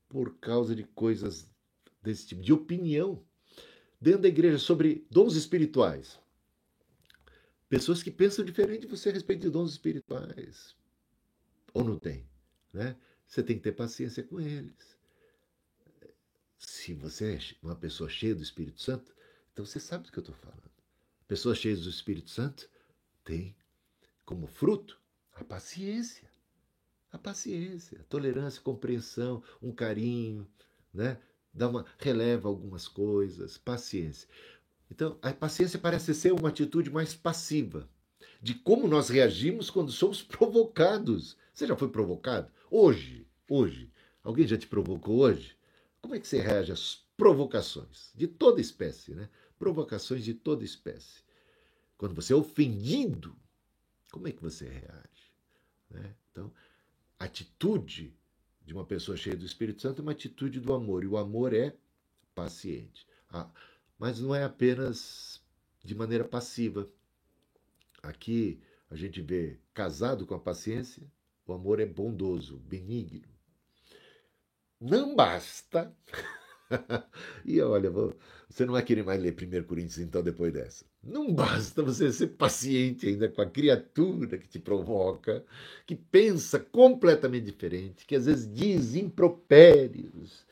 Por 0.10 0.38
causa 0.40 0.76
de 0.76 0.84
coisas 0.84 1.50
desse 2.02 2.28
tipo, 2.28 2.42
de 2.42 2.52
opinião 2.52 3.26
dentro 4.00 4.22
da 4.24 4.28
igreja 4.28 4.58
sobre 4.58 5.06
dons 5.10 5.36
espirituais. 5.36 6.20
Pessoas 7.70 8.04
que 8.04 8.12
pensam 8.12 8.44
diferente 8.44 8.82
de 8.82 8.88
você 8.88 9.10
a 9.10 9.14
respeito 9.14 9.42
de 9.42 9.50
dons 9.50 9.72
espirituais. 9.72 10.76
Ou 11.74 11.84
não 11.84 11.98
tem, 11.98 12.28
né? 12.74 12.98
Você 13.26 13.42
tem 13.42 13.56
que 13.56 13.64
ter 13.64 13.72
paciência 13.72 14.24
com 14.24 14.42
eles. 14.42 14.98
Se 16.58 16.94
você 16.94 17.36
é 17.36 17.40
uma 17.64 17.76
pessoa 17.76 18.10
cheia 18.10 18.36
do 18.36 18.44
Espírito 18.44 18.82
Santo, 18.82 19.16
então 19.54 19.66
você 19.66 19.80
sabe 19.80 20.06
do 20.06 20.12
que 20.12 20.20
eu 20.20 20.22
estou 20.22 20.36
falando. 20.36 20.70
Pessoas 21.28 21.58
cheias 21.58 21.82
do 21.82 21.90
Espírito 21.90 22.30
Santo 22.30 22.70
têm 23.24 23.56
como 24.26 24.48
fruto 24.48 25.00
a 25.34 25.44
paciência. 25.44 26.31
A 27.12 27.18
paciência, 27.18 28.00
a 28.00 28.04
tolerância, 28.04 28.60
a 28.60 28.64
compreensão, 28.64 29.44
um 29.62 29.72
carinho, 29.72 30.48
né? 30.94 31.18
dá 31.54 31.68
uma 31.68 31.86
releva 31.98 32.48
algumas 32.48 32.88
coisas, 32.88 33.58
paciência. 33.58 34.28
Então, 34.90 35.18
a 35.22 35.32
paciência 35.34 35.80
parece 35.80 36.14
ser 36.14 36.34
uma 36.34 36.50
atitude 36.50 36.90
mais 36.90 37.14
passiva 37.14 37.90
de 38.42 38.56
como 38.56 38.88
nós 38.88 39.10
reagimos 39.10 39.70
quando 39.70 39.92
somos 39.92 40.22
provocados. 40.24 41.38
Você 41.54 41.68
já 41.68 41.76
foi 41.76 41.90
provocado? 41.90 42.52
Hoje, 42.70 43.28
hoje, 43.50 43.92
alguém 44.24 44.48
já 44.48 44.58
te 44.58 44.68
provocou 44.68 45.20
hoje? 45.20 45.56
Como 46.02 46.16
é 46.16 46.20
que 46.20 46.28
você 46.28 46.40
reage 46.40 46.72
às 46.72 47.06
provocações 47.16 48.12
de 48.16 48.28
toda 48.28 48.60
espécie, 48.60 49.14
né? 49.14 49.30
Provocações 49.60 50.24
de 50.24 50.34
toda 50.34 50.64
espécie. 50.64 51.24
Quando 51.98 52.16
você 52.16 52.34
é 52.34 52.36
ofendido, 52.36 53.36
como 54.12 54.28
é 54.28 54.32
que 54.32 54.42
você 54.42 54.68
reage? 54.68 55.32
Né? 55.88 56.16
Então, 56.32 56.52
atitude 57.24 58.16
de 58.66 58.74
uma 58.74 58.86
pessoa 58.86 59.18
cheia 59.18 59.36
do 59.36 59.46
Espírito 59.46 59.82
Santo 59.82 60.00
é 60.00 60.02
uma 60.02 60.12
atitude 60.12 60.60
do 60.60 60.74
amor, 60.74 61.04
e 61.04 61.08
o 61.08 61.18
amor 61.18 61.54
é 61.54 61.76
paciente. 62.34 63.08
Ah, 63.30 63.50
mas 63.98 64.20
não 64.20 64.34
é 64.34 64.44
apenas 64.44 65.42
de 65.84 65.96
maneira 65.96 66.24
passiva. 66.24 66.90
Aqui 68.02 68.62
a 68.90 68.96
gente 68.96 69.22
vê 69.22 69.60
casado 69.74 70.26
com 70.26 70.34
a 70.34 70.40
paciência, 70.40 71.04
o 71.46 71.54
amor 71.54 71.80
é 71.80 71.86
bondoso, 71.86 72.58
benigno. 72.58 73.30
Não 74.80 75.16
basta. 75.16 75.96
e 77.46 77.62
olha, 77.62 77.92
você 78.50 78.66
não 78.66 78.74
vai 78.74 78.84
querer 78.84 79.04
mais 79.04 79.22
ler 79.22 79.34
1 79.34 79.64
Coríntios 79.64 79.98
então 80.00 80.22
depois 80.22 80.54
dessa. 80.54 80.86
Não 81.04 81.34
basta 81.34 81.82
você 81.82 82.12
ser 82.12 82.28
paciente 82.28 83.08
ainda 83.08 83.30
com 83.30 83.42
a 83.42 83.50
criatura 83.50 84.38
que 84.38 84.48
te 84.48 84.60
provoca, 84.60 85.44
que 85.86 85.96
pensa 85.96 86.60
completamente 86.60 87.46
diferente, 87.46 88.06
que 88.06 88.16
às 88.16 88.26
vezes 88.26 88.52
diz 88.52 88.96
impropérios, 88.96 90.46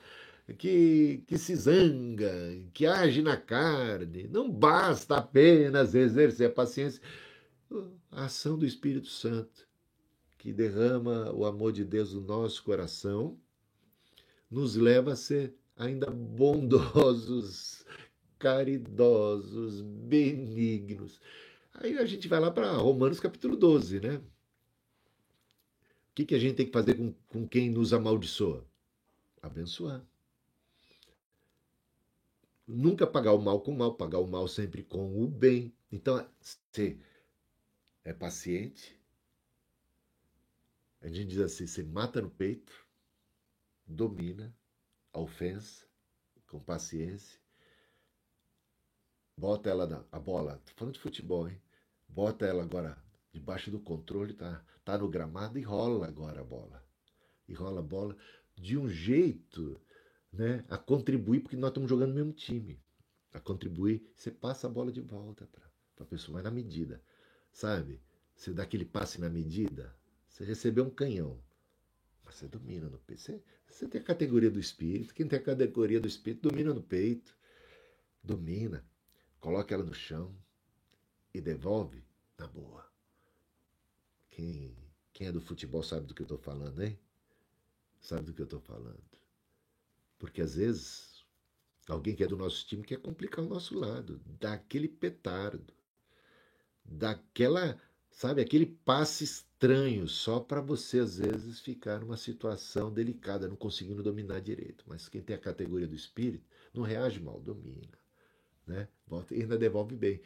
que, 0.57 1.23
que 1.27 1.37
se 1.37 1.55
zanga, 1.55 2.31
que 2.73 2.85
age 2.85 3.21
na 3.21 3.37
carne. 3.37 4.27
Não 4.31 4.49
basta 4.49 5.17
apenas 5.17 5.93
exercer 5.93 6.47
a 6.47 6.53
paciência. 6.53 7.01
A 8.11 8.25
ação 8.25 8.57
do 8.57 8.65
Espírito 8.65 9.07
Santo, 9.07 9.67
que 10.37 10.51
derrama 10.51 11.31
o 11.31 11.45
amor 11.45 11.71
de 11.71 11.85
Deus 11.85 12.13
no 12.13 12.21
nosso 12.21 12.63
coração, 12.63 13.37
nos 14.49 14.75
leva 14.75 15.13
a 15.13 15.15
ser 15.15 15.53
ainda 15.79 16.11
bondosos 16.11 17.85
caridosos, 18.37 19.81
benignos. 19.81 21.19
Aí 21.73 21.97
a 21.97 22.05
gente 22.05 22.27
vai 22.27 22.39
lá 22.39 22.51
para 22.51 22.71
Romanos 22.73 23.19
capítulo 23.19 23.55
12, 23.55 24.01
né? 24.01 24.17
O 24.17 24.21
que, 26.13 26.25
que 26.25 26.35
a 26.35 26.39
gente 26.39 26.55
tem 26.55 26.65
que 26.65 26.71
fazer 26.73 26.95
com, 26.95 27.13
com 27.29 27.47
quem 27.47 27.69
nos 27.69 27.93
amaldiçoa? 27.93 28.67
Abençoar. 29.41 30.05
Nunca 32.67 33.07
pagar 33.07 33.33
o 33.33 33.41
mal 33.41 33.61
com 33.61 33.71
o 33.71 33.77
mal, 33.77 33.95
pagar 33.95 34.19
o 34.19 34.27
mal 34.27 34.47
sempre 34.47 34.83
com 34.83 35.23
o 35.23 35.27
bem. 35.27 35.73
Então, 35.91 36.27
você 36.41 36.99
é 38.03 38.13
paciente. 38.13 38.99
A 41.01 41.07
gente 41.07 41.27
diz 41.27 41.39
assim: 41.39 41.65
você 41.65 41.83
mata 41.83 42.21
no 42.21 42.29
peito, 42.29 42.73
domina 43.87 44.53
a 45.13 45.19
ofensa 45.19 45.85
com 46.47 46.59
paciência 46.59 47.39
Bota 49.39 49.69
ela 49.69 49.87
na 49.87 50.03
a 50.11 50.19
bola, 50.19 50.61
tô 50.65 50.73
falando 50.75 50.95
de 50.95 50.99
futebol, 50.99 51.47
hein? 51.47 51.57
Bota 52.09 52.45
ela 52.45 52.61
agora 52.61 53.01
debaixo 53.31 53.71
do 53.71 53.79
controle, 53.79 54.33
tá, 54.33 54.61
tá 54.83 54.97
no 54.97 55.07
gramado 55.07 55.57
e 55.57 55.61
rola 55.61 56.07
agora 56.07 56.41
a 56.41 56.43
bola. 56.43 56.83
E 57.47 57.53
rola 57.53 57.79
a 57.79 57.83
bola 57.83 58.17
de 58.53 58.77
um 58.77 58.89
jeito, 58.89 59.79
né, 60.29 60.65
a 60.67 60.77
contribuir 60.77 61.39
porque 61.39 61.55
nós 61.55 61.69
estamos 61.69 61.89
jogando 61.89 62.09
no 62.09 62.15
mesmo 62.15 62.33
time. 62.33 62.83
A 63.31 63.39
contribuir, 63.39 64.11
você 64.13 64.29
passa 64.29 64.67
a 64.67 64.69
bola 64.69 64.91
de 64.91 64.99
volta 64.99 65.47
para 65.47 66.03
a 66.03 66.05
pessoa, 66.05 66.33
mas 66.33 66.43
na 66.43 66.51
medida, 66.51 67.01
sabe? 67.49 68.01
Você 68.35 68.51
dá 68.51 68.63
aquele 68.63 68.83
passe 68.83 69.21
na 69.21 69.29
medida, 69.29 69.95
você 70.27 70.43
recebeu 70.43 70.83
um 70.83 70.89
canhão, 70.89 71.41
mas 72.25 72.35
você 72.35 72.45
domina 72.45 72.89
no 72.89 72.99
peito. 72.99 73.41
Você, 73.69 73.87
tem 73.87 74.01
a 74.01 74.03
categoria 74.03 74.49
do 74.49 74.59
espírito, 74.59 75.13
quem 75.13 75.27
tem 75.27 75.39
a 75.39 75.41
categoria 75.41 75.99
do 75.99 76.07
espírito 76.07 76.49
domina 76.49 76.73
no 76.73 76.81
peito, 76.81 77.37
domina 78.23 78.85
coloca 79.39 79.73
ela 79.73 79.83
no 79.83 79.93
chão 79.93 80.35
e 81.33 81.39
devolve 81.39 82.03
na 82.37 82.47
boa. 82.47 82.85
Quem, 84.29 84.75
quem 85.13 85.27
é 85.27 85.31
do 85.31 85.41
futebol 85.41 85.83
sabe 85.83 86.07
do 86.07 86.13
que 86.13 86.21
eu 86.21 86.25
estou 86.25 86.37
falando, 86.37 86.81
hein? 86.83 86.99
Sabe 88.01 88.23
do 88.23 88.33
que 88.33 88.41
eu 88.41 88.45
estou 88.45 88.59
falando. 88.59 89.03
Porque 90.17 90.41
às 90.41 90.55
vezes 90.55 91.25
alguém 91.87 92.15
que 92.15 92.23
é 92.23 92.27
do 92.27 92.37
nosso 92.37 92.65
time 92.65 92.83
quer 92.83 92.99
complicar 93.01 93.43
o 93.43 93.49
nosso 93.49 93.77
lado, 93.77 94.21
dá 94.39 94.53
aquele 94.53 94.87
petardo, 94.87 95.73
daquela, 96.83 97.79
sabe, 98.19 98.41
aquele 98.41 98.65
passe 98.65 99.23
estranho 99.23 100.07
só 100.07 100.39
para 100.39 100.61
você 100.61 100.99
às 100.99 101.17
vezes 101.17 101.59
ficar 101.59 101.99
numa 102.01 102.17
situação 102.17 102.91
delicada, 102.91 103.47
não 103.47 103.55
conseguindo 103.55 104.03
dominar 104.03 104.41
direito. 104.41 104.83
Mas 104.87 105.07
quem 105.07 105.21
tem 105.21 105.35
a 105.35 105.39
categoria 105.39 105.87
do 105.87 105.95
espírito 105.95 106.45
não 106.73 106.83
reage 106.83 107.19
mal, 107.21 107.39
domina 107.39 107.99
né? 108.69 108.87
Volta 109.07 109.35
e 109.35 109.41
ainda 109.41 109.57
devolve 109.57 109.95
bem. 109.95 110.21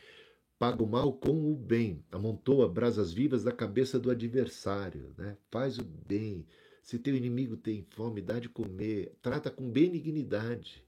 Paga 0.59 0.83
o 0.83 0.87
mal 0.87 1.13
com 1.13 1.51
o 1.51 1.55
bem, 1.55 2.03
amontoa 2.11 2.69
brasas 2.69 3.11
vivas 3.11 3.43
da 3.43 3.51
cabeça 3.51 3.99
do 3.99 4.11
adversário, 4.11 5.13
né? 5.17 5.37
Faz 5.49 5.79
o 5.79 5.83
bem. 5.83 6.45
Se 6.83 6.99
teu 6.99 7.15
inimigo 7.15 7.55
tem 7.55 7.87
fome, 7.91 8.21
dá 8.21 8.39
de 8.39 8.49
comer, 8.49 9.17
trata 9.21 9.49
com 9.49 9.69
benignidade. 9.69 10.85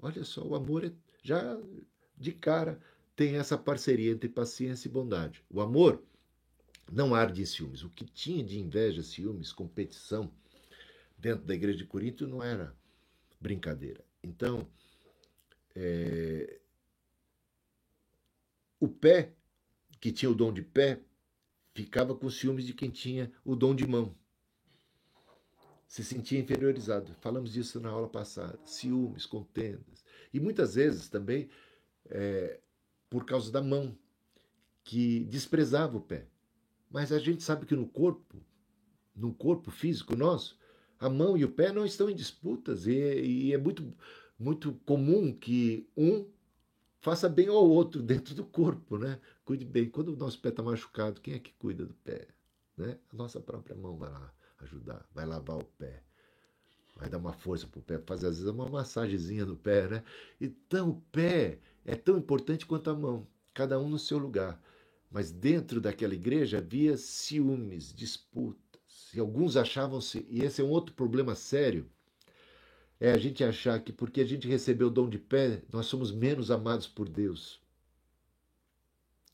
Olha 0.00 0.24
só, 0.24 0.42
o 0.42 0.54
amor 0.54 0.84
é 0.84 0.92
já 1.22 1.58
de 2.16 2.32
cara 2.32 2.80
tem 3.16 3.36
essa 3.36 3.56
parceria 3.56 4.12
entre 4.12 4.28
paciência 4.28 4.88
e 4.88 4.90
bondade. 4.90 5.42
O 5.48 5.60
amor 5.60 6.02
não 6.90 7.14
arde 7.14 7.42
em 7.42 7.46
ciúmes. 7.46 7.82
O 7.82 7.90
que 7.90 8.04
tinha 8.04 8.44
de 8.44 8.58
inveja, 8.58 9.02
ciúmes, 9.02 9.52
competição 9.52 10.32
dentro 11.16 11.44
da 11.44 11.54
igreja 11.54 11.78
de 11.78 11.86
Corinto 11.86 12.26
não 12.26 12.42
era 12.42 12.74
brincadeira. 13.40 14.04
Então, 14.22 14.68
é, 15.74 16.60
o 18.80 18.88
pé, 18.88 19.32
que 20.00 20.12
tinha 20.12 20.30
o 20.30 20.34
dom 20.34 20.52
de 20.52 20.62
pé, 20.62 21.00
ficava 21.74 22.14
com 22.14 22.28
ciúmes 22.28 22.66
de 22.66 22.74
quem 22.74 22.90
tinha 22.90 23.32
o 23.44 23.56
dom 23.56 23.74
de 23.74 23.86
mão. 23.86 24.14
Se 25.86 26.02
sentia 26.02 26.40
inferiorizado. 26.40 27.14
Falamos 27.20 27.52
disso 27.52 27.78
na 27.78 27.90
aula 27.90 28.08
passada. 28.08 28.58
Ciúmes, 28.64 29.26
contendas. 29.26 30.04
E 30.32 30.40
muitas 30.40 30.74
vezes 30.74 31.08
também 31.08 31.48
é, 32.06 32.60
por 33.08 33.24
causa 33.24 33.50
da 33.50 33.62
mão, 33.62 33.96
que 34.82 35.24
desprezava 35.24 35.96
o 35.96 36.00
pé. 36.00 36.26
Mas 36.90 37.10
a 37.10 37.18
gente 37.18 37.42
sabe 37.42 37.66
que 37.66 37.74
no 37.74 37.86
corpo, 37.86 38.36
no 39.14 39.32
corpo 39.32 39.70
físico 39.70 40.16
nosso, 40.16 40.58
a 40.98 41.08
mão 41.08 41.36
e 41.36 41.44
o 41.44 41.50
pé 41.50 41.72
não 41.72 41.84
estão 41.84 42.08
em 42.08 42.14
disputas. 42.14 42.86
E, 42.86 42.92
e 42.92 43.52
é 43.52 43.58
muito, 43.58 43.92
muito 44.38 44.74
comum 44.84 45.32
que 45.32 45.88
um 45.96 46.26
faça 47.00 47.28
bem 47.28 47.48
ao 47.48 47.68
outro 47.68 48.00
dentro 48.02 48.34
do 48.34 48.44
corpo, 48.44 48.96
né? 48.98 49.20
Cuide 49.44 49.64
bem. 49.64 49.88
Quando 49.90 50.08
o 50.08 50.16
nosso 50.16 50.40
pé 50.40 50.48
está 50.48 50.62
machucado, 50.62 51.20
quem 51.20 51.34
é 51.34 51.38
que 51.38 51.52
cuida 51.52 51.84
do 51.84 51.94
pé? 51.94 52.28
Né? 52.76 52.98
A 53.12 53.16
nossa 53.16 53.40
própria 53.40 53.76
mão 53.76 53.96
vai 53.96 54.10
lá 54.10 54.32
ajudar, 54.60 55.06
vai 55.12 55.26
lavar 55.26 55.58
o 55.58 55.64
pé, 55.64 56.02
vai 56.96 57.08
dar 57.08 57.18
uma 57.18 57.32
força 57.32 57.66
para 57.66 57.80
o 57.80 57.82
pé, 57.82 57.98
fazer 57.98 58.28
às 58.28 58.38
vezes 58.38 58.50
uma 58.50 58.68
massagenzinha 58.68 59.44
no 59.44 59.56
pé, 59.56 59.88
né? 59.88 60.04
Então 60.40 60.90
o 60.90 61.00
pé 61.12 61.58
é 61.84 61.94
tão 61.94 62.16
importante 62.16 62.66
quanto 62.66 62.90
a 62.90 62.94
mão, 62.94 63.26
cada 63.52 63.78
um 63.78 63.88
no 63.88 63.98
seu 63.98 64.18
lugar. 64.18 64.60
Mas 65.10 65.30
dentro 65.30 65.80
daquela 65.80 66.14
igreja 66.14 66.58
havia 66.58 66.96
ciúmes, 66.96 67.92
disputas, 67.92 69.10
e 69.12 69.20
alguns 69.20 69.56
achavam-se, 69.56 70.26
e 70.28 70.42
esse 70.42 70.60
é 70.60 70.64
um 70.64 70.70
outro 70.70 70.94
problema 70.94 71.34
sério, 71.34 71.88
é 72.98 73.12
a 73.12 73.18
gente 73.18 73.44
achar 73.44 73.80
que 73.80 73.92
porque 73.92 74.20
a 74.20 74.24
gente 74.24 74.48
recebeu 74.48 74.88
o 74.88 74.90
dom 74.90 75.08
de 75.08 75.18
pé, 75.18 75.62
nós 75.72 75.86
somos 75.86 76.10
menos 76.10 76.50
amados 76.50 76.86
por 76.86 77.08
Deus. 77.08 77.60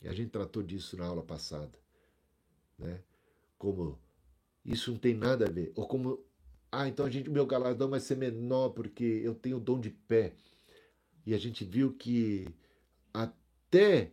E 0.03 0.09
a 0.09 0.13
gente 0.13 0.31
tratou 0.31 0.63
disso 0.63 0.97
na 0.97 1.07
aula 1.07 1.23
passada, 1.23 1.79
né? 2.79 3.03
Como 3.59 3.99
isso 4.65 4.91
não 4.91 4.99
tem 4.99 5.15
nada 5.15 5.47
a 5.47 5.51
ver, 5.51 5.73
ou 5.75 5.87
como 5.87 6.25
ah, 6.73 6.89
então 6.89 7.07
a 7.07 7.11
gente, 7.11 7.29
meu 7.29 7.47
galardão 7.47 7.89
vai 7.89 8.01
ser 8.01 8.17
menor 8.17 8.71
porque 8.71 9.05
eu 9.05 9.35
tenho 9.35 9.59
dom 9.59 9.81
de 9.81 9.91
pé. 9.91 10.35
E 11.27 11.35
a 11.35 11.39
gente 11.39 11.65
viu 11.65 11.93
que 11.93 12.49
até 13.13 14.13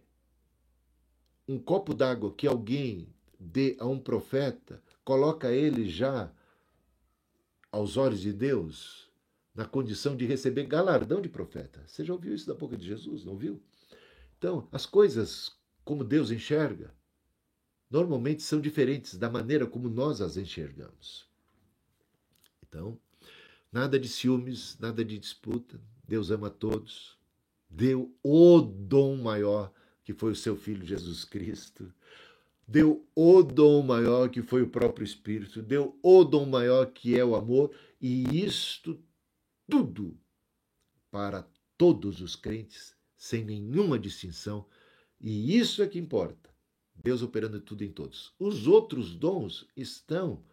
um 1.47 1.59
copo 1.59 1.93
d'água 1.93 2.33
que 2.33 2.47
alguém 2.47 3.13
dê 3.39 3.77
a 3.79 3.85
um 3.85 3.99
profeta 3.99 4.81
coloca 5.03 5.51
ele 5.51 5.87
já 5.87 6.31
aos 7.71 7.95
olhos 7.95 8.21
de 8.21 8.33
Deus 8.33 9.09
na 9.53 9.65
condição 9.65 10.15
de 10.15 10.25
receber 10.25 10.65
galardão 10.65 11.21
de 11.21 11.29
profeta. 11.29 11.83
Você 11.87 12.03
já 12.03 12.13
ouviu 12.13 12.33
isso 12.33 12.47
da 12.47 12.53
boca 12.53 12.75
de 12.75 12.85
Jesus, 12.85 13.23
não 13.23 13.37
viu? 13.37 13.61
Então, 14.37 14.67
as 14.71 14.85
coisas 14.85 15.55
como 15.83 16.03
Deus 16.03 16.31
enxerga 16.31 16.93
normalmente 17.89 18.43
são 18.43 18.59
diferentes 18.59 19.15
da 19.15 19.29
maneira 19.29 19.65
como 19.65 19.89
nós 19.89 20.21
as 20.21 20.37
enxergamos. 20.37 21.26
Então, 22.77 22.99
nada 23.71 23.99
de 23.99 24.07
ciúmes, 24.07 24.77
nada 24.79 25.03
de 25.03 25.17
disputa. 25.17 25.81
Deus 26.07 26.29
ama 26.29 26.47
todos. 26.47 27.17
Deu 27.67 28.15
o 28.21 28.61
dom 28.61 29.17
maior, 29.17 29.73
que 30.03 30.13
foi 30.13 30.33
o 30.33 30.35
seu 30.35 30.55
Filho 30.55 30.85
Jesus 30.85 31.25
Cristo. 31.25 31.91
Deu 32.67 33.03
o 33.15 33.41
dom 33.41 33.81
maior, 33.81 34.29
que 34.29 34.43
foi 34.43 34.61
o 34.61 34.69
próprio 34.69 35.03
Espírito. 35.03 35.63
Deu 35.63 35.97
o 36.03 36.23
dom 36.23 36.45
maior, 36.45 36.85
que 36.85 37.17
é 37.17 37.25
o 37.25 37.35
amor. 37.35 37.75
E 37.99 38.45
isto 38.45 39.01
tudo 39.67 40.15
para 41.09 41.49
todos 41.79 42.21
os 42.21 42.35
crentes, 42.35 42.95
sem 43.17 43.43
nenhuma 43.43 43.97
distinção. 43.97 44.67
E 45.19 45.57
isso 45.57 45.81
é 45.81 45.87
que 45.87 45.97
importa. 45.97 46.55
Deus 46.93 47.23
operando 47.23 47.59
tudo 47.59 47.83
em 47.83 47.91
todos. 47.91 48.35
Os 48.37 48.67
outros 48.67 49.15
dons 49.15 49.67
estão 49.75 50.43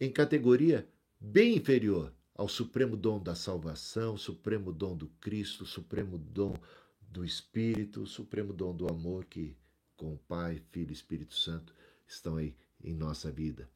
em 0.00 0.10
categoria 0.10 0.88
bem 1.26 1.56
inferior 1.56 2.14
ao 2.34 2.48
supremo 2.48 2.96
dom 2.96 3.20
da 3.20 3.34
salvação, 3.34 4.16
supremo 4.16 4.72
dom 4.72 4.96
do 4.96 5.08
Cristo, 5.20 5.66
supremo 5.66 6.16
dom 6.16 6.54
do 7.00 7.24
Espírito, 7.24 8.06
supremo 8.06 8.52
dom 8.52 8.74
do 8.74 8.86
amor 8.86 9.24
que 9.24 9.56
com 9.96 10.14
o 10.14 10.18
Pai, 10.18 10.62
Filho 10.70 10.90
e 10.90 10.92
Espírito 10.92 11.34
Santo 11.34 11.74
estão 12.06 12.36
aí 12.36 12.54
em 12.80 12.94
nossa 12.94 13.30
vida. 13.30 13.68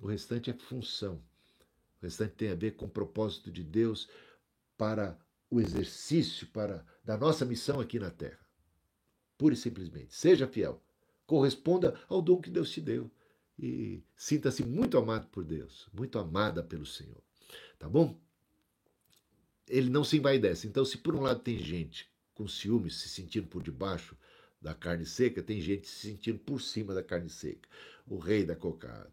O 0.00 0.06
restante 0.06 0.48
é 0.48 0.54
função. 0.54 1.22
O 2.00 2.04
restante 2.04 2.36
tem 2.36 2.50
a 2.50 2.54
ver 2.54 2.72
com 2.72 2.86
o 2.86 2.90
propósito 2.90 3.50
de 3.50 3.62
Deus 3.62 4.08
para 4.78 5.18
o 5.50 5.60
exercício 5.60 6.46
para 6.48 6.86
da 7.04 7.18
nossa 7.18 7.44
missão 7.44 7.80
aqui 7.80 7.98
na 7.98 8.10
terra. 8.10 8.40
Pura 9.36 9.54
e 9.54 9.58
simplesmente. 9.58 10.14
Seja 10.14 10.46
fiel. 10.46 10.82
Corresponda 11.26 12.00
ao 12.08 12.22
dom 12.22 12.40
que 12.40 12.50
Deus 12.50 12.70
te 12.70 12.80
deu 12.80 13.10
e 13.58 14.02
sinta-se 14.16 14.64
muito 14.64 14.98
amado 14.98 15.28
por 15.28 15.44
Deus, 15.44 15.88
muito 15.92 16.18
amada 16.18 16.62
pelo 16.62 16.86
Senhor. 16.86 17.22
Tá 17.78 17.88
bom? 17.88 18.18
Ele 19.68 19.88
não 19.88 20.04
se 20.04 20.16
envaidece. 20.16 20.66
Então, 20.66 20.84
se 20.84 20.98
por 20.98 21.14
um 21.14 21.20
lado 21.20 21.40
tem 21.40 21.58
gente 21.58 22.08
com 22.34 22.48
ciúmes 22.48 23.00
se 23.00 23.08
sentindo 23.08 23.46
por 23.46 23.62
debaixo 23.62 24.16
da 24.60 24.74
carne 24.74 25.06
seca, 25.06 25.42
tem 25.42 25.60
gente 25.60 25.86
se 25.86 26.08
sentindo 26.08 26.38
por 26.38 26.60
cima 26.60 26.94
da 26.94 27.02
carne 27.02 27.30
seca. 27.30 27.68
O 28.06 28.18
rei 28.18 28.44
da 28.44 28.56
cocada, 28.56 29.12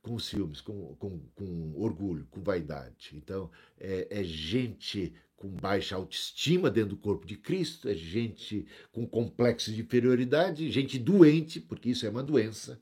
com 0.00 0.18
ciúmes, 0.18 0.60
com, 0.60 0.94
com, 0.96 1.20
com 1.34 1.74
orgulho, 1.76 2.26
com 2.30 2.42
vaidade. 2.42 3.10
Então, 3.14 3.50
é, 3.78 4.08
é 4.10 4.24
gente 4.24 5.12
com 5.36 5.48
baixa 5.48 5.96
autoestima 5.96 6.70
dentro 6.70 6.90
do 6.90 6.96
corpo 6.96 7.26
de 7.26 7.36
Cristo, 7.36 7.88
é 7.88 7.94
gente 7.94 8.64
com 8.92 9.04
complexo 9.06 9.72
de 9.72 9.82
inferioridade, 9.82 10.70
gente 10.70 10.98
doente, 10.98 11.60
porque 11.60 11.90
isso 11.90 12.06
é 12.06 12.08
uma 12.08 12.22
doença 12.22 12.80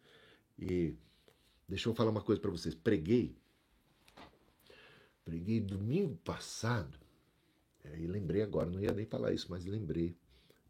e 0.60 0.94
deixa 1.66 1.88
eu 1.88 1.94
falar 1.94 2.10
uma 2.10 2.20
coisa 2.20 2.40
para 2.40 2.50
vocês. 2.50 2.74
Preguei, 2.74 3.34
preguei 5.24 5.58
domingo 5.58 6.16
passado, 6.16 6.98
é, 7.82 7.98
e 7.98 8.06
lembrei 8.06 8.42
agora, 8.42 8.68
não 8.68 8.80
ia 8.80 8.92
nem 8.92 9.06
falar 9.06 9.32
isso, 9.32 9.46
mas 9.48 9.64
lembrei. 9.64 10.14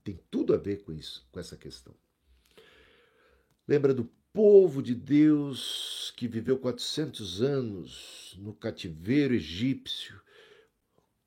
Tem 0.05 0.19
tudo 0.31 0.55
a 0.55 0.57
ver 0.57 0.83
com 0.83 0.93
isso, 0.93 1.27
com 1.33 1.41
essa 1.41 1.57
questão. 1.57 1.95
Lembra 3.67 3.93
do 3.93 4.05
povo 4.33 4.81
de 4.81 4.95
Deus 4.95 6.13
que 6.17 6.29
viveu 6.29 6.59
400 6.59 7.43
anos 7.43 8.37
no 8.39 8.55
cativeiro 8.55 9.35
egípcio, 9.35 10.21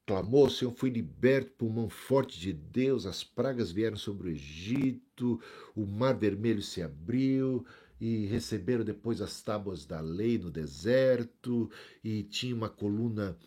clamou, 0.06 0.50
Senhor 0.50 0.74
foi 0.74 0.90
liberto 0.90 1.52
por 1.58 1.70
mão 1.70 1.90
forte 1.90 2.40
de 2.40 2.54
Deus, 2.54 3.06
as 3.06 3.24
pragas 3.24 3.72
vieram 3.72 3.98
sobre 3.98 4.28
o 4.28 4.32
Egito, 4.32 5.42
o 5.76 5.86
mar 5.86 6.14
vermelho 6.18 6.62
se 6.62 6.82
abriu, 6.82 7.66
e 8.04 8.26
receberam 8.26 8.84
depois 8.84 9.22
as 9.22 9.42
tábuas 9.42 9.86
da 9.86 10.02
lei 10.02 10.38
no 10.38 10.52
deserto, 10.52 11.72
e 12.04 12.22
tinha 12.24 12.54
uma 12.54 12.68
coluna, 12.68 13.38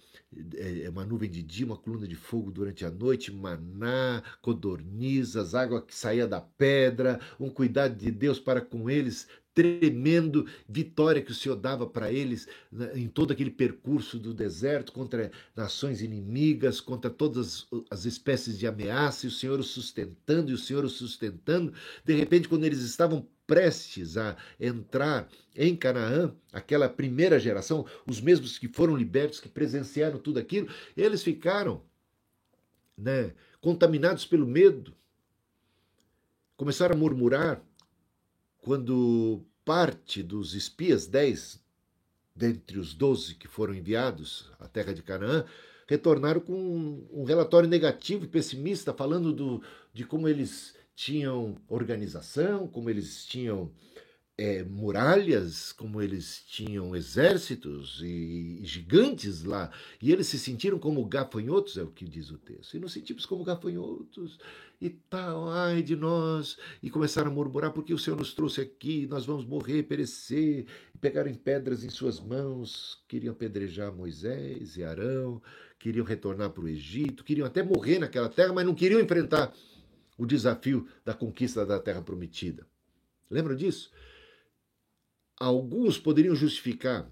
é, 0.55 0.85
é, 0.85 0.89
uma 0.89 1.05
nuvem 1.05 1.31
de 1.31 1.43
dia, 1.43 1.67
uma 1.67 1.77
coluna 1.77 2.09
de 2.09 2.15
fogo 2.15 2.51
durante 2.51 2.83
a 2.83 2.91
noite, 2.91 3.31
maná, 3.31 4.23
codornizas, 4.41 5.55
água 5.55 5.83
que 5.83 5.95
saía 5.95 6.27
da 6.27 6.41
pedra, 6.41 7.21
um 7.39 7.51
cuidado 7.51 7.97
de 7.97 8.11
Deus 8.11 8.41
para 8.41 8.63
com 8.63 8.89
eles 8.89 9.29
tremendo 9.53 10.47
vitória 10.67 11.23
que 11.23 11.33
o 11.33 11.35
Senhor 11.35 11.57
dava 11.57 11.87
para 11.87 12.13
eles 12.13 12.47
né, 12.71 12.93
em 12.95 13.09
todo 13.09 13.33
aquele 13.33 13.51
percurso 13.51 14.19
do 14.19 14.35
deserto 14.35 14.93
contra 14.93 15.31
nações 15.55 16.03
inimigas, 16.03 16.79
contra 16.79 17.11
todas 17.11 17.67
as 17.91 18.05
espécies 18.07 18.59
de 18.59 18.67
ameaça, 18.67 19.27
e 19.27 19.29
o 19.29 19.33
Senhor 19.33 19.59
os 19.59 19.69
sustentando, 19.69 20.51
e 20.51 20.55
o 20.55 20.59
Senhor 20.59 20.85
os 20.85 20.93
sustentando. 20.93 21.73
De 22.05 22.15
repente, 22.15 22.49
quando 22.49 22.65
eles 22.65 22.81
estavam 22.81 23.27
prestes 23.47 24.17
a 24.17 24.37
entrar 24.59 25.29
em 25.55 25.77
Canaã, 25.77 26.35
aquela 26.53 26.89
primeira 26.89 27.39
geração, 27.39 27.87
os 28.07 28.21
mesmos 28.21 28.59
que 28.59 28.69
foram 28.69 28.97
libertos, 28.97 29.41
que 29.41 29.49
presenciaram 29.49 30.19
tudo 30.19 30.39
aquilo, 30.39 30.69
eles 30.97 31.23
ficaram 31.23 31.83
né, 32.97 33.33
contaminados 33.61 34.27
pelo 34.27 34.47
medo, 34.47 34.95
começaram 36.57 36.95
a 36.95 36.99
murmurar, 36.99 37.63
quando 38.59 39.45
parte 39.65 40.23
dos 40.23 40.55
espias, 40.55 41.07
dez 41.07 41.65
dentre 42.35 42.79
os 42.79 42.93
doze 42.93 43.35
que 43.35 43.49
foram 43.49 43.75
enviados 43.75 44.51
à 44.59 44.69
terra 44.69 44.93
de 44.93 45.03
Canaã, 45.03 45.47
retornaram 45.87 46.41
com 46.41 47.07
um 47.13 47.25
relatório 47.25 47.69
negativo 47.69 48.25
e 48.25 48.29
pessimista, 48.29 48.93
falando 48.93 49.33
do, 49.33 49.63
de 49.93 50.05
como 50.05 50.29
eles 50.29 50.75
tinham 50.97 51.55
organização, 51.69 52.67
como 52.67 52.89
eles 52.89 53.25
tinham 53.27 53.71
é, 54.39 54.63
muralhas, 54.65 55.73
como 55.73 56.01
eles 56.01 56.43
tinham 56.47 56.97
exércitos 56.97 58.01
e, 58.03 58.61
e, 58.63 58.65
gigantes 58.65 59.45
lá, 59.45 59.71
e 60.01 60.11
eles 60.11 60.27
se 60.27 60.39
sentiram 60.39 60.79
como 60.79 61.05
gafanhotos, 61.07 61.77
é 61.77 61.83
o 61.83 61.91
que 61.91 62.07
diz 62.07 62.31
o 62.31 62.39
texto, 62.39 62.75
e 62.75 62.81
nos 62.81 62.93
sentimos 62.93 63.25
como 63.27 63.45
gafanhotos, 63.45 64.39
e 64.81 64.91
tal, 64.91 65.49
ai 65.49 65.83
de 65.83 65.97
nós, 65.97 66.59
e 66.83 66.91
começaram 66.91 67.31
a 67.31 67.35
murmurar, 67.35 67.73
porque 67.73 67.95
o 67.95 67.99
Senhor 67.99 68.17
nos 68.17 68.35
trouxe 68.35 68.61
aqui, 68.63 69.07
nós 69.07 69.25
vamos 69.25 69.47
morrer, 69.47 69.85
perecer, 69.85 70.67
e 70.95 70.99
pegaram 70.99 71.33
pedras 71.35 71.85
em 71.85 71.89
suas 71.89 72.21
mãos, 72.21 73.03
queriam 73.09 73.33
apedrejar 73.33 73.95
Moisés 73.95 74.77
e 74.77 74.85
Arão, 74.85 75.41
queriam 75.79 76.05
retornar 76.05 76.51
para 76.51 76.65
o 76.65 76.69
Egito, 76.69 77.25
queriam 77.25 77.47
até 77.47 77.63
morrer 77.63 77.99
naquela 77.99 78.29
terra, 78.29 78.53
mas 78.53 78.67
não 78.67 78.75
queriam 78.75 79.01
enfrentar 79.01 79.55
o 80.17 80.27
desafio 80.27 80.89
da 81.05 81.15
conquista 81.15 81.65
da 81.67 81.79
terra 81.79 82.03
prometida. 82.03 82.67
Lembram 83.31 83.57
disso? 83.57 83.91
Alguns 85.39 85.99
poderiam 85.99 86.35
justificar 86.35 87.11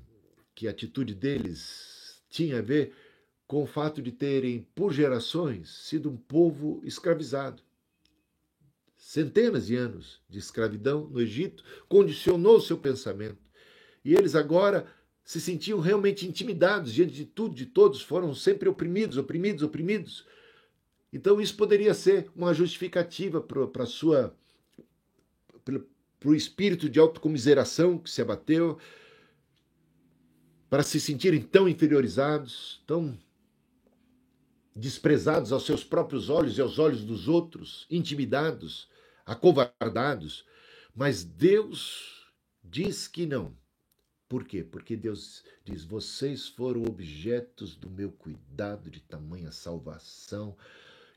que 0.55 0.67
a 0.67 0.71
atitude 0.71 1.15
deles 1.15 2.23
tinha 2.31 2.59
a 2.59 2.63
ver 2.63 2.95
com 3.47 3.63
o 3.63 3.67
fato 3.67 4.01
de 4.01 4.11
terem, 4.11 4.67
por 4.75 4.93
gerações, 4.93 5.69
sido 5.69 6.11
um 6.11 6.17
povo 6.17 6.81
escravizado. 6.85 7.63
Centenas 8.97 9.67
de 9.67 9.77
anos 9.77 10.23
de 10.29 10.39
escravidão 10.39 11.07
no 11.09 11.21
Egito 11.21 11.63
condicionou 11.89 12.61
seu 12.61 12.79
pensamento. 12.79 13.39
E 14.03 14.15
eles 14.15 14.35
agora 14.35 14.87
se 15.23 15.41
sentiam 15.41 15.79
realmente 15.79 16.27
intimidados 16.27 16.93
diante 16.93 17.13
de 17.13 17.25
tudo, 17.25 17.55
de 17.55 17.67
todos, 17.67 18.03
foram 18.03 18.35
sempre 18.35 18.69
oprimidos, 18.69 19.17
oprimidos, 19.17 19.63
oprimidos. 19.63 20.27
Então 21.15 21.41
isso 21.41 21.57
poderia 21.57 21.95
ser 21.95 22.29
uma 22.35 22.53
justificativa 22.53 23.41
para 23.41 23.87
sua 23.87 24.37
para 26.19 26.29
o 26.31 26.35
espírito 26.35 26.89
de 26.89 26.99
autocomiseração 26.99 27.99
que 27.99 28.11
se 28.11 28.21
abateu, 28.21 28.79
para 30.69 30.83
se 30.83 30.99
sentirem 30.99 31.41
tão 31.41 31.69
inferiorizados, 31.69 32.83
tão 32.87 33.17
desprezados 34.75 35.53
aos 35.53 35.65
seus 35.65 35.85
próprios 35.85 36.29
olhos 36.29 36.59
e 36.59 36.61
aos 36.61 36.79
olhos 36.79 37.05
dos 37.05 37.29
outros, 37.29 37.87
intimidados, 37.91 38.89
acovardados. 39.25 40.45
Mas 40.95 41.23
Deus 41.23 42.33
diz 42.63 43.07
que 43.07 43.25
não. 43.25 43.57
Por 44.29 44.45
quê? 44.45 44.65
Porque 44.65 44.97
Deus 44.97 45.45
diz: 45.65 45.85
vocês 45.85 46.49
foram 46.49 46.83
objetos 46.83 47.77
do 47.77 47.89
meu 47.89 48.11
cuidado 48.11 48.91
de 48.91 49.01
tamanha 49.01 49.53
salvação, 49.53 50.57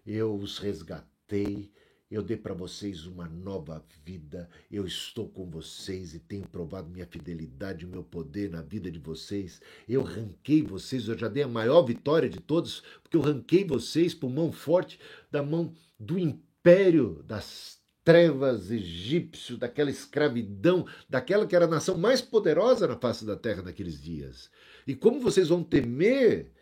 eu 0.08 0.34
os 0.34 0.58
resgatei, 0.58 1.70
eu 2.10 2.24
dei 2.24 2.38
para 2.38 2.53
vocês 2.53 3.05
uma 3.05 3.28
nova 3.28 3.86
vida. 4.05 4.49
Eu 4.72 4.88
estou 4.88 5.28
com 5.28 5.49
vocês 5.49 6.14
e 6.14 6.20
tenho 6.20 6.47
provado 6.47 6.89
minha 6.89 7.05
fidelidade, 7.05 7.86
meu 7.86 8.01
poder 8.01 8.49
na 8.49 8.62
vida 8.62 8.89
de 8.89 8.99
vocês. 8.99 9.62
Eu 9.88 10.01
ranquei 10.03 10.64
vocês, 10.64 11.10
eu 11.10 11.18
já 11.18 11.28
dei 11.28 11.43
a 11.43 11.47
maior 11.47 11.82
vitória 11.82 12.30
de 12.30 12.39
todos, 12.39 12.82
porque 13.03 13.18
eu 13.18 13.22
ranquei 13.22 13.66
vocês 13.66 14.14
por 14.14 14.30
mão 14.30 14.49
forte 14.49 14.97
da 15.30 15.43
mão 15.43 15.74
do 15.99 16.18
império 16.18 17.22
das 17.28 17.78
trevas 18.05 18.72
egípcio, 18.72 19.58
daquela 19.58 19.89
escravidão, 19.89 20.88
daquela 21.10 21.45
que 21.45 21.53
era 21.53 21.66
a 21.66 21.70
nação 21.70 21.97
mais 21.97 22.22
poderosa 22.22 22.88
na 22.88 22.95
face 22.95 23.26
da 23.26 23.36
terra 23.36 23.62
naqueles 23.62 24.01
dias. 24.01 24.49
E 24.88 24.95
como 24.95 25.20
vocês 25.20 25.49
vão 25.49 25.62
temer? 25.62 26.53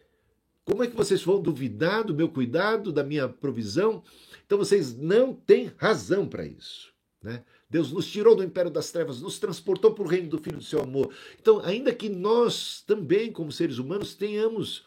Como 0.66 0.84
é 0.84 0.88
que 0.88 0.96
vocês 0.96 1.24
vão 1.24 1.40
duvidar 1.40 2.04
do 2.04 2.16
meu 2.16 2.28
cuidado, 2.28 2.92
da 2.92 3.04
minha 3.04 3.30
provisão? 3.30 4.04
Então 4.46 4.58
vocês 4.58 4.98
não 4.98 5.32
têm 5.34 5.72
razão 5.78 6.28
para 6.28 6.46
isso. 6.46 6.92
Né? 7.22 7.44
Deus 7.70 7.92
nos 7.92 8.08
tirou 8.08 8.36
do 8.36 8.44
império 8.44 8.72
das 8.72 8.92
trevas, 8.92 9.22
nos 9.22 9.38
transportou 9.38 9.94
para 9.94 10.04
o 10.04 10.08
reino 10.08 10.30
do 10.30 10.40
Filho 10.40 10.58
do 10.58 10.64
seu 10.64 10.82
amor. 10.82 11.14
Então, 11.40 11.60
ainda 11.64 11.94
que 11.94 12.10
nós 12.10 12.84
também, 12.86 13.32
como 13.32 13.52
seres 13.52 13.78
humanos, 13.78 14.16
tenhamos 14.16 14.86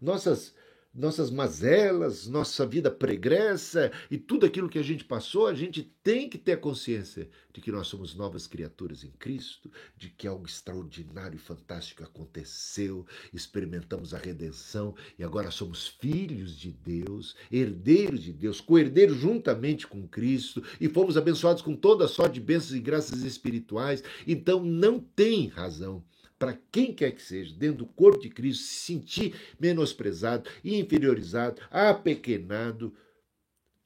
nossas 0.00 0.54
nossas 0.96 1.30
mazelas, 1.30 2.26
nossa 2.26 2.66
vida 2.66 2.90
pregressa 2.90 3.92
e 4.10 4.16
tudo 4.16 4.46
aquilo 4.46 4.68
que 4.68 4.78
a 4.78 4.82
gente 4.82 5.04
passou, 5.04 5.46
a 5.46 5.54
gente 5.54 5.82
tem 6.02 6.28
que 6.28 6.38
ter 6.38 6.52
a 6.52 6.56
consciência 6.56 7.28
de 7.52 7.60
que 7.60 7.70
nós 7.70 7.86
somos 7.86 8.14
novas 8.14 8.46
criaturas 8.46 9.04
em 9.04 9.10
Cristo, 9.10 9.70
de 9.96 10.08
que 10.08 10.26
algo 10.26 10.46
extraordinário 10.46 11.36
e 11.36 11.40
fantástico 11.40 12.02
aconteceu, 12.02 13.06
experimentamos 13.32 14.14
a 14.14 14.18
redenção 14.18 14.94
e 15.18 15.24
agora 15.24 15.50
somos 15.50 15.86
filhos 15.86 16.56
de 16.56 16.70
Deus, 16.72 17.36
herdeiros 17.50 18.22
de 18.22 18.32
Deus, 18.32 18.60
co-herdeiros 18.60 19.18
juntamente 19.18 19.86
com 19.86 20.06
Cristo 20.08 20.62
e 20.80 20.88
fomos 20.88 21.16
abençoados 21.16 21.62
com 21.62 21.74
toda 21.76 22.06
a 22.06 22.08
sorte 22.08 22.34
de 22.34 22.40
bênçãos 22.40 22.74
e 22.74 22.80
graças 22.80 23.22
espirituais. 23.22 24.02
Então 24.26 24.64
não 24.64 24.98
tem 24.98 25.48
razão 25.48 26.02
para 26.38 26.58
quem 26.70 26.94
quer 26.94 27.12
que 27.12 27.22
seja, 27.22 27.54
dentro 27.54 27.78
do 27.78 27.86
corpo 27.86 28.20
de 28.20 28.28
Cristo, 28.28 28.64
se 28.64 28.74
sentir 28.74 29.34
menosprezado, 29.58 30.50
inferiorizado, 30.64 31.62
apequenado. 31.70 32.94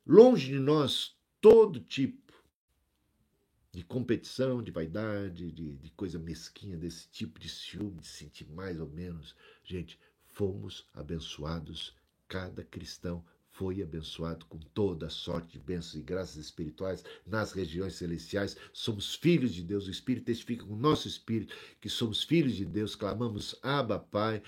Longe 0.06 0.48
de 0.48 0.58
nós 0.58 1.16
todo 1.40 1.80
tipo 1.80 2.20
de 3.72 3.84
competição, 3.84 4.62
de 4.62 4.72
vaidade, 4.72 5.52
de, 5.52 5.76
de 5.76 5.90
coisa 5.90 6.18
mesquinha, 6.18 6.76
desse 6.76 7.08
tipo 7.08 7.38
de 7.38 7.48
ciúme, 7.48 8.00
de 8.00 8.08
sentir 8.08 8.48
mais 8.50 8.80
ou 8.80 8.88
menos. 8.88 9.36
Gente, 9.62 9.98
fomos 10.26 10.88
abençoados, 10.92 11.94
cada 12.26 12.64
cristão 12.64 13.24
foi 13.60 13.82
abençoado 13.82 14.46
com 14.46 14.58
toda 14.58 15.10
sorte 15.10 15.52
de 15.52 15.58
bênçãos 15.58 15.96
e 15.96 16.00
graças 16.00 16.36
espirituais 16.36 17.04
nas 17.26 17.52
regiões 17.52 17.92
celestiais. 17.92 18.56
Somos 18.72 19.14
filhos 19.14 19.52
de 19.52 19.62
Deus. 19.62 19.86
O 19.86 19.90
Espírito 19.90 20.24
testifica 20.24 20.64
com 20.64 20.72
o 20.72 20.78
nosso 20.78 21.06
espírito 21.06 21.54
que 21.78 21.90
somos 21.90 22.22
filhos 22.24 22.54
de 22.54 22.64
Deus. 22.64 22.94
Clamamos, 22.94 23.54
Abba, 23.62 23.98
Pai, 23.98 24.42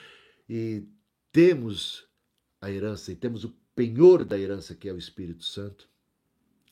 e 0.49 0.87
temos 1.31 2.09
a 2.59 2.71
herança, 2.71 3.13
e 3.13 3.15
temos 3.15 3.45
o 3.45 3.55
penhor 3.75 4.25
da 4.25 4.39
herança, 4.39 4.75
que 4.75 4.89
é 4.89 4.93
o 4.95 4.99
Espírito 4.99 5.45
Santo. 5.45 5.87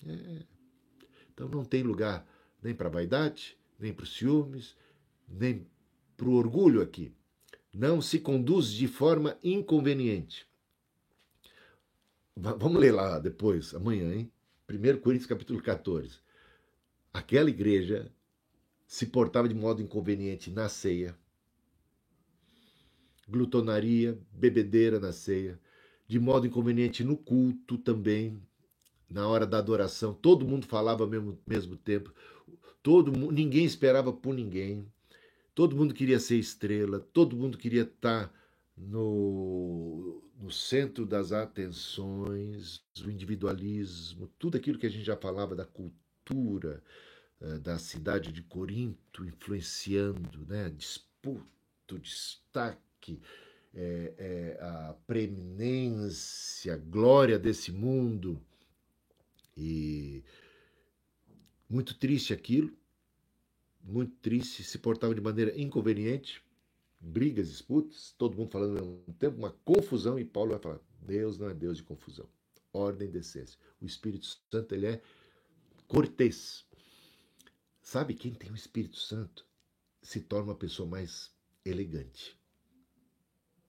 É. 0.07 0.43
Então 1.34 1.47
não 1.47 1.62
tem 1.62 1.82
lugar 1.82 2.26
nem 2.62 2.74
para 2.74 2.88
vaidade, 2.88 3.55
nem 3.78 3.93
para 3.93 4.05
os 4.05 4.16
ciúmes, 4.16 4.74
nem 5.28 5.66
para 6.16 6.26
o 6.26 6.32
orgulho 6.32 6.80
aqui. 6.80 7.12
Não 7.70 8.01
se 8.01 8.18
conduz 8.18 8.72
de 8.72 8.88
forma 8.88 9.38
inconveniente. 9.45 10.49
Vamos 12.43 12.80
ler 12.80 12.93
lá 12.93 13.18
depois, 13.18 13.74
amanhã, 13.74 14.14
hein? 14.14 14.32
1 14.66 14.99
Coríntios 15.01 15.26
capítulo 15.26 15.61
14. 15.61 16.20
Aquela 17.12 17.51
igreja 17.51 18.11
se 18.86 19.05
portava 19.05 19.47
de 19.47 19.55
modo 19.55 19.82
inconveniente 19.82 20.51
na 20.51 20.66
ceia, 20.66 21.14
glutonaria, 23.28 24.18
bebedeira 24.32 24.99
na 24.99 25.12
ceia, 25.12 25.61
de 26.09 26.18
modo 26.18 26.47
inconveniente 26.47 27.05
no 27.05 27.14
culto 27.14 27.76
também, 27.76 28.43
na 29.07 29.28
hora 29.28 29.47
da 29.47 29.59
adoração, 29.59 30.14
todo 30.14 30.49
mundo 30.49 30.66
falava 30.66 31.05
ao 31.05 31.11
mesmo, 31.11 31.38
mesmo 31.47 31.76
tempo, 31.76 32.11
todo 32.82 33.12
ninguém 33.30 33.66
esperava 33.66 34.14
por 34.14 34.32
ninguém, 34.32 34.91
todo 35.55 35.76
mundo 35.76 35.93
queria 35.93 36.18
ser 36.18 36.36
estrela, 36.36 37.01
todo 37.01 37.36
mundo 37.36 37.59
queria 37.59 37.82
estar 37.82 38.32
no, 38.81 40.22
no 40.39 40.51
centro 40.51 41.05
das 41.05 41.33
atenções, 41.33 42.83
o 43.05 43.11
individualismo, 43.11 44.26
tudo 44.39 44.57
aquilo 44.57 44.78
que 44.78 44.87
a 44.87 44.91
gente 44.91 45.05
já 45.05 45.16
falava 45.16 45.55
da 45.55 45.66
cultura 45.66 46.83
eh, 47.41 47.59
da 47.59 47.78
cidade 47.78 48.33
de 48.33 48.43
Corinto 48.43 49.24
influenciando, 49.24 50.47
né? 50.47 50.70
disputo, 50.70 51.99
destaque, 52.01 53.20
é, 53.74 54.14
é, 54.18 54.64
a 54.64 54.97
preeminência, 55.07 56.74
a 56.74 56.76
glória 56.76 57.39
desse 57.39 57.70
mundo. 57.70 58.41
E 59.57 60.24
muito 61.68 61.95
triste 61.99 62.33
aquilo, 62.33 62.72
muito 63.83 64.16
triste, 64.16 64.64
se 64.64 64.78
portava 64.78 65.14
de 65.14 65.20
maneira 65.20 65.59
inconveniente, 65.61 66.43
brigas, 67.01 67.48
disputas, 67.48 68.14
todo 68.18 68.36
mundo 68.36 68.51
falando 68.51 68.78
ao 68.78 68.86
mesmo 68.86 69.14
tempo, 69.14 69.38
uma 69.38 69.53
confusão, 69.64 70.18
e 70.18 70.24
Paulo 70.24 70.51
vai 70.51 70.61
falar: 70.61 70.80
Deus 71.01 71.38
não 71.38 71.48
é 71.48 71.55
Deus 71.55 71.78
de 71.78 71.82
confusão. 71.82 72.28
Ordem 72.72 73.09
e 73.09 73.11
decência. 73.11 73.59
O 73.80 73.86
Espírito 73.86 74.26
Santo 74.53 74.74
ele 74.74 74.86
é 74.86 75.03
cortês. 75.88 76.64
Sabe 77.80 78.14
quem 78.14 78.32
tem 78.32 78.51
o 78.51 78.55
Espírito 78.55 78.98
Santo 78.98 79.44
se 80.03 80.20
torna 80.20 80.53
uma 80.53 80.59
pessoa 80.59 80.88
mais 80.88 81.34
elegante. 81.64 82.38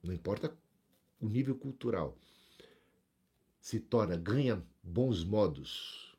Não 0.04 0.14
importa 0.14 0.56
o 1.20 1.28
nível 1.28 1.56
cultural. 1.56 2.18
Se 3.60 3.80
torna, 3.80 4.18
ganha 4.18 4.64
bons 4.84 5.24
modos. 5.24 6.16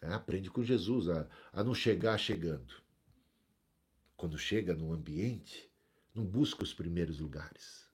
É, 0.00 0.12
aprende 0.12 0.50
com 0.50 0.62
Jesus 0.62 1.08
a, 1.08 1.28
a 1.52 1.62
não 1.62 1.74
chegar 1.74 2.16
chegando 2.18 2.74
quando 4.20 4.36
chega 4.36 4.74
num 4.74 4.92
ambiente, 4.92 5.72
não 6.14 6.26
busca 6.26 6.62
os 6.62 6.74
primeiros 6.74 7.18
lugares. 7.20 7.88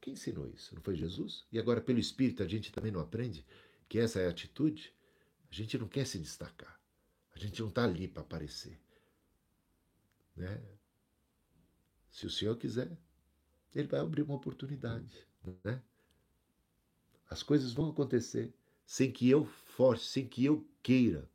Quem 0.00 0.14
ensinou 0.14 0.48
isso? 0.48 0.74
Não 0.74 0.80
foi 0.80 0.96
Jesus? 0.96 1.44
E 1.52 1.58
agora, 1.58 1.82
pelo 1.82 1.98
Espírito, 1.98 2.42
a 2.42 2.48
gente 2.48 2.72
também 2.72 2.90
não 2.90 3.00
aprende 3.00 3.44
que 3.90 3.98
essa 3.98 4.20
é 4.20 4.26
a 4.26 4.30
atitude? 4.30 4.94
A 5.50 5.54
gente 5.54 5.76
não 5.76 5.86
quer 5.86 6.06
se 6.06 6.18
destacar. 6.18 6.80
A 7.34 7.38
gente 7.38 7.60
não 7.60 7.68
está 7.68 7.84
ali 7.84 8.08
para 8.08 8.22
aparecer. 8.22 8.80
Né? 10.34 10.62
Se 12.10 12.24
o 12.24 12.30
Senhor 12.30 12.56
quiser, 12.56 12.96
Ele 13.74 13.88
vai 13.88 14.00
abrir 14.00 14.22
uma 14.22 14.36
oportunidade. 14.36 15.28
Né? 15.62 15.82
As 17.28 17.42
coisas 17.42 17.74
vão 17.74 17.90
acontecer 17.90 18.50
sem 18.86 19.12
que 19.12 19.28
eu 19.28 19.44
force, 19.44 20.06
sem 20.06 20.26
que 20.26 20.42
eu 20.42 20.66
queira. 20.82 21.28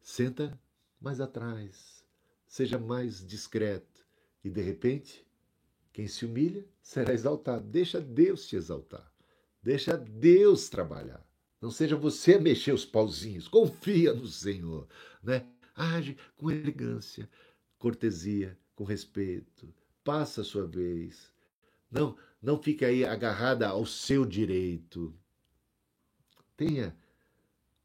Senta 0.00 0.61
mais 1.02 1.20
atrás, 1.20 2.04
seja 2.46 2.78
mais 2.78 3.26
discreto 3.26 4.06
e 4.44 4.50
de 4.50 4.60
repente, 4.60 5.26
quem 5.92 6.06
se 6.06 6.24
humilha 6.24 6.64
será 6.80 7.12
exaltado. 7.12 7.64
Deixa 7.68 8.00
Deus 8.00 8.46
te 8.46 8.56
exaltar. 8.56 9.12
Deixa 9.62 9.96
Deus 9.96 10.68
trabalhar. 10.68 11.24
Não 11.60 11.70
seja 11.70 11.96
você 11.96 12.34
a 12.34 12.40
mexer 12.40 12.72
os 12.72 12.84
pauzinhos. 12.84 13.46
Confia 13.46 14.12
no 14.12 14.26
Senhor, 14.26 14.88
né? 15.22 15.46
Age 15.74 16.16
com 16.36 16.50
elegância, 16.50 17.28
cortesia, 17.78 18.58
com 18.74 18.84
respeito. 18.84 19.72
Passa 20.02 20.40
a 20.40 20.44
sua 20.44 20.66
vez. 20.66 21.32
Não, 21.90 22.16
não 22.40 22.60
fique 22.60 22.84
aí 22.84 23.04
agarrada 23.04 23.68
ao 23.68 23.86
seu 23.86 24.24
direito. 24.24 25.14
Tenha 26.56 26.96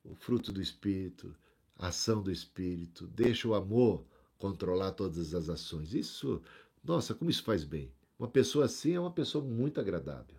o 0.04 0.16
fruto 0.16 0.52
do 0.52 0.62
Espírito, 0.62 1.36
a 1.78 1.88
ação 1.88 2.22
do 2.22 2.32
Espírito. 2.32 3.08
Deixa 3.08 3.48
o 3.48 3.54
amor 3.54 4.06
controlar 4.38 4.92
todas 4.92 5.34
as 5.34 5.50
ações. 5.50 5.94
Isso, 5.94 6.42
nossa, 6.84 7.14
como 7.14 7.30
isso 7.30 7.44
faz 7.44 7.64
bem. 7.64 7.92
Uma 8.18 8.28
pessoa 8.28 8.66
assim 8.66 8.94
é 8.94 9.00
uma 9.00 9.12
pessoa 9.12 9.44
muito 9.44 9.80
agradável. 9.80 10.36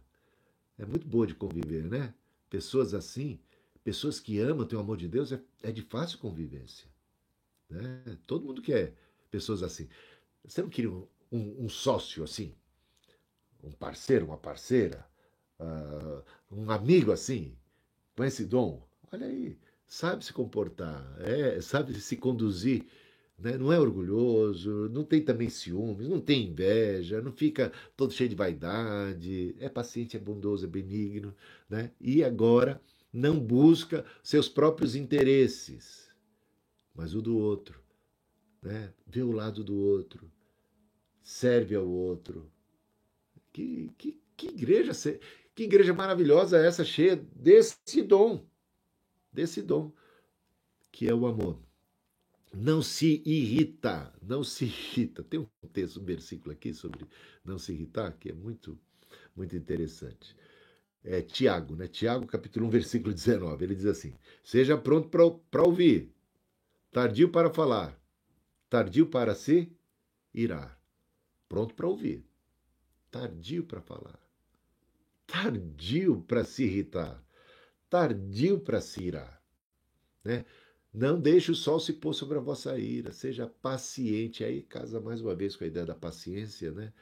É 0.77 0.85
muito 0.85 1.07
boa 1.07 1.27
de 1.27 1.35
conviver, 1.35 1.85
né? 1.85 2.15
Pessoas 2.51 2.95
assim, 2.95 3.39
pessoas 3.85 4.21
que 4.21 4.39
amam, 4.39 4.67
têm 4.67 4.79
o 4.79 4.83
amor 4.83 4.97
de 4.97 5.09
Deus, 5.09 5.33
é, 5.33 5.41
é 5.63 5.73
de 5.73 5.83
fácil 5.83 6.19
convivência. 6.19 6.89
Né? 7.69 8.19
Todo 8.27 8.45
mundo 8.45 8.63
quer 8.63 8.95
pessoas 9.31 9.63
assim. 9.63 9.89
Você 10.45 10.63
não 10.63 10.69
queria 10.69 10.91
um, 10.91 11.07
um, 11.31 11.65
um 11.65 11.69
sócio 11.69 12.25
assim? 12.25 12.55
Um 13.63 13.73
parceiro, 13.73 14.27
uma 14.27 14.39
parceira? 14.39 15.07
Uh, 15.59 16.23
um 16.51 16.71
amigo 16.71 17.13
assim? 17.13 17.57
Com 18.17 18.25
esse 18.25 18.45
dom? 18.45 18.87
Olha 19.13 19.27
aí, 19.27 19.59
sabe 19.89 20.25
se 20.25 20.33
comportar, 20.33 21.17
é, 21.21 21.61
sabe 21.61 21.99
se 22.01 22.17
conduzir 22.17 22.87
né? 23.39 23.57
não 23.57 23.73
é 23.73 23.79
orgulhoso, 23.79 24.89
não 24.91 25.05
tem 25.05 25.23
também 25.23 25.49
ciúmes, 25.49 26.09
não 26.09 26.21
tem 26.21 26.49
inveja, 26.49 27.23
não 27.23 27.31
fica 27.31 27.73
todo 27.97 28.13
cheio 28.13 28.29
de 28.29 28.35
vaidade, 28.35 29.55
é 29.61 29.69
paciente, 29.69 30.17
é 30.17 30.21
bondoso, 30.21 30.67
é 30.67 30.69
benigno, 30.69 31.35
né? 31.69 31.93
e 32.01 32.25
agora 32.25 32.83
não 33.13 33.39
busca 33.39 34.05
seus 34.23 34.49
próprios 34.49 34.97
interesses, 34.97 36.11
mas 36.95 37.15
o 37.15 37.23
do 37.23 37.39
outro. 37.39 37.81
Né? 38.61 38.93
Vê 39.07 39.23
o 39.23 39.31
lado 39.31 39.63
do 39.63 39.77
outro, 39.77 40.31
serve 41.23 41.77
ao 41.77 41.89
outro. 41.89 42.51
Que, 43.53 43.91
que, 43.97 44.21
que 44.37 44.49
igreja 44.49 44.93
que 45.55 45.65
igreja 45.65 45.93
maravilhosa 45.93 46.59
é 46.59 46.67
essa, 46.67 46.85
cheia 46.85 47.17
desse 47.35 48.03
dom, 48.03 48.48
desse 49.39 49.63
dom, 49.63 49.93
que 50.91 51.09
é 51.09 51.15
o 51.15 51.27
amor 51.27 51.59
não 52.53 52.81
se 52.83 53.23
irrita, 53.25 54.13
não 54.23 54.43
se 54.43 54.65
irrita. 54.65 55.23
Tem 55.23 55.41
um 55.41 55.47
texto, 55.73 56.01
um 56.01 56.05
versículo 56.05 56.53
aqui 56.53 56.73
sobre 56.73 57.07
não 57.45 57.59
se 57.59 57.73
irritar, 57.73 58.13
que 58.13 58.31
é 58.31 58.33
muito, 58.33 58.79
muito 59.37 59.57
interessante. 59.57 60.37
É 61.05 61.23
Tiago, 61.23 61.77
né? 61.77 61.87
Tiago, 61.87 62.27
capítulo 62.27 62.67
1, 62.67 62.71
versículo 62.71 63.15
19. 63.15 63.65
Ele 63.65 63.75
diz 63.75 63.87
assim: 63.87 64.15
Seja 64.43 64.77
pronto 64.77 65.09
para 65.09 65.63
ouvir, 65.63 66.13
tardio 66.91 67.29
para 67.31 67.51
falar, 67.51 67.99
tardio 68.69 69.07
para 69.07 69.35
se 69.35 69.71
irar. 70.35 70.79
Pronto 71.49 71.75
para 71.75 71.87
ouvir, 71.87 72.25
tardio 73.11 73.65
para 73.65 73.81
falar, 73.81 74.21
tardio 75.27 76.23
para 76.23 76.45
se 76.45 76.65
irritar, 76.65 77.23
tardio 77.89 78.61
para 78.61 78.81
se 78.81 79.03
irar. 79.03 79.43
Né? 80.25 80.45
Não 80.93 81.21
deixe 81.21 81.51
o 81.51 81.55
sol 81.55 81.79
se 81.79 81.93
pôr 81.93 82.15
sobre 82.15 82.39
a 82.39 82.41
vossa 82.41 82.79
ira, 82.79 83.13
seja 83.13 83.47
paciente. 83.47 84.43
Aí 84.43 84.63
casa 84.63 85.01
mais 85.01 85.21
uma 85.21 85.35
vez 85.35 85.55
com 85.57 85.65
a 85.65 85.67
ideia 85.67 85.87
da 85.87 85.95
paciência, 85.95 86.73
né? 86.73 86.93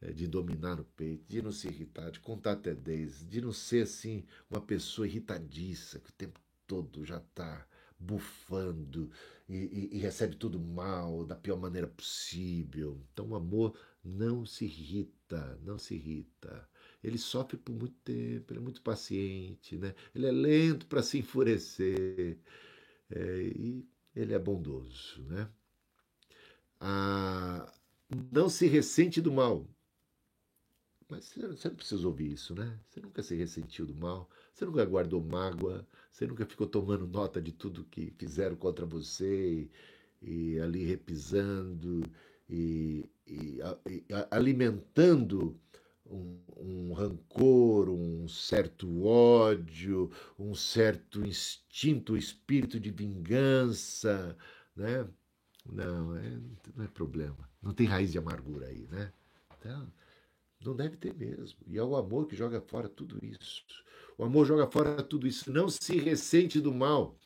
É, 0.00 0.12
de 0.12 0.26
dominar 0.26 0.80
o 0.80 0.84
peito, 0.84 1.24
de 1.28 1.40
não 1.40 1.52
se 1.52 1.68
irritar, 1.68 2.10
de 2.10 2.18
contar 2.18 2.52
até 2.52 2.74
10, 2.74 3.24
de 3.28 3.40
não 3.40 3.52
ser 3.52 3.84
assim 3.84 4.24
uma 4.50 4.60
pessoa 4.60 5.06
irritadiça, 5.06 6.00
que 6.00 6.10
o 6.10 6.12
tempo 6.12 6.40
todo 6.66 7.04
já 7.04 7.18
está 7.18 7.64
bufando 7.96 9.10
e, 9.48 9.54
e, 9.54 9.96
e, 9.96 9.98
recebe 9.98 10.34
tudo 10.36 10.58
mal, 10.58 11.24
da 11.24 11.36
pior 11.36 11.56
maneira 11.56 11.86
possível. 11.86 13.00
Então 13.12 13.28
o 13.28 13.36
amor 13.36 13.78
não 14.04 14.44
se 14.44 14.64
irrita, 14.64 15.58
não 15.62 15.78
se 15.78 15.94
irrita. 15.94 16.68
Ele 17.02 17.18
sofre 17.18 17.56
por 17.56 17.72
muito 17.74 17.96
tempo, 18.04 18.52
ele 18.52 18.60
é 18.60 18.62
muito 18.62 18.80
paciente, 18.82 19.76
né? 19.76 19.94
ele 20.14 20.26
é 20.26 20.30
lento 20.30 20.86
para 20.86 21.02
se 21.02 21.18
enfurecer 21.18 22.38
é, 23.10 23.42
e 23.56 23.84
ele 24.14 24.32
é 24.32 24.38
bondoso. 24.38 25.22
Né? 25.24 25.48
Ah, 26.80 27.72
não 28.30 28.48
se 28.48 28.66
ressente 28.66 29.20
do 29.20 29.32
mal. 29.32 29.66
Mas 31.08 31.28
você 31.34 31.68
não 31.68 31.76
precisa 31.76 32.06
ouvir 32.06 32.32
isso, 32.32 32.54
né? 32.54 32.78
Você 32.88 32.98
nunca 32.98 33.22
se 33.22 33.34
ressentiu 33.34 33.84
do 33.84 33.94
mal, 33.94 34.30
você 34.54 34.64
nunca 34.64 34.82
guardou 34.82 35.22
mágoa, 35.22 35.86
você 36.10 36.26
nunca 36.26 36.46
ficou 36.46 36.66
tomando 36.66 37.06
nota 37.06 37.40
de 37.40 37.52
tudo 37.52 37.84
que 37.84 38.14
fizeram 38.16 38.56
contra 38.56 38.86
você 38.86 39.68
e, 40.22 40.54
e 40.54 40.60
ali 40.60 40.84
repisando 40.84 42.02
e, 42.48 43.04
e, 43.26 43.58
e 43.86 44.06
alimentando 44.30 45.60
um, 46.12 46.38
um, 46.58 46.92
rancor, 46.92 47.88
um 47.88 48.28
certo 48.28 49.04
ódio, 49.04 50.10
um 50.38 50.54
certo 50.54 51.24
instinto, 51.24 52.16
espírito 52.16 52.78
de 52.78 52.90
vingança, 52.90 54.36
né? 54.76 55.08
Não, 55.64 56.16
é, 56.16 56.40
não 56.76 56.84
é 56.84 56.88
problema. 56.88 57.48
Não 57.62 57.72
tem 57.72 57.86
raiz 57.86 58.12
de 58.12 58.18
amargura 58.18 58.66
aí, 58.66 58.86
né? 58.88 59.12
Então, 59.58 59.92
não 60.64 60.76
deve 60.76 60.96
ter 60.96 61.14
mesmo. 61.14 61.60
E 61.66 61.78
é 61.78 61.82
o 61.82 61.96
amor 61.96 62.26
que 62.26 62.36
joga 62.36 62.60
fora 62.60 62.88
tudo 62.88 63.18
isso. 63.24 63.64
O 64.18 64.24
amor 64.24 64.46
joga 64.46 64.66
fora 64.66 65.02
tudo 65.02 65.26
isso. 65.26 65.52
Não 65.52 65.68
se 65.68 65.96
ressente 65.98 66.60
do 66.60 66.72
mal. 66.72 67.16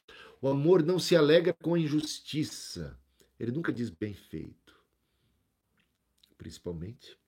O 0.41 0.49
amor 0.49 0.83
não 0.83 0.99
se 0.99 1.17
alegra 1.17 1.53
com 1.53 1.75
a 1.75 1.79
injustiça. 1.79 2.99
Ele 3.41 3.51
nunca 3.51 3.73
diz 3.73 3.91
bem 3.91 4.15
feito. 4.15 4.75
Principalmente 6.37 7.19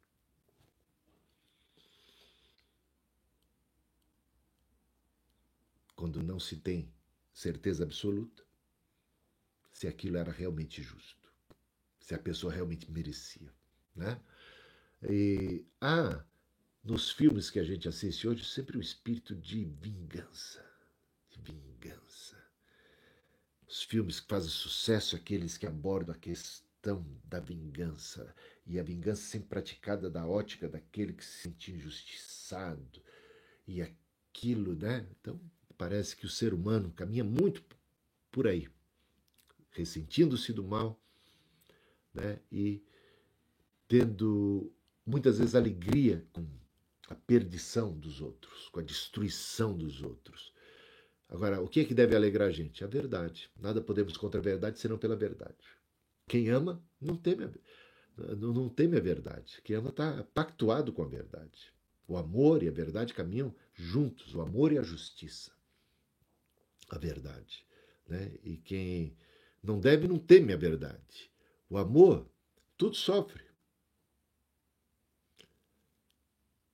quando 5.99 6.23
não 6.23 6.39
se 6.39 6.57
tem 6.57 6.89
certeza 7.33 7.83
absoluta 7.83 8.47
se 9.73 9.89
aquilo 9.89 10.17
era 10.17 10.31
realmente 10.31 10.81
justo, 10.81 11.29
se 11.99 12.15
a 12.15 12.19
pessoa 12.19 12.53
realmente 12.53 12.89
merecia. 12.89 13.53
Né? 13.97 14.21
E 15.03 15.67
há 15.81 16.25
nos 16.85 17.11
filmes 17.11 17.51
que 17.51 17.59
a 17.59 17.65
gente 17.65 17.89
assiste 17.89 18.29
hoje 18.29 18.45
sempre 18.45 18.79
um 18.79 18.81
espírito 18.81 19.35
de 19.35 19.65
vingança, 19.65 20.65
de 21.31 21.41
vingança. 21.41 22.37
Os 23.67 23.83
filmes 23.83 24.21
que 24.21 24.29
fazem 24.29 24.51
sucesso, 24.51 25.17
aqueles 25.17 25.59
que 25.59 25.67
abordam 25.67 26.15
a 26.15 26.19
questão 26.19 27.05
da 27.25 27.41
vingança, 27.41 28.33
e 28.65 28.79
a 28.79 28.85
vingança 28.85 29.23
sempre 29.23 29.49
praticada 29.49 30.09
da 30.09 30.25
ótica 30.25 30.69
daquele 30.69 31.13
que 31.13 31.25
se 31.25 31.43
sentia 31.43 31.75
injustiçado, 31.75 33.03
e 33.67 33.83
aquilo, 33.83 34.77
né? 34.77 35.05
Então, 35.11 35.41
parece 35.79 36.17
que 36.17 36.27
o 36.27 36.29
ser 36.29 36.53
humano 36.53 36.93
caminha 36.93 37.23
muito 37.23 37.65
por 38.33 38.49
aí, 38.49 38.69
ressentindo-se 39.71 40.53
do 40.53 40.65
mal 40.65 41.01
né, 42.13 42.41
e 42.51 42.83
tendo 43.87 44.73
muitas 45.07 45.39
vezes 45.39 45.55
alegria 45.55 46.27
com 46.33 46.45
a 47.09 47.15
perdição 47.15 47.97
dos 47.97 48.21
outros, 48.21 48.69
com 48.69 48.81
a 48.81 48.83
destruição 48.83 49.75
dos 49.79 50.03
outros. 50.03 50.53
Agora, 51.29 51.63
o 51.63 51.69
que 51.69 51.81
é 51.81 51.85
que 51.85 51.95
deve 51.95 52.17
alegrar 52.17 52.49
a 52.49 52.53
gente? 52.53 52.85
A 52.85 52.87
verdade. 52.87 53.51
Nada 53.59 53.81
podemos 53.81 54.17
contra 54.17 54.41
a 54.41 54.43
verdade 54.43 54.79
senão 54.79 54.99
pela 54.99 55.17
verdade. 55.17 55.57
Quem 56.27 56.51
ama 56.51 56.83
não 57.01 57.17
teme 57.17 57.45
a, 57.45 58.35
não 58.35 58.69
teme 58.69 58.97
a 58.97 59.01
verdade. 59.01 59.61
Quem 59.63 59.77
ama 59.77 59.91
está 59.91 60.25
pactuado 60.35 60.93
com 60.93 61.03
a 61.03 61.09
verdade. 61.09 61.73
O 62.07 62.17
amor 62.17 62.63
e 62.63 62.69
a 62.69 62.73
verdade 62.73 63.15
caminham 63.15 63.55
juntos, 63.75 64.35
o 64.35 64.41
amor 64.41 64.73
e 64.73 64.79
a 64.79 64.83
justiça 64.83 65.58
a 66.89 66.99
verdade. 66.99 67.65
Né? 68.09 68.33
E 68.43 68.57
quem 68.57 69.17
não 69.63 69.79
deve 69.79 70.09
não 70.09 70.19
teme 70.19 70.53
a 70.53 70.57
verdade. 70.57 71.31
O 71.69 71.77
amor, 71.77 72.27
tudo 72.77 72.97
sofre. 72.97 73.45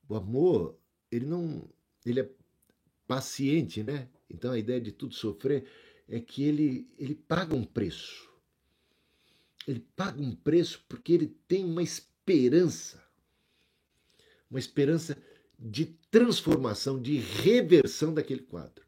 O 0.09 0.15
amor, 0.15 0.79
ele 1.11 1.27
não. 1.27 1.69
Ele 2.05 2.21
é 2.21 2.31
paciente, 3.07 3.83
né? 3.83 4.09
Então 4.29 4.53
a 4.53 4.59
ideia 4.59 4.81
de 4.81 4.93
tudo 4.93 5.15
sofrer. 5.15 5.67
é 6.09 6.21
que 6.21 6.45
ele, 6.45 6.87
ele 6.99 7.15
paga 7.15 7.55
um 7.55 7.65
preço. 7.65 8.31
Ele 9.67 9.81
paga 9.97 10.21
um 10.21 10.35
preço 10.35 10.85
porque 10.89 11.13
ele 11.13 11.29
tem 11.49 11.65
uma 11.65 11.83
esperança. 11.83 13.03
Uma 14.51 14.59
esperança 14.59 15.17
de 15.59 15.87
transformação, 16.11 17.01
de 17.01 17.17
reversão 17.17 18.13
daquele 18.13 18.43
quadro. 18.43 18.84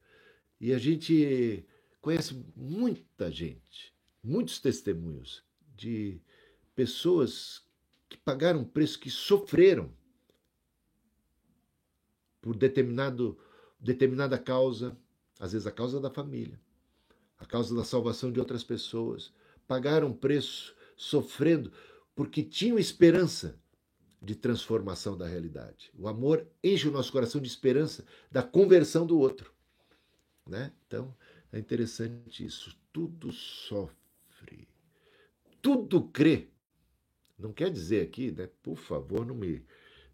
E 0.60 0.72
a 0.72 0.78
gente 0.78 1.64
conhece 2.00 2.34
muita 2.54 3.30
gente, 3.30 3.92
muitos 4.22 4.58
testemunhos 4.58 5.44
de 5.76 6.20
pessoas 6.74 7.62
que 8.08 8.16
pagaram 8.16 8.64
preço, 8.64 8.98
que 8.98 9.10
sofreram 9.10 9.92
por 12.40 12.56
determinado, 12.56 13.38
determinada 13.78 14.38
causa, 14.38 14.96
às 15.38 15.52
vezes 15.52 15.66
a 15.66 15.72
causa 15.72 16.00
da 16.00 16.10
família, 16.10 16.60
a 17.38 17.44
causa 17.44 17.74
da 17.74 17.84
salvação 17.84 18.30
de 18.30 18.38
outras 18.38 18.62
pessoas, 18.62 19.32
pagaram 19.66 20.12
preço 20.12 20.74
sofrendo 20.96 21.72
porque 22.14 22.42
tinham 22.42 22.78
esperança 22.78 23.60
de 24.22 24.34
transformação 24.34 25.16
da 25.16 25.26
realidade. 25.26 25.90
O 25.98 26.08
amor 26.08 26.46
enche 26.64 26.88
o 26.88 26.92
nosso 26.92 27.12
coração 27.12 27.40
de 27.40 27.48
esperança 27.48 28.04
da 28.30 28.42
conversão 28.42 29.06
do 29.06 29.18
outro. 29.18 29.55
Né? 30.46 30.72
Então, 30.86 31.14
é 31.52 31.58
interessante 31.58 32.44
isso. 32.44 32.76
Tudo 32.92 33.32
sofre, 33.32 34.68
tudo 35.60 36.08
crê. 36.08 36.48
Não 37.38 37.52
quer 37.52 37.70
dizer 37.70 38.02
aqui, 38.02 38.30
né? 38.30 38.48
Por 38.62 38.76
favor, 38.76 39.26
não 39.26 39.34
me. 39.34 39.64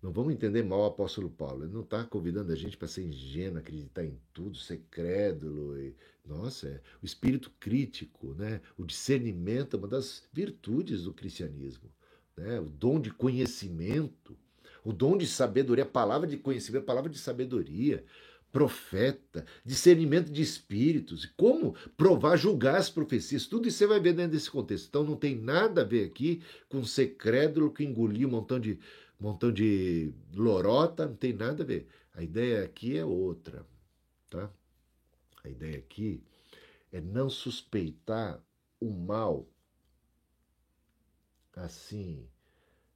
Não 0.03 0.11
vamos 0.11 0.33
entender 0.35 0.65
mal 0.65 0.81
o 0.81 0.87
apóstolo 0.87 1.31
Paulo. 1.31 1.65
Ele 1.65 1.73
não 1.73 1.83
está 1.83 2.03
convidando 2.05 2.51
a 2.51 2.57
gente 2.57 2.77
para 2.77 2.89
ser 2.89 3.05
ingênuo, 3.05 3.59
acreditar 3.59 4.05
em 4.05 4.19
tudo, 4.33 4.57
ser 4.57 4.79
crédulo. 4.91 5.79
E, 5.79 5.95
nossa, 6.27 6.69
é, 6.69 6.81
o 7.01 7.07
espírito 7.07 7.53
crítico, 7.61 8.35
né? 8.35 8.61
o 8.77 8.85
discernimento 8.85 9.77
é 9.77 9.79
uma 9.79 9.87
das 9.87 10.25
virtudes 10.33 11.05
do 11.05 11.15
cristianismo 11.15 11.89
né? 12.37 12.61
o 12.61 12.65
dom 12.65 13.01
de 13.01 13.11
conhecimento, 13.11 14.37
o 14.85 14.93
dom 14.93 15.17
de 15.17 15.27
sabedoria, 15.27 15.85
a 15.85 15.89
palavra 15.89 16.27
de 16.27 16.37
conhecimento, 16.37 16.83
a 16.83 16.87
palavra 16.87 17.11
de 17.11 17.19
sabedoria, 17.19 18.05
profeta, 18.53 19.47
discernimento 19.65 20.31
de 20.31 20.43
espíritos, 20.43 21.25
como 21.37 21.75
provar, 21.97 22.37
julgar 22.37 22.77
as 22.77 22.91
profecias, 22.91 23.47
tudo 23.47 23.67
isso 23.67 23.79
você 23.79 23.87
vai 23.87 23.99
ver 23.99 24.13
dentro 24.13 24.33
desse 24.33 24.51
contexto. 24.51 24.89
Então 24.89 25.03
não 25.03 25.17
tem 25.17 25.35
nada 25.35 25.81
a 25.81 25.85
ver 25.85 26.05
aqui 26.05 26.43
com 26.69 26.85
ser 26.85 27.17
crédulo 27.17 27.73
que 27.73 27.83
engoliu 27.83 28.29
um 28.29 28.33
montão 28.33 28.61
de, 28.61 28.79
montão 29.19 29.51
de 29.51 30.13
lorota, 30.35 31.07
não 31.07 31.17
tem 31.17 31.33
nada 31.33 31.63
a 31.63 31.67
ver. 31.67 31.89
A 32.15 32.23
ideia 32.23 32.63
aqui 32.63 32.99
é 32.99 33.05
outra, 33.05 33.67
tá? 34.29 34.53
A 35.43 35.49
ideia 35.49 35.79
aqui 35.79 36.23
é 36.93 37.01
não 37.01 37.31
suspeitar 37.31 38.39
o 38.79 38.91
mal 38.91 39.49
assim, 41.55 42.27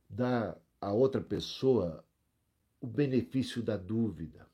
dar 0.08 0.58
a 0.80 0.92
outra 0.92 1.20
pessoa 1.20 2.04
o 2.80 2.86
benefício 2.86 3.62
da 3.62 3.76
dúvida. 3.76 4.45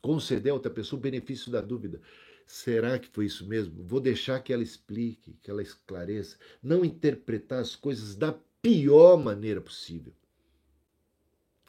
Conceder 0.00 0.50
a 0.50 0.54
outra 0.54 0.70
pessoa 0.70 0.98
o 0.98 1.02
benefício 1.02 1.50
da 1.50 1.60
dúvida. 1.60 2.00
Será 2.46 2.98
que 2.98 3.08
foi 3.08 3.26
isso 3.26 3.46
mesmo? 3.46 3.84
Vou 3.84 4.00
deixar 4.00 4.40
que 4.40 4.52
ela 4.52 4.62
explique, 4.62 5.36
que 5.42 5.50
ela 5.50 5.62
esclareça. 5.62 6.36
Não 6.62 6.84
interpretar 6.84 7.60
as 7.60 7.76
coisas 7.76 8.14
da 8.14 8.32
pior 8.62 9.16
maneira 9.16 9.60
possível. 9.60 10.12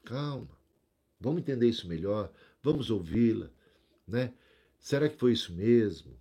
Calma. 0.05 0.57
Vamos 1.19 1.41
entender 1.41 1.67
isso 1.67 1.88
melhor. 1.88 2.32
Vamos 2.63 2.89
ouvi-la, 2.89 3.49
né? 4.07 4.34
Será 4.80 5.09
que 5.09 5.17
foi 5.17 5.34
isso 5.34 5.53
mesmo? 5.53 6.17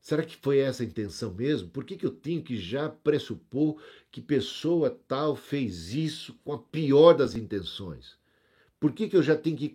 Será 0.00 0.24
que 0.24 0.36
foi 0.36 0.58
essa 0.58 0.82
a 0.82 0.86
intenção 0.86 1.32
mesmo? 1.34 1.68
Por 1.68 1.84
que, 1.84 1.96
que 1.96 2.06
eu 2.06 2.10
tenho 2.10 2.42
que 2.42 2.56
já 2.56 2.88
pressupor 2.88 3.80
que 4.10 4.20
pessoa 4.20 4.90
tal 5.06 5.36
fez 5.36 5.92
isso 5.92 6.34
com 6.44 6.52
a 6.52 6.58
pior 6.58 7.12
das 7.12 7.34
intenções? 7.34 8.16
Por 8.80 8.92
que, 8.92 9.08
que 9.08 9.16
eu 9.16 9.22
já 9.22 9.36
tenho 9.36 9.56
que 9.56 9.68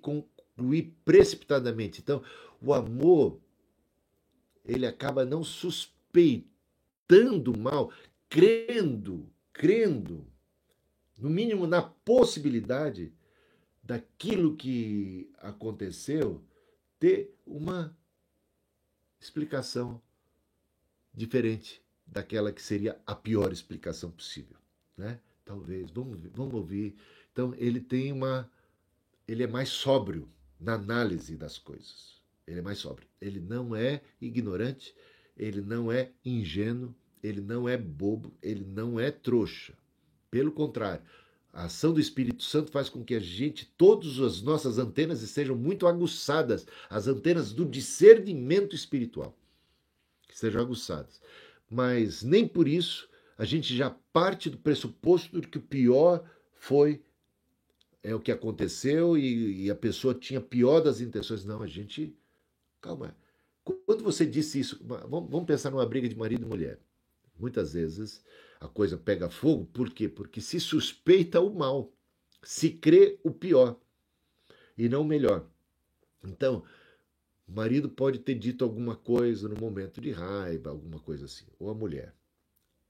concluir 0.55 0.95
precipitadamente? 1.03 2.01
Então, 2.01 2.23
o 2.61 2.73
amor, 2.73 3.39
ele 4.63 4.85
acaba 4.85 5.25
não 5.25 5.43
suspeitando 5.43 6.47
mal, 7.57 7.91
crendo, 8.29 9.29
crendo, 9.51 10.25
no 11.17 11.29
mínimo 11.29 11.67
na 11.67 11.81
possibilidade 11.81 13.13
daquilo 13.83 14.55
que 14.55 15.29
aconteceu 15.37 16.41
ter 16.99 17.35
uma 17.45 17.95
explicação 19.19 20.01
diferente 21.13 21.81
daquela 22.05 22.51
que 22.51 22.61
seria 22.61 22.99
a 23.05 23.15
pior 23.15 23.51
explicação 23.51 24.11
possível, 24.11 24.57
né? 24.97 25.19
Talvez, 25.45 25.91
vamos, 25.91 26.19
vamos 26.33 26.53
ouvir. 26.53 26.95
Então, 27.31 27.53
ele 27.57 27.81
tem 27.81 28.11
uma 28.11 28.49
ele 29.27 29.43
é 29.43 29.47
mais 29.47 29.69
sóbrio 29.69 30.29
na 30.59 30.73
análise 30.73 31.35
das 31.35 31.57
coisas. 31.57 32.21
Ele 32.47 32.59
é 32.59 32.61
mais 32.61 32.79
sóbrio. 32.79 33.07
Ele 33.21 33.39
não 33.39 33.75
é 33.75 34.01
ignorante, 34.21 34.95
ele 35.37 35.61
não 35.61 35.91
é 35.91 36.11
ingênuo, 36.23 36.93
ele 37.21 37.41
não 37.41 37.67
é 37.67 37.77
bobo, 37.77 38.33
ele 38.41 38.65
não 38.65 38.99
é 38.99 39.11
trouxa. 39.11 39.73
Pelo 40.29 40.51
contrário, 40.51 41.03
a 41.51 41.65
ação 41.65 41.93
do 41.93 41.99
Espírito 41.99 42.43
Santo 42.43 42.71
faz 42.71 42.89
com 42.89 43.03
que 43.03 43.15
a 43.15 43.19
gente, 43.19 43.71
todas 43.77 44.19
as 44.19 44.41
nossas 44.41 44.77
antenas 44.77 45.21
estejam 45.21 45.55
muito 45.55 45.87
aguçadas, 45.87 46.65
as 46.89 47.07
antenas 47.07 47.53
do 47.53 47.65
discernimento 47.65 48.75
espiritual 48.75 49.37
que 50.27 50.39
sejam 50.39 50.61
aguçadas. 50.61 51.21
Mas 51.69 52.23
nem 52.23 52.47
por 52.47 52.67
isso 52.67 53.07
a 53.37 53.45
gente 53.45 53.75
já 53.75 53.91
parte 54.11 54.49
do 54.49 54.57
pressuposto 54.57 55.39
de 55.39 55.47
que 55.47 55.59
o 55.59 55.61
pior 55.61 56.23
foi 56.55 57.03
é 58.03 58.13
o 58.13 58.19
que 58.19 58.31
aconteceu 58.31 59.17
e, 59.17 59.63
e 59.63 59.71
a 59.71 59.75
pessoa 59.75 60.13
tinha 60.13 60.41
pior 60.41 60.81
das 60.81 60.99
intenções. 60.99 61.45
Não, 61.45 61.63
a 61.63 61.67
gente. 61.67 62.15
Calma. 62.81 63.15
Quando 63.63 64.03
você 64.03 64.25
disse 64.25 64.59
isso, 64.59 64.85
vamos 64.85 65.45
pensar 65.45 65.71
numa 65.71 65.85
briga 65.85 66.09
de 66.09 66.17
marido 66.17 66.43
e 66.43 66.45
mulher. 66.45 66.79
Muitas 67.39 67.73
vezes 67.73 68.21
a 68.59 68.67
coisa 68.67 68.97
pega 68.97 69.29
fogo, 69.29 69.65
por 69.67 69.89
quê? 69.89 70.09
Porque 70.09 70.41
se 70.41 70.59
suspeita 70.59 71.39
o 71.39 71.53
mal, 71.53 71.93
se 72.43 72.69
crê 72.69 73.19
o 73.23 73.31
pior 73.31 73.79
e 74.77 74.89
não 74.89 75.01
o 75.01 75.05
melhor. 75.05 75.47
Então, 76.25 76.63
o 77.47 77.51
marido 77.53 77.89
pode 77.89 78.19
ter 78.19 78.35
dito 78.35 78.65
alguma 78.65 78.95
coisa 78.95 79.47
no 79.47 79.55
momento 79.55 80.01
de 80.01 80.11
raiva, 80.11 80.69
alguma 80.69 80.99
coisa 80.99 81.25
assim, 81.25 81.45
ou 81.57 81.69
a 81.69 81.73
mulher. 81.73 82.13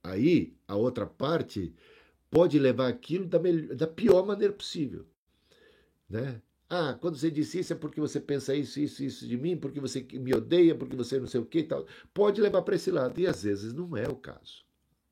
Aí, 0.02 0.56
a 0.66 0.76
outra 0.76 1.06
parte 1.06 1.74
pode 2.34 2.58
levar 2.58 2.88
aquilo 2.88 3.26
da, 3.26 3.38
melhor, 3.38 3.76
da 3.76 3.86
pior 3.86 4.26
maneira 4.26 4.52
possível. 4.52 5.06
Né? 6.10 6.42
Ah, 6.68 6.98
quando 7.00 7.16
você 7.16 7.30
disse 7.30 7.60
isso 7.60 7.72
é 7.72 7.76
porque 7.76 8.00
você 8.00 8.18
pensa 8.18 8.52
isso, 8.56 8.80
isso, 8.80 9.04
isso 9.04 9.28
de 9.28 9.36
mim, 9.36 9.56
porque 9.56 9.78
você 9.78 10.04
me 10.14 10.34
odeia, 10.34 10.74
porque 10.74 10.96
você 10.96 11.20
não 11.20 11.28
sei 11.28 11.40
o 11.40 11.46
que 11.46 11.60
e 11.60 11.62
tal. 11.62 11.86
Pode 12.12 12.40
levar 12.40 12.62
para 12.62 12.74
esse 12.74 12.90
lado. 12.90 13.20
E 13.20 13.26
às 13.28 13.44
vezes 13.44 13.72
não 13.72 13.96
é 13.96 14.08
o 14.08 14.16
caso. 14.16 14.64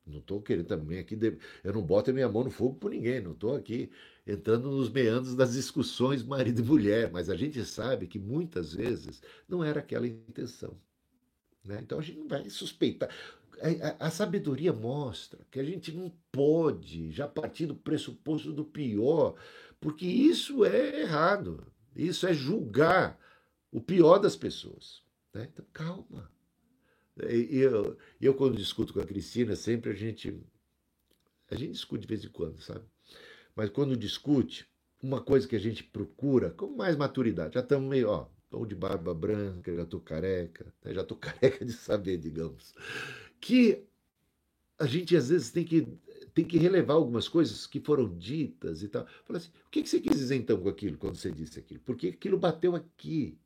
Não 0.05 0.19
estou 0.19 0.41
querendo 0.41 0.65
também 0.65 0.99
aqui. 0.99 1.17
Eu 1.63 1.71
não 1.71 1.81
boto 1.81 2.11
a 2.11 2.13
minha 2.13 2.27
mão 2.27 2.43
no 2.43 2.51
fogo 2.51 2.75
por 2.75 2.91
ninguém. 2.91 3.21
Não 3.21 3.31
estou 3.31 3.55
aqui 3.55 3.89
entrando 4.27 4.69
nos 4.69 4.89
meandros 4.89 5.33
das 5.33 5.53
discussões 5.53 6.23
marido 6.23 6.59
e 6.59 6.65
mulher, 6.65 7.09
mas 7.09 7.29
a 7.29 7.37
gente 7.37 7.63
sabe 7.63 8.05
que 8.05 8.19
muitas 8.19 8.73
vezes 8.73 9.21
não 9.47 9.63
era 9.63 9.79
aquela 9.79 10.05
intenção. 10.05 10.77
Né? 11.63 11.79
Então 11.81 11.99
a 11.99 12.01
gente 12.01 12.19
não 12.19 12.27
vai 12.27 12.49
suspeitar. 12.49 13.09
A, 13.61 14.05
a, 14.05 14.07
a, 14.07 14.11
sabedoria 14.11 14.73
mostra 14.73 15.45
que 15.51 15.59
a 15.59 15.63
gente 15.63 15.91
não 15.91 16.11
pode 16.31 17.11
já 17.11 17.27
partir 17.27 17.65
do 17.65 17.75
pressuposto 17.75 18.51
do 18.51 18.65
pior, 18.65 19.35
porque 19.79 20.05
isso 20.05 20.65
é 20.65 21.01
errado. 21.01 21.65
Isso 21.95 22.25
é 22.25 22.33
julgar 22.33 23.19
o 23.71 23.79
pior 23.79 24.17
das 24.17 24.35
pessoas. 24.35 25.01
Né? 25.33 25.49
Então, 25.51 25.65
calma. 25.71 26.31
Eu, 27.17 27.97
eu, 28.19 28.33
quando 28.33 28.57
discuto 28.57 28.93
com 28.93 28.99
a 28.99 29.05
Cristina, 29.05 29.55
sempre 29.55 29.91
a 29.91 29.93
gente. 29.93 30.41
A 31.51 31.55
gente 31.55 31.73
discute 31.73 32.01
de 32.01 32.07
vez 32.07 32.25
em 32.25 32.29
quando, 32.29 32.59
sabe? 32.61 32.85
Mas 33.55 33.69
quando 33.69 33.95
discute, 33.95 34.67
uma 35.01 35.21
coisa 35.21 35.47
que 35.47 35.55
a 35.55 35.59
gente 35.59 35.83
procura 35.83 36.49
com 36.49 36.75
mais 36.75 36.95
maturidade, 36.95 37.53
já 37.53 37.59
estamos 37.59 37.87
meio, 37.87 38.09
ó, 38.09 38.27
estou 38.45 38.65
de 38.65 38.73
barba 38.73 39.13
branca, 39.13 39.75
já 39.75 39.83
estou 39.83 39.99
careca, 39.99 40.73
né? 40.83 40.93
já 40.93 41.01
estou 41.01 41.17
careca 41.19 41.65
de 41.65 41.73
saber, 41.73 42.17
digamos, 42.17 42.73
que 43.43 43.83
a 44.79 44.85
gente 44.85 45.17
às 45.17 45.27
vezes 45.27 45.51
tem 45.51 45.65
que 45.65 45.85
tem 46.33 46.45
que 46.45 46.57
relevar 46.57 46.95
algumas 46.95 47.27
coisas 47.27 47.67
que 47.67 47.79
foram 47.79 48.17
ditas 48.17 48.81
e 48.81 48.87
tal. 48.87 49.05
Fala 49.23 49.37
assim, 49.37 49.51
o 49.67 49.69
que, 49.69 49.85
você 49.85 49.99
quis 49.99 50.17
dizer 50.17 50.35
então 50.35 50.57
com 50.57 50.67
aquilo, 50.67 50.97
quando 50.97 51.15
você 51.15 51.29
disse 51.29 51.59
aquilo? 51.59 51.79
Porque 51.85 52.07
aquilo 52.07 52.39
bateu 52.39 52.75
aqui. 52.75 53.37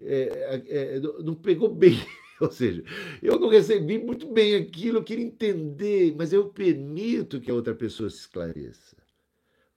É, 0.00 0.62
é, 0.66 1.00
não 1.22 1.34
pegou 1.34 1.68
bem. 1.74 1.98
Ou 2.40 2.50
seja, 2.50 2.82
eu 3.22 3.38
não 3.38 3.48
recebi 3.48 3.98
muito 3.98 4.32
bem 4.32 4.54
aquilo, 4.54 4.98
eu 4.98 5.04
queria 5.04 5.26
entender, 5.26 6.14
mas 6.16 6.32
eu 6.32 6.48
permito 6.48 7.40
que 7.40 7.50
a 7.50 7.54
outra 7.54 7.74
pessoa 7.74 8.08
se 8.08 8.20
esclareça. 8.20 8.96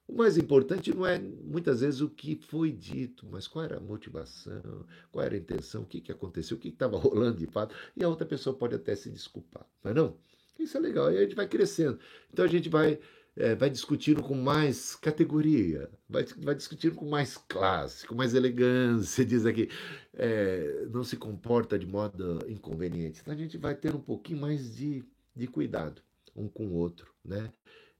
O 0.07 0.15
mais 0.15 0.37
importante 0.37 0.93
não 0.93 1.05
é 1.05 1.19
muitas 1.19 1.81
vezes 1.81 1.99
o 1.99 2.09
que 2.09 2.35
foi 2.35 2.71
dito, 2.71 3.27
mas 3.29 3.45
qual 3.45 3.65
era 3.65 3.77
a 3.77 3.81
motivação, 3.81 4.85
qual 5.11 5.25
era 5.25 5.35
a 5.35 5.37
intenção, 5.37 5.81
o 5.81 5.85
que, 5.85 5.99
que 5.99 6.11
aconteceu, 6.11 6.55
o 6.55 6.59
que 6.59 6.69
estava 6.69 6.95
rolando 6.97 7.37
de 7.37 7.47
fato, 7.47 7.75
e 7.95 8.03
a 8.03 8.07
outra 8.07 8.25
pessoa 8.25 8.55
pode 8.55 8.73
até 8.73 8.95
se 8.95 9.09
desculpar, 9.09 9.65
mas 9.83 9.93
não? 9.93 10.15
Isso 10.57 10.77
é 10.77 10.79
legal, 10.79 11.11
e 11.11 11.17
a 11.17 11.21
gente 11.21 11.35
vai 11.35 11.47
crescendo. 11.47 11.99
Então 12.31 12.45
a 12.45 12.47
gente 12.47 12.69
vai, 12.69 12.99
é, 13.35 13.53
vai 13.53 13.69
discutindo 13.69 14.23
com 14.23 14.33
mais 14.33 14.95
categoria, 14.95 15.89
vai, 16.09 16.23
vai 16.37 16.55
discutindo 16.55 16.95
com 16.95 17.05
mais 17.05 17.35
classe, 17.37 18.07
com 18.07 18.15
mais 18.15 18.33
elegância, 18.33 19.23
diz 19.25 19.45
aqui, 19.45 19.69
é, 20.13 20.87
não 20.89 21.03
se 21.03 21.17
comporta 21.17 21.77
de 21.77 21.85
modo 21.85 22.39
inconveniente. 22.47 23.19
Então 23.21 23.33
a 23.33 23.37
gente 23.37 23.57
vai 23.57 23.75
ter 23.75 23.93
um 23.93 24.01
pouquinho 24.01 24.39
mais 24.39 24.73
de, 24.73 25.03
de 25.35 25.47
cuidado 25.47 26.01
um 26.37 26.47
com 26.47 26.67
o 26.67 26.73
outro, 26.73 27.11
né? 27.25 27.51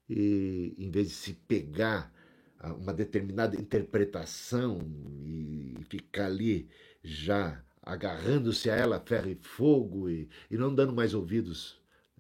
E 0.10 0.74
em 0.78 0.89
vez 0.89 1.10
de 1.10 1.14
se 1.14 1.34
pegar 1.34 2.14
a 2.60 2.74
uma 2.74 2.93
determinada 2.93 3.60
interpretação 3.60 4.80
e 5.24 5.78
ficar 5.89 6.26
ali 6.26 6.68
já 7.03 7.64
agarrando-se 7.82 8.70
a 8.70 8.76
ela 8.76 8.99
ferro 8.99 9.30
e 9.30 9.36
fogo 9.36 10.10
e, 10.10 10.28
e 10.49 10.58
não 10.58 10.74
dando 10.74 10.93
mais 10.93 11.14
ouvidos. 11.14 11.80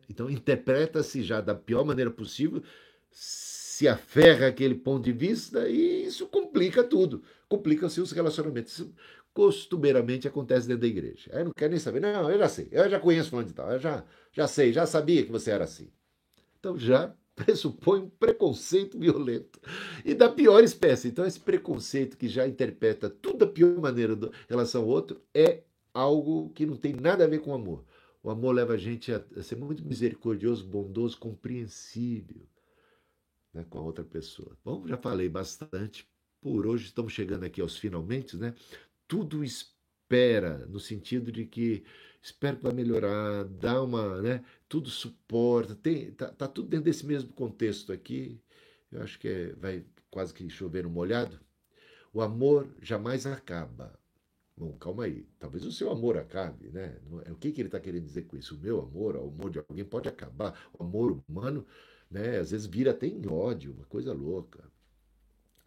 Então 0.09 0.29
interpreta-se 0.29 1.23
já 1.23 1.41
da 1.41 1.53
pior 1.53 1.83
maneira 1.83 2.09
possível, 2.09 2.63
se 3.11 3.87
aferra 3.87 4.47
aquele 4.47 4.75
ponto 4.75 5.03
de 5.03 5.11
vista 5.11 5.67
e 5.67 6.05
isso 6.05 6.27
complica 6.27 6.83
tudo, 6.83 7.23
complica-se 7.49 7.99
os 7.99 8.11
relacionamentos. 8.11 8.73
Isso 8.73 8.93
costumeiramente 9.33 10.27
acontece 10.27 10.67
dentro 10.67 10.81
da 10.81 10.87
igreja. 10.87 11.29
Aí 11.33 11.43
não 11.43 11.51
quer 11.51 11.69
nem 11.69 11.77
saber, 11.77 11.99
não, 11.99 12.29
eu 12.31 12.39
já 12.39 12.49
sei, 12.49 12.69
eu 12.71 12.89
já 12.89 12.99
conheço 12.99 13.29
falando 13.29 13.47
de 13.47 13.53
tal, 13.53 13.71
eu 13.71 13.79
já, 13.79 14.03
já 14.31 14.47
sei, 14.47 14.73
já 14.73 14.85
sabia 14.85 15.23
que 15.23 15.31
você 15.31 15.51
era 15.51 15.65
assim. 15.65 15.91
Então 16.59 16.77
já 16.77 17.13
pressupõe 17.37 18.01
um 18.01 18.09
preconceito 18.09 18.97
violento 18.97 19.61
e 20.03 20.15
da 20.15 20.27
pior 20.27 20.63
espécie. 20.63 21.07
Então, 21.07 21.25
esse 21.25 21.39
preconceito 21.39 22.17
que 22.17 22.27
já 22.27 22.47
interpreta 22.47 23.09
tudo 23.09 23.45
da 23.45 23.47
pior 23.47 23.79
maneira 23.79 24.13
em 24.13 24.29
relação 24.49 24.81
ao 24.81 24.87
outro 24.87 25.21
é 25.33 25.63
algo 25.93 26.49
que 26.49 26.65
não 26.65 26.75
tem 26.75 26.93
nada 26.93 27.23
a 27.23 27.27
ver 27.27 27.39
com 27.39 27.53
amor. 27.53 27.85
O 28.23 28.31
amor 28.31 28.55
leva 28.55 28.73
a 28.73 28.77
gente 28.77 29.13
a, 29.13 29.23
ser 29.43 29.55
muito 29.55 29.85
misericordioso, 29.85 30.65
bondoso, 30.65 31.17
compreensível 31.17 32.47
né, 33.53 33.63
com 33.69 33.77
a 33.77 33.83
outra 33.83 34.03
pessoa. 34.03 34.57
Bom, 34.65 34.87
já 34.87 34.97
falei 34.97 35.29
bastante. 35.29 36.09
Por 36.41 36.65
hoje 36.65 36.85
estamos 36.85 37.13
chegando 37.13 37.43
aqui 37.43 37.61
aos 37.61 37.77
finalmente, 37.77 38.35
né? 38.35 38.53
Tudo 39.07 39.43
espera, 39.43 40.65
no 40.67 40.79
sentido 40.79 41.31
de 41.31 41.45
que 41.45 41.83
espero 42.27 42.57
que 42.57 42.63
vai 42.63 42.73
melhorar, 42.73 43.45
dá 43.45 43.81
uma, 43.81 44.21
né? 44.21 44.43
Tudo 44.67 44.89
suporta, 44.89 45.75
tem, 45.75 46.11
tá, 46.11 46.27
tá 46.29 46.47
tudo 46.47 46.67
dentro 46.67 46.85
desse 46.85 47.05
mesmo 47.05 47.31
contexto 47.33 47.91
aqui. 47.93 48.41
Eu 48.91 49.01
acho 49.01 49.17
que 49.19 49.27
é, 49.27 49.53
vai 49.53 49.85
quase 50.11 50.33
que 50.33 50.49
chover 50.49 50.83
no 50.83 50.89
molhado. 50.89 51.39
O 52.13 52.21
amor 52.21 52.67
jamais 52.81 53.25
acaba. 53.25 53.97
Bom, 54.55 54.73
calma 54.73 55.05
aí. 55.05 55.25
Talvez 55.39 55.63
o 55.65 55.71
seu 55.71 55.89
amor 55.89 56.17
acabe, 56.17 56.69
né? 56.69 56.99
É, 57.25 57.31
o 57.31 57.35
que, 57.35 57.51
que 57.51 57.61
ele 57.61 57.69
está 57.69 57.79
querendo 57.79 58.03
dizer 58.05 58.23
com 58.23 58.35
isso? 58.35 58.55
O 58.55 58.59
meu 58.59 58.81
amor, 58.81 59.15
o 59.15 59.27
amor 59.27 59.49
de 59.49 59.59
alguém 59.59 59.85
pode 59.85 60.09
acabar. 60.09 60.69
O 60.77 60.83
amor 60.83 61.23
humano, 61.27 61.65
né? 62.09 62.39
Às 62.39 62.51
vezes 62.51 62.65
vira 62.65 62.91
até 62.91 63.07
em 63.07 63.27
ódio, 63.27 63.73
uma 63.73 63.85
coisa 63.85 64.13
louca. 64.13 64.69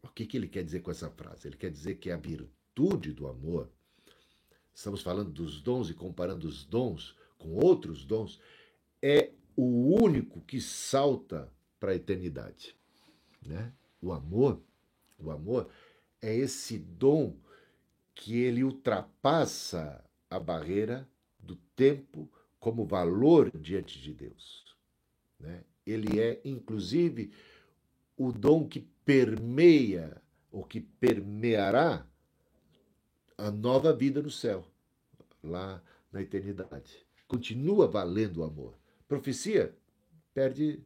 O 0.03 0.09
que, 0.09 0.27
que 0.27 0.37
ele 0.37 0.49
quer 0.49 0.65
dizer 0.65 0.81
com 0.81 0.91
essa 0.91 1.11
frase? 1.11 1.49
Ele 1.49 1.57
quer 1.57 1.71
dizer 1.71 1.97
que 1.97 2.11
a 2.11 2.17
virtude 2.17 3.13
do 3.13 3.27
amor 3.27 3.71
estamos 4.81 5.03
falando 5.03 5.31
dos 5.31 5.61
dons 5.61 5.91
e 5.91 5.95
comparando 5.95 6.49
os 6.49 6.65
dons 6.65 7.15
com 7.37 7.55
outros 7.57 8.03
dons, 8.03 8.41
é 9.03 9.31
o 9.55 9.95
único 10.03 10.41
que 10.41 10.59
salta 10.59 11.53
para 11.79 11.93
a 11.93 11.95
eternidade. 11.95 12.75
Né? 13.45 13.75
O 14.01 14.11
amor, 14.11 14.59
o 15.19 15.31
amor 15.31 15.69
é 16.23 16.35
esse 16.35 16.79
dom 16.79 17.37
que 18.15 18.39
ele 18.39 18.65
ultrapassa 18.65 20.03
a 20.31 20.41
barreira 20.41 21.07
do 21.39 21.57
tempo 21.77 22.31
como 22.59 22.87
valor 22.87 23.51
diante 23.55 24.01
de 24.01 24.15
Deus. 24.15 24.65
Né? 25.39 25.63
Ele 25.87 26.19
é, 26.19 26.41
inclusive, 26.43 27.31
o 28.17 28.33
dom 28.33 28.67
que 28.67 28.81
permeia, 29.05 30.23
ou 30.51 30.65
que 30.65 30.81
permeará 30.81 32.07
a 33.37 33.51
nova 33.51 33.93
vida 33.93 34.23
no 34.23 34.31
céu, 34.31 34.70
lá 35.43 35.83
na 36.13 36.23
eternidade. 36.23 37.07
Continua 37.29 37.87
valendo 37.87 38.39
o 38.39 38.45
amor. 38.45 38.75
Profecia 39.07 39.75
perde 40.35 40.83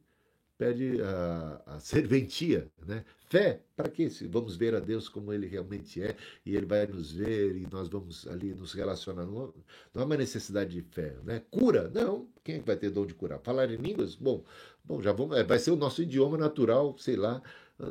perde 0.56 1.02
a, 1.02 1.62
a 1.66 1.78
serventia, 1.80 2.70
né? 2.86 3.04
Fé, 3.26 3.60
para 3.74 3.88
quê? 3.88 4.08
Se 4.08 4.26
vamos 4.26 4.56
ver 4.56 4.74
a 4.74 4.80
Deus 4.80 5.08
como 5.08 5.32
Ele 5.32 5.46
realmente 5.46 6.00
é 6.00 6.16
e 6.46 6.56
Ele 6.56 6.66
vai 6.66 6.86
nos 6.86 7.12
ver 7.12 7.56
e 7.56 7.66
nós 7.70 7.88
vamos 7.88 8.26
ali 8.28 8.54
nos 8.54 8.72
relacionar. 8.72 9.24
Não, 9.26 9.52
não 9.92 10.02
há 10.02 10.04
uma 10.04 10.16
necessidade 10.16 10.72
de 10.72 10.82
fé, 10.82 11.16
né? 11.24 11.42
Cura, 11.50 11.90
não. 11.92 12.28
Quem 12.44 12.56
é 12.56 12.58
que 12.60 12.66
vai 12.66 12.76
ter 12.76 12.90
dom 12.90 13.06
de 13.06 13.14
curar? 13.14 13.40
Falar 13.40 13.70
em 13.70 13.76
línguas, 13.76 14.14
bom, 14.14 14.44
bom, 14.84 15.02
já 15.02 15.12
vamos, 15.12 15.36
é, 15.36 15.42
vai 15.42 15.58
ser 15.58 15.72
o 15.72 15.76
nosso 15.76 16.02
idioma 16.02 16.38
natural, 16.38 16.96
sei 16.98 17.16
lá. 17.16 17.42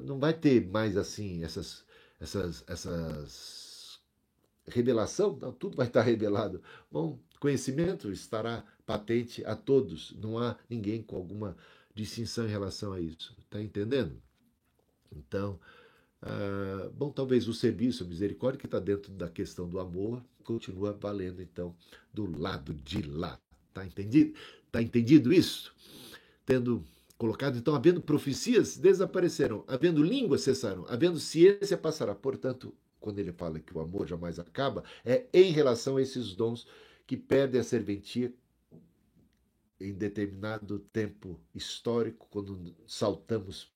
Não 0.03 0.17
vai 0.19 0.33
ter 0.33 0.65
mais 0.67 0.95
assim 0.95 1.43
essas 1.43 1.83
essas 2.21 2.63
essas 2.67 3.62
revelação, 4.67 5.37
não, 5.41 5.51
tudo 5.51 5.77
vai 5.77 5.87
estar 5.87 6.01
revelado. 6.01 6.61
Bom, 6.91 7.19
conhecimento 7.39 8.11
estará 8.11 8.63
patente 8.85 9.43
a 9.45 9.55
todos, 9.55 10.15
não 10.19 10.37
há 10.37 10.57
ninguém 10.69 11.01
com 11.01 11.15
alguma 11.15 11.55
distinção 11.93 12.45
em 12.45 12.49
relação 12.49 12.93
a 12.93 12.99
isso. 12.99 13.35
Está 13.39 13.61
entendendo? 13.61 14.21
Então, 15.11 15.59
ah, 16.21 16.89
bom, 16.95 17.11
talvez 17.11 17.47
o 17.47 17.53
serviço, 17.53 18.03
a 18.03 18.07
misericórdia 18.07 18.59
que 18.59 18.65
está 18.65 18.79
dentro 18.79 19.11
da 19.11 19.29
questão 19.29 19.67
do 19.67 19.79
amor, 19.79 20.23
continua 20.43 20.93
valendo, 20.93 21.41
então, 21.41 21.75
do 22.13 22.39
lado 22.39 22.73
de 22.73 23.01
lá. 23.01 23.39
Está 23.69 23.85
entendido? 23.85 24.33
Está 24.65 24.81
entendido 24.81 25.33
isso? 25.33 25.73
Tendo 26.45 26.83
colocado, 27.17 27.57
então, 27.57 27.75
havendo 27.75 28.01
profecias, 28.01 28.77
desapareceram, 28.77 29.63
havendo 29.67 30.01
línguas, 30.01 30.41
cessaram, 30.41 30.85
havendo 30.87 31.19
ciência, 31.19 31.77
passará. 31.77 32.15
Portanto, 32.15 32.73
quando 33.03 33.19
ele 33.19 33.33
fala 33.33 33.59
que 33.59 33.77
o 33.77 33.81
amor 33.81 34.07
jamais 34.07 34.39
acaba, 34.39 34.81
é 35.03 35.25
em 35.33 35.51
relação 35.51 35.97
a 35.97 36.01
esses 36.01 36.33
dons 36.33 36.65
que 37.05 37.17
perdem 37.17 37.59
a 37.59 37.63
serventia 37.63 38.33
em 39.77 39.93
determinado 39.93 40.79
tempo 40.79 41.37
histórico, 41.53 42.25
quando 42.31 42.73
saltamos 42.87 43.72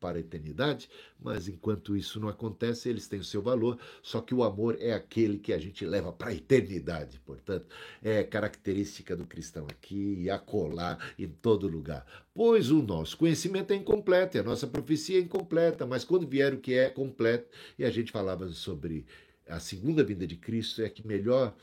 para 0.00 0.18
a 0.18 0.20
eternidade, 0.20 0.88
mas 1.18 1.48
enquanto 1.48 1.96
isso 1.96 2.20
não 2.20 2.28
acontece, 2.28 2.88
eles 2.88 3.08
têm 3.08 3.20
o 3.20 3.24
seu 3.24 3.42
valor, 3.42 3.78
só 4.02 4.20
que 4.20 4.34
o 4.34 4.42
amor 4.42 4.76
é 4.80 4.92
aquele 4.92 5.38
que 5.38 5.52
a 5.52 5.58
gente 5.58 5.84
leva 5.84 6.12
para 6.12 6.30
a 6.30 6.34
eternidade, 6.34 7.20
portanto, 7.20 7.66
é 8.02 8.22
característica 8.22 9.16
do 9.16 9.26
cristão 9.26 9.66
aqui 9.68 10.22
e 10.22 10.30
acolá 10.30 10.98
em 11.18 11.28
todo 11.28 11.68
lugar. 11.68 12.06
Pois 12.34 12.70
o 12.70 12.82
nosso 12.82 13.16
conhecimento 13.16 13.72
é 13.72 13.76
incompleto, 13.76 14.36
e 14.36 14.40
a 14.40 14.44
nossa 14.44 14.66
profecia 14.66 15.18
é 15.18 15.22
incompleta, 15.22 15.86
mas 15.86 16.04
quando 16.04 16.26
vier 16.26 16.54
o 16.54 16.60
que 16.60 16.74
é 16.74 16.88
completo, 16.88 17.48
e 17.78 17.84
a 17.84 17.90
gente 17.90 18.12
falava 18.12 18.48
sobre 18.48 19.06
a 19.48 19.58
segunda 19.58 20.04
vinda 20.04 20.26
de 20.26 20.36
Cristo, 20.36 20.82
é 20.82 20.88
que 20.88 21.06
melhor 21.06 21.54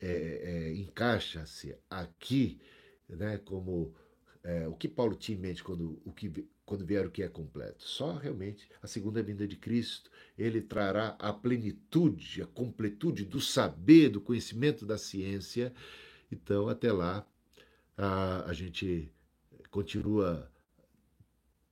é, 0.00 0.08
é, 0.10 0.72
encaixa-se 0.74 1.74
aqui, 1.88 2.58
né, 3.08 3.38
como 3.38 3.94
é, 4.42 4.66
o 4.66 4.74
que 4.74 4.88
Paulo 4.88 5.14
tinha 5.14 5.36
em 5.36 5.40
mente 5.40 5.62
quando 5.62 6.00
o 6.04 6.12
que 6.12 6.48
quando 6.64 6.86
vier 6.86 7.04
o 7.04 7.10
que 7.10 7.20
é 7.24 7.28
completo. 7.28 7.82
Só 7.82 8.12
realmente 8.14 8.70
a 8.80 8.86
segunda 8.86 9.20
vinda 9.20 9.44
de 9.44 9.56
Cristo, 9.56 10.08
ele 10.38 10.60
trará 10.60 11.16
a 11.18 11.32
plenitude, 11.32 12.42
a 12.42 12.46
completude 12.46 13.24
do 13.24 13.40
saber, 13.40 14.08
do 14.08 14.20
conhecimento 14.20 14.86
da 14.86 14.96
ciência. 14.96 15.74
Então, 16.30 16.68
até 16.68 16.92
lá, 16.92 17.26
a, 17.96 18.48
a 18.48 18.52
gente 18.52 19.12
continua 19.68 20.48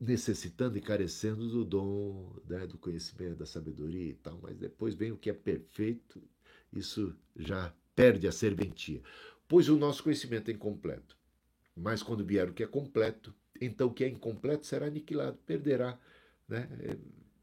necessitando 0.01 0.77
e 0.77 0.81
carecendo 0.81 1.49
do 1.49 1.65
dom, 1.65 2.37
né, 2.49 2.67
do 2.67 2.77
conhecimento, 2.77 3.37
da 3.37 3.47
sabedoria 3.47 4.11
e 4.11 4.15
tal, 4.15 4.39
mas 4.43 4.57
depois 4.57 4.97
vem 4.97 5.13
o 5.13 5.17
que 5.17 5.31
é 5.31 5.33
perfeito, 5.33 6.21
isso 6.73 7.15
já 7.37 7.73
perde 7.95 8.27
a 8.27 8.33
serventia. 8.33 9.01
Pois 9.47 9.69
o 9.69 9.77
nosso 9.77 10.03
conhecimento 10.03 10.51
é 10.51 10.55
incompleto. 10.55 11.17
Mas 11.79 12.03
quando 12.03 12.25
vier 12.25 12.49
o 12.49 12.53
que 12.53 12.63
é 12.63 12.67
completo, 12.67 13.35
então 13.61 13.89
o 13.89 13.93
que 13.93 14.05
é 14.05 14.09
incompleto 14.09 14.67
será 14.67 14.87
aniquilado, 14.87 15.39
perderá. 15.47 15.99
Né? 16.49 16.69
É, 16.81 16.97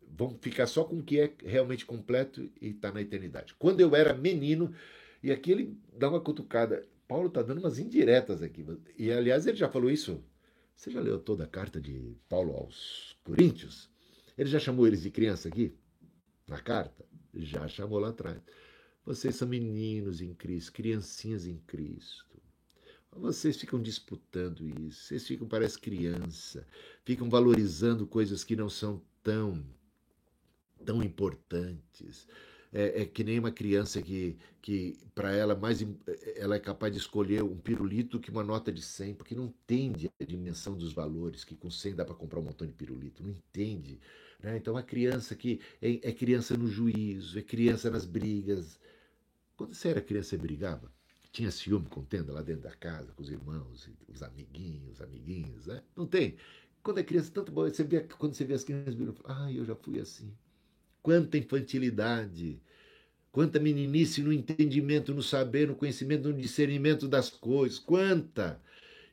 vamos 0.08 0.38
ficar 0.42 0.68
só 0.68 0.84
com 0.84 1.00
o 1.00 1.04
que 1.04 1.20
é 1.20 1.34
realmente 1.44 1.86
completo 1.86 2.50
e 2.62 2.70
está 2.70 2.92
na 2.92 3.02
eternidade. 3.02 3.54
Quando 3.56 3.80
eu 3.80 3.96
era 3.96 4.14
menino, 4.14 4.74
e 5.24 5.32
aqui 5.32 5.52
ele 5.52 5.78
dá 5.98 6.10
uma 6.10 6.20
cutucada. 6.20 6.86
Paulo 7.08 7.28
está 7.28 7.42
dando 7.42 7.60
umas 7.60 7.80
indiretas 7.80 8.42
aqui. 8.42 8.66
E 8.98 9.12
aliás, 9.12 9.46
ele 9.46 9.58
já 9.58 9.70
falou 9.70 9.90
isso. 9.90 10.24
Você 10.76 10.92
já 10.92 11.00
leu 11.00 11.20
toda 11.20 11.46
a 11.46 11.48
carta 11.48 11.80
de 11.80 12.18
Paulo 12.28 12.54
aos 12.54 13.16
Coríntios? 13.24 13.90
Ele 14.38 14.50
já 14.50 14.60
chamou 14.60 14.86
eles 14.86 15.02
de 15.02 15.10
criança 15.10 15.48
aqui? 15.48 15.74
Na 16.48 16.60
carta? 16.60 17.06
Já 17.34 17.68
chamou 17.68 18.00
lá 18.00 18.10
atrás. 18.10 18.42
Vocês 19.06 19.36
são 19.36 19.48
meninos 19.48 20.20
em 20.20 20.34
Cristo, 20.34 20.74
criancinhas 20.74 21.46
em 21.46 21.58
Cristo. 21.60 22.42
Vocês 23.16 23.56
ficam 23.56 23.82
disputando 23.82 24.68
isso, 24.68 25.06
vocês 25.06 25.26
ficam, 25.26 25.48
parece 25.48 25.80
criança, 25.80 26.68
ficam 27.06 27.30
valorizando 27.30 28.06
coisas 28.06 28.44
que 28.44 28.58
não 28.58 28.70
são 28.70 29.02
tão, 29.24 29.66
tão 30.84 31.02
importantes. 31.02 32.28
É, 32.74 33.04
é, 33.04 33.06
que 33.06 33.24
nem 33.24 33.40
uma 33.40 33.52
criança 33.52 34.02
que, 34.02 34.38
que 34.62 34.98
para 35.16 35.32
ela 35.34 35.56
mais 35.56 35.80
ela 36.36 36.56
é 36.56 36.60
capaz 36.60 36.92
de 36.92 37.00
escolher 37.00 37.42
um 37.42 37.58
pirulito 37.58 38.20
que 38.20 38.30
uma 38.30 38.44
nota 38.44 38.70
de 38.70 38.82
100, 38.82 39.14
porque 39.16 39.34
não 39.34 39.46
entende 39.46 40.12
a 40.20 40.26
dimensão 40.26 40.76
dos 40.76 40.92
valores, 40.92 41.46
que 41.46 41.56
com 41.56 41.72
100 41.72 41.96
dá 41.96 42.04
para 42.04 42.16
comprar 42.16 42.42
um 42.42 42.44
montão 42.44 42.68
de 42.68 42.74
pirulito, 42.74 43.24
não 43.24 43.30
entende. 43.30 43.98
Né? 44.44 44.58
Então, 44.58 44.76
a 44.76 44.84
criança 44.84 45.36
que 45.36 45.62
é, 45.82 46.10
é 46.10 46.12
criança 46.12 46.58
no 46.58 46.68
juízo, 46.68 47.40
é 47.40 47.42
criança 47.42 47.90
nas 47.90 48.06
brigas. 48.06 48.78
Quando 49.56 49.74
você 49.74 49.88
era 49.90 50.02
criança, 50.02 50.32
você 50.32 50.38
brigava? 50.38 50.95
Tinha 51.36 51.52
ciúme, 51.52 51.86
contenda 51.90 52.32
lá 52.32 52.42
dentro 52.42 52.62
da 52.62 52.72
casa, 52.72 53.12
com 53.12 53.22
os 53.22 53.30
irmãos, 53.30 53.90
os 54.08 54.24
amiguinhos, 54.24 55.02
amiguinhos, 55.02 55.66
né? 55.66 55.82
Não 55.94 56.08
tem. 56.08 56.38
Quando 56.82 57.00
é 57.00 57.04
criança, 57.04 57.30
tanto 57.30 57.52
bom. 57.52 57.68
Você 57.68 57.84
vê, 57.84 58.00
quando 58.18 58.34
você 58.34 58.46
vê 58.46 58.54
as 58.54 58.64
crianças, 58.64 58.96
ah, 59.26 59.52
eu 59.52 59.66
já 59.66 59.76
fui 59.76 60.00
assim. 60.00 60.32
Quanta 61.04 61.38
infantilidade, 61.38 62.62
quanta 63.34 63.60
meninice 63.60 64.22
no 64.22 64.32
entendimento, 64.32 65.14
no 65.14 65.22
saber, 65.22 65.68
no 65.68 65.76
conhecimento, 65.76 66.30
no 66.30 66.40
discernimento 66.40 67.06
das 67.06 67.30
coisas, 67.30 67.80
quanta! 67.80 68.62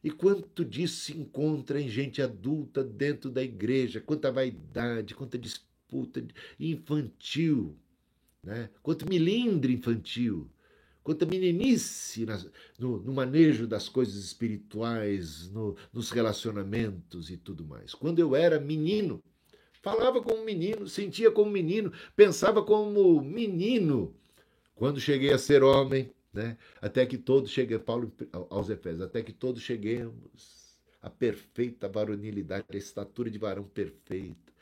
E 0.05 0.09
quanto 0.09 0.65
disso 0.65 1.01
se 1.01 1.19
encontra 1.19 1.81
em 1.81 1.89
gente 1.89 2.23
adulta 2.23 2.85
dentro 2.85 3.33
da 3.33 3.43
igreja, 3.43 4.01
quanta 4.01 4.31
vaidade, 4.31 5.17
quanta 5.17 5.37
disputa 5.37 6.25
infantil, 6.61 7.77
né? 8.45 8.71
quanto 8.81 9.09
milindre 9.09 9.73
infantil, 9.73 10.49
quanta 11.03 11.27
meninice 11.27 12.27
no, 12.79 12.99
no, 12.99 13.13
manejo 13.13 13.67
das 13.67 13.89
coisas 13.89 14.17
espirituais, 14.17 15.51
no, 15.51 15.77
nos 15.93 16.11
relacionamentos 16.11 17.31
e 17.31 17.37
tudo 17.37 17.65
mais. 17.65 17.95
Quando 17.95 18.19
eu 18.19 18.37
era 18.37 18.61
menino, 18.61 19.23
falava 19.83 20.23
como 20.23 20.45
menino, 20.45 20.89
sentia 20.89 21.31
como 21.31 21.51
menino, 21.51 21.93
pensava 22.15 22.63
como 22.63 23.21
menino. 23.21 24.15
Quando 24.75 25.01
cheguei 25.01 25.33
a 25.33 25.39
ser 25.39 25.63
homem, 25.63 26.11
né? 26.33 26.57
Até 26.81 27.05
que 27.05 27.19
todos 27.19 27.51
cheguem, 27.51 27.79
Paulo 27.79 28.13
aos 28.49 28.71
Efésios, 28.71 29.03
até 29.03 29.23
que 29.23 29.33
todos 29.33 29.63
cheguemos 29.63 30.79
à 31.01 31.11
perfeita 31.11 31.89
varonilidade, 31.89 32.65
à 32.71 32.77
estatura 32.77 33.31
de 33.31 33.39
varão 33.39 33.65
perfeito, 33.65 34.53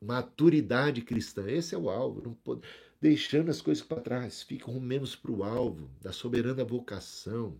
maturidade 0.00 1.02
cristã. 1.02 1.44
Esse 1.46 1.74
é 1.74 1.78
o 1.78 1.90
alvo. 1.90 2.22
Não 2.22 2.34
pode, 2.34 2.62
deixando 3.00 3.50
as 3.50 3.62
coisas 3.62 3.82
para 3.82 4.00
trás, 4.00 4.42
ficam 4.42 4.78
menos 4.78 5.16
para 5.16 5.30
o 5.30 5.42
alvo 5.42 5.90
da 6.00 6.12
soberana 6.12 6.64
vocação. 6.64 7.56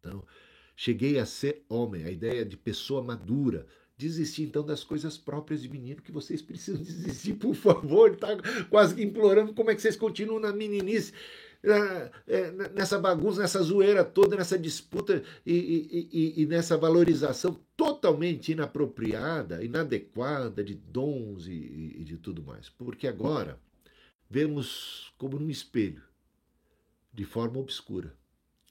Então, 0.00 0.24
cheguei 0.74 1.18
a 1.18 1.26
ser 1.26 1.64
homem, 1.68 2.04
a 2.04 2.10
ideia 2.10 2.44
de 2.44 2.56
pessoa 2.56 3.02
madura, 3.02 3.66
desistir 3.96 4.44
então 4.44 4.64
das 4.64 4.84
coisas 4.84 5.16
próprias 5.18 5.62
de 5.62 5.68
menino 5.68 6.02
que 6.02 6.12
vocês 6.12 6.40
precisam 6.40 6.80
desistir, 6.82 7.34
por 7.34 7.54
favor. 7.54 8.12
Está 8.12 8.28
quase 8.70 8.94
que 8.94 9.02
implorando 9.02 9.52
como 9.52 9.70
é 9.70 9.74
que 9.74 9.82
vocês 9.82 9.96
continuam 9.96 10.40
na 10.40 10.52
meninice. 10.52 11.12
É, 12.28 12.52
nessa 12.74 12.96
bagunça, 12.96 13.40
nessa 13.40 13.60
zoeira 13.60 14.04
toda, 14.04 14.36
nessa 14.36 14.56
disputa 14.56 15.24
e, 15.44 15.52
e, 15.52 16.08
e, 16.12 16.42
e, 16.42 16.46
nessa 16.46 16.76
valorização 16.76 17.58
totalmente 17.76 18.52
inapropriada, 18.52 19.64
inadequada 19.64 20.62
de 20.62 20.74
dons 20.74 21.48
e, 21.48 22.04
de 22.04 22.18
tudo 22.18 22.40
mais. 22.40 22.68
Porque 22.68 23.08
agora 23.08 23.58
vemos 24.28 25.12
como 25.16 25.38
num 25.38 25.50
espelho, 25.50 26.02
de 27.12 27.24
forma 27.24 27.58
obscura. 27.58 28.14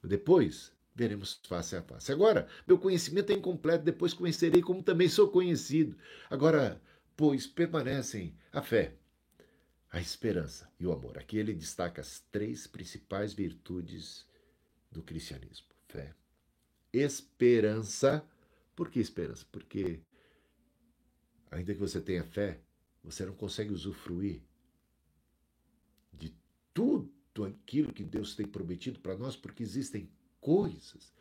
Depois 0.03 0.71
veremos 0.93 1.39
face 1.43 1.75
a 1.75 1.81
face. 1.81 2.11
Agora, 2.11 2.47
meu 2.65 2.77
conhecimento 2.77 3.31
é 3.31 3.35
incompleto, 3.35 3.83
depois 3.83 4.13
conhecerei 4.13 4.61
como 4.61 4.83
também 4.83 5.09
sou 5.09 5.29
conhecido. 5.29 5.97
Agora, 6.29 6.81
pois 7.17 7.47
permanecem 7.47 8.35
a 8.51 8.61
fé, 8.61 8.95
a 9.91 9.99
esperança 9.99 10.69
e 10.79 10.85
o 10.85 10.91
amor. 10.91 11.17
Aqui 11.17 11.37
ele 11.37 11.53
destaca 11.53 12.01
as 12.01 12.19
três 12.31 12.67
principais 12.67 13.33
virtudes 13.33 14.25
do 14.91 15.01
cristianismo: 15.01 15.67
fé, 15.87 16.13
esperança. 16.93 18.25
Por 18.75 18.89
que 18.89 18.99
esperança? 18.99 19.45
Porque, 19.53 20.01
ainda 21.49 21.73
que 21.73 21.79
você 21.79 22.01
tenha 22.01 22.25
fé, 22.25 22.59
você 23.01 23.25
não 23.25 23.33
consegue 23.33 23.71
usufruir 23.71 24.41
tudo 26.75 27.45
aquilo 27.45 27.93
que 27.93 28.03
Deus 28.03 28.35
tem 28.35 28.45
prometido 28.45 28.99
para 28.99 29.17
nós, 29.17 29.35
porque 29.35 29.63
existem 29.63 30.09
coisas 30.41 31.13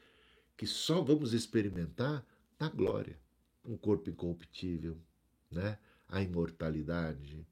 que 0.56 0.66
só 0.66 1.00
vamos 1.00 1.32
experimentar 1.32 2.26
na 2.58 2.68
glória. 2.68 3.18
Um 3.64 3.76
corpo 3.76 4.10
incorruptível, 4.10 4.98
né? 5.50 5.78
a 6.08 6.20
imortalidade, 6.20 7.46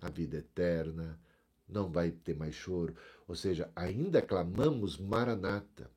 a 0.00 0.08
vida 0.08 0.38
eterna, 0.38 1.20
não 1.68 1.90
vai 1.90 2.12
ter 2.12 2.36
mais 2.36 2.54
choro. 2.54 2.94
Ou 3.26 3.34
seja, 3.34 3.70
ainda 3.74 4.22
clamamos 4.22 4.96
Maranata, 4.96 5.90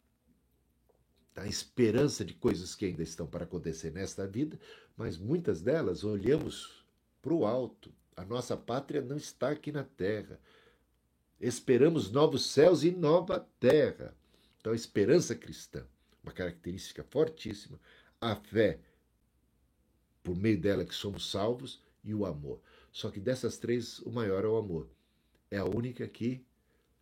a 1.35 1.47
esperança 1.47 2.25
de 2.25 2.33
coisas 2.33 2.75
que 2.75 2.85
ainda 2.85 3.03
estão 3.03 3.27
para 3.27 3.43
acontecer 3.43 3.91
nesta 3.91 4.27
vida, 4.27 4.59
mas 4.97 5.17
muitas 5.17 5.61
delas 5.61 6.03
olhamos 6.03 6.83
para 7.21 7.33
o 7.33 7.45
alto. 7.45 7.93
A 8.15 8.25
nossa 8.25 8.57
pátria 8.57 9.01
não 9.01 9.17
está 9.17 9.49
aqui 9.49 9.71
na 9.71 9.83
terra. 9.83 10.39
Esperamos 11.45 12.09
novos 12.09 12.45
céus 12.45 12.85
e 12.85 12.91
nova 12.91 13.45
terra. 13.59 14.15
Então, 14.61 14.71
a 14.71 14.75
esperança 14.77 15.35
cristã, 15.35 15.85
uma 16.23 16.31
característica 16.31 17.03
fortíssima, 17.03 17.77
a 18.21 18.33
fé, 18.33 18.79
por 20.23 20.37
meio 20.37 20.57
dela 20.57 20.85
que 20.85 20.95
somos 20.95 21.29
salvos, 21.29 21.81
e 22.01 22.15
o 22.15 22.25
amor. 22.25 22.61
Só 22.93 23.11
que 23.11 23.19
dessas 23.19 23.57
três, 23.57 23.99
o 23.99 24.09
maior 24.09 24.45
é 24.45 24.47
o 24.47 24.55
amor. 24.55 24.89
É 25.51 25.57
a 25.57 25.65
única 25.65 26.07
que 26.07 26.45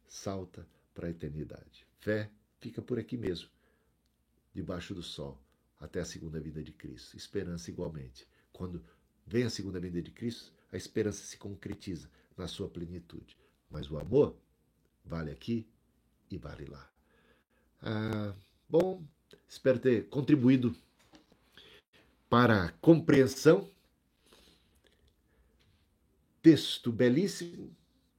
salta 0.07 0.67
para 0.91 1.05
a 1.05 1.11
eternidade. 1.11 1.85
Fé 1.99 2.31
fica 2.59 2.81
por 2.81 2.97
aqui 2.97 3.17
mesmo, 3.17 3.47
debaixo 4.55 4.95
do 4.95 5.03
sol, 5.03 5.39
até 5.79 5.99
a 5.99 6.05
segunda 6.05 6.39
vinda 6.39 6.63
de 6.63 6.71
Cristo. 6.71 7.15
Esperança 7.15 7.69
igualmente. 7.69 8.27
Quando 8.51 8.83
vem 9.23 9.43
a 9.43 9.51
segunda 9.51 9.79
vinda 9.79 10.01
de 10.01 10.09
Cristo, 10.09 10.51
a 10.71 10.77
esperança 10.77 11.23
se 11.23 11.37
concretiza 11.37 12.09
na 12.35 12.47
sua 12.47 12.67
plenitude. 12.67 13.40
Mas 13.71 13.89
o 13.89 13.97
amor 13.97 14.35
vale 15.05 15.31
aqui 15.31 15.65
e 16.29 16.37
vale 16.37 16.65
lá. 16.65 16.89
Ah, 17.81 18.33
bom, 18.69 19.01
espero 19.47 19.79
ter 19.79 20.07
contribuído 20.09 20.75
para 22.29 22.65
a 22.65 22.71
compreensão. 22.73 23.67
Texto 26.41 26.91
belíssimo, 26.91 27.75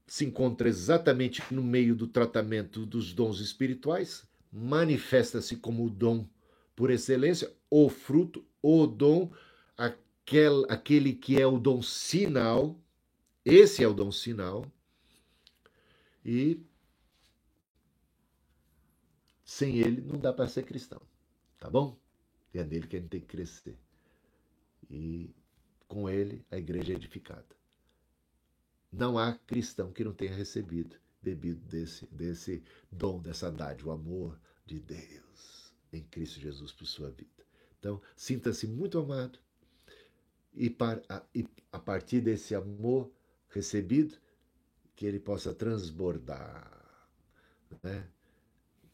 se 0.06 0.24
encontra 0.24 0.68
exatamente 0.68 1.42
no 1.50 1.62
meio 1.62 1.94
do 1.94 2.06
tratamento 2.06 2.86
dos 2.86 3.12
dons 3.12 3.40
espirituais, 3.40 4.24
manifesta-se 4.52 5.56
como 5.56 5.86
o 5.86 5.90
dom 5.90 6.28
por 6.76 6.90
excelência, 6.90 7.52
o 7.70 7.88
fruto, 7.88 8.44
o 8.60 8.86
dom, 8.86 9.32
aquel, 9.76 10.64
aquele 10.68 11.14
que 11.14 11.40
é 11.40 11.46
o 11.46 11.58
dom 11.58 11.82
sinal, 11.82 12.78
esse 13.44 13.82
é 13.82 13.88
o 13.88 13.94
dom 13.94 14.12
sinal, 14.12 14.70
e 16.24 16.64
sem 19.44 19.78
ele 19.78 20.00
não 20.00 20.18
dá 20.18 20.32
para 20.32 20.48
ser 20.48 20.64
cristão, 20.64 21.00
tá 21.58 21.68
bom? 21.68 21.98
É 22.54 22.64
nele 22.64 22.86
que 22.86 22.96
a 22.96 23.00
gente 23.00 23.10
tem 23.10 23.20
que 23.20 23.26
crescer. 23.26 23.78
E 24.90 25.34
com 25.88 26.08
ele 26.08 26.44
a 26.50 26.56
igreja 26.58 26.92
é 26.92 26.96
edificada. 26.96 27.56
Não 28.90 29.18
há 29.18 29.34
cristão 29.46 29.92
que 29.92 30.04
não 30.04 30.12
tenha 30.12 30.34
recebido, 30.34 30.96
bebido 31.22 31.60
desse, 31.66 32.06
desse 32.06 32.62
dom, 32.90 33.20
dessa 33.20 33.50
dádiva, 33.50 33.90
o 33.90 33.92
amor 33.92 34.38
de 34.66 34.80
Deus 34.80 35.72
em 35.92 36.02
Cristo 36.02 36.40
Jesus 36.40 36.72
por 36.72 36.86
sua 36.86 37.10
vida. 37.10 37.46
Então, 37.78 38.00
sinta-se 38.16 38.66
muito 38.66 38.98
amado 38.98 39.38
e, 40.54 40.74
e 41.34 41.48
a 41.70 41.78
partir 41.78 42.20
desse 42.20 42.54
amor 42.54 43.10
recebido, 43.48 44.18
que 45.02 45.06
ele 45.06 45.18
possa 45.18 45.52
transbordar. 45.52 46.70
Né? 47.82 48.06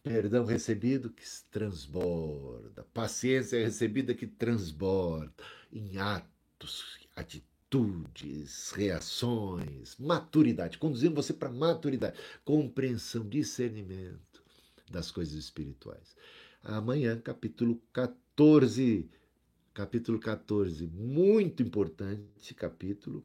Perdão 0.02 0.46
recebido 0.46 1.10
que 1.10 1.22
transborda. 1.50 2.82
Paciência 2.94 3.62
recebida 3.62 4.14
que 4.14 4.26
transborda 4.26 5.30
em 5.70 5.98
atos, 5.98 6.98
atitudes 7.14 8.70
reações, 8.70 9.98
maturidade, 9.98 10.78
conduzindo 10.78 11.14
você 11.14 11.34
para 11.34 11.50
maturidade, 11.50 12.18
compreensão, 12.42 13.28
discernimento 13.28 14.42
das 14.90 15.10
coisas 15.10 15.34
espirituais. 15.34 16.16
Amanhã, 16.62 17.20
capítulo 17.20 17.82
14, 17.92 19.10
capítulo 19.74 20.18
14, 20.18 20.86
muito 20.86 21.62
importante 21.62 22.54
capítulo, 22.54 23.22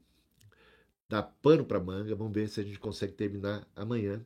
dá 1.09 1.21
pano 1.21 1.65
para 1.65 1.80
manga, 1.80 2.15
vamos 2.15 2.34
ver 2.34 2.47
se 2.47 2.59
a 2.59 2.63
gente 2.63 2.80
consegue 2.80 3.13
terminar 3.13 3.67
amanhã, 3.75 4.25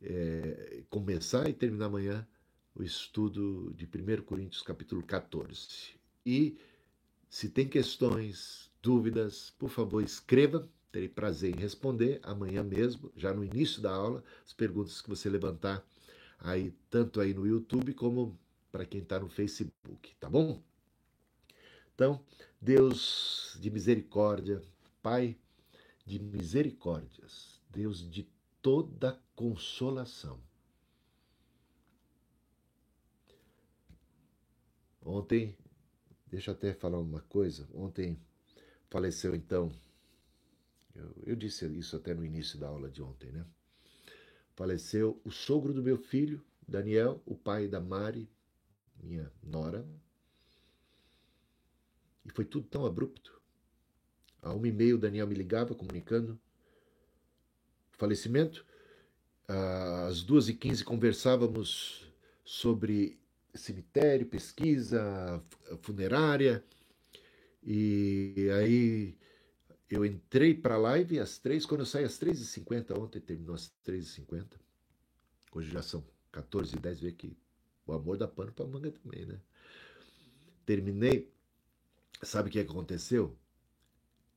é, 0.00 0.82
começar 0.90 1.48
e 1.48 1.52
terminar 1.52 1.86
amanhã 1.86 2.26
o 2.74 2.82
estudo 2.82 3.72
de 3.74 3.86
1 3.86 4.22
Coríntios 4.22 4.62
capítulo 4.62 5.02
14. 5.02 5.94
E 6.24 6.58
se 7.28 7.48
tem 7.48 7.68
questões, 7.68 8.70
dúvidas, 8.82 9.54
por 9.58 9.70
favor, 9.70 10.02
escreva. 10.02 10.68
Terei 10.90 11.08
prazer 11.08 11.56
em 11.56 11.58
responder 11.58 12.20
amanhã 12.22 12.62
mesmo, 12.62 13.10
já 13.16 13.32
no 13.32 13.42
início 13.42 13.80
da 13.80 13.90
aula, 13.90 14.22
as 14.44 14.52
perguntas 14.52 15.00
que 15.00 15.08
você 15.08 15.30
levantar 15.30 15.82
aí, 16.38 16.74
tanto 16.90 17.18
aí 17.18 17.32
no 17.32 17.46
YouTube 17.46 17.94
como 17.94 18.38
para 18.70 18.84
quem 18.84 19.00
está 19.00 19.18
no 19.18 19.30
Facebook, 19.30 20.14
tá 20.20 20.28
bom? 20.28 20.62
Então, 21.94 22.22
Deus 22.60 23.56
de 23.58 23.70
misericórdia, 23.70 24.60
Pai 25.02 25.38
de 26.04 26.18
misericórdias, 26.18 27.60
Deus 27.70 28.08
de 28.08 28.28
toda 28.60 29.20
consolação. 29.34 30.40
Ontem, 35.04 35.56
deixa 36.26 36.50
eu 36.50 36.54
até 36.54 36.72
falar 36.72 36.98
uma 36.98 37.20
coisa. 37.22 37.68
Ontem 37.74 38.20
faleceu 38.88 39.34
então, 39.34 39.72
eu, 40.94 41.12
eu 41.26 41.36
disse 41.36 41.66
isso 41.66 41.96
até 41.96 42.14
no 42.14 42.24
início 42.24 42.58
da 42.58 42.68
aula 42.68 42.88
de 42.88 43.02
ontem, 43.02 43.32
né? 43.32 43.44
Faleceu 44.54 45.20
o 45.24 45.30
sogro 45.30 45.72
do 45.72 45.82
meu 45.82 45.96
filho, 45.96 46.44
Daniel, 46.68 47.20
o 47.26 47.34
pai 47.34 47.66
da 47.66 47.80
Mari, 47.80 48.30
minha 49.02 49.32
nora. 49.42 49.84
E 52.24 52.30
foi 52.30 52.44
tudo 52.44 52.68
tão 52.68 52.86
abrupto. 52.86 53.41
A 54.42 54.52
uma 54.52 54.68
e 54.68 54.72
meia 54.72 54.94
o 54.94 54.98
Daniel 54.98 55.26
me 55.26 55.34
ligava 55.34 55.74
comunicando 55.74 56.38
o 57.94 57.96
falecimento. 57.96 58.66
Às 60.08 60.22
duas 60.22 60.48
e 60.48 60.54
quinze 60.54 60.84
conversávamos 60.84 62.12
sobre 62.44 63.18
cemitério, 63.54 64.26
pesquisa, 64.26 65.42
funerária. 65.82 66.64
E 67.62 68.48
aí 68.58 69.16
eu 69.88 70.04
entrei 70.04 70.54
para 70.54 70.74
a 70.74 70.78
live 70.78 71.20
às 71.20 71.38
três, 71.38 71.64
quando 71.64 71.80
eu 71.80 71.86
saí 71.86 72.04
às 72.04 72.18
três 72.18 72.40
e 72.40 72.46
cinquenta, 72.46 72.98
ontem 72.98 73.20
terminou 73.20 73.54
às 73.54 73.68
três 73.84 74.06
e 74.06 74.10
cinquenta. 74.10 74.58
Hoje 75.52 75.70
já 75.70 75.82
são 75.82 76.02
14 76.32 76.74
e 76.76 76.78
10, 76.80 77.00
vê 77.00 77.12
que 77.12 77.36
o 77.86 77.92
amor 77.92 78.16
dá 78.16 78.26
pano 78.26 78.52
para 78.52 78.66
manga 78.66 78.90
também, 78.90 79.26
né? 79.26 79.38
Terminei, 80.64 81.30
sabe 82.22 82.48
o 82.48 82.52
que 82.52 82.58
aconteceu? 82.60 83.36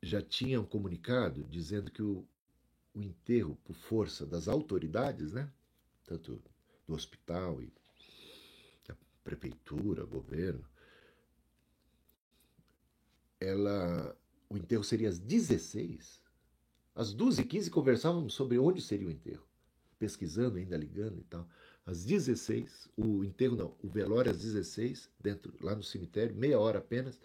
Já 0.06 0.22
tinham 0.22 0.64
comunicado 0.64 1.44
dizendo 1.46 1.90
que 1.90 2.02
o, 2.02 2.24
o 2.94 3.02
enterro, 3.02 3.58
por 3.66 3.76
força 3.76 4.26
das 4.26 4.48
autoridades, 4.48 5.32
né? 5.32 5.52
Tanto 6.06 6.40
do 6.88 6.94
hospital 6.94 7.62
e 7.62 7.74
da 8.88 8.96
prefeitura, 9.24 10.06
governo, 10.06 10.64
ela, 13.40 14.16
o 14.48 14.56
enterro 14.56 14.84
seria 14.84 15.10
às 15.10 15.18
16. 15.18 16.22
Às 16.94 17.16
2h15 17.16 17.70
conversávamos 17.72 18.36
sobre 18.36 18.60
onde 18.60 18.82
seria 18.82 19.08
o 19.08 19.12
enterro, 19.12 19.46
pesquisando, 19.98 20.58
ainda 20.58 20.78
ligando 20.78 21.20
e 21.20 21.24
tal 21.24 21.50
às 21.86 22.04
16, 22.04 22.90
o 22.98 23.24
enterro 23.24 23.56
não, 23.56 23.76
o 23.82 23.88
velório 23.88 24.32
às 24.32 24.38
16, 24.40 25.10
dentro, 25.20 25.54
lá 25.62 25.76
no 25.76 25.84
cemitério, 25.84 26.36
meia 26.36 26.60
hora 26.60 26.80
apenas, 26.80 27.20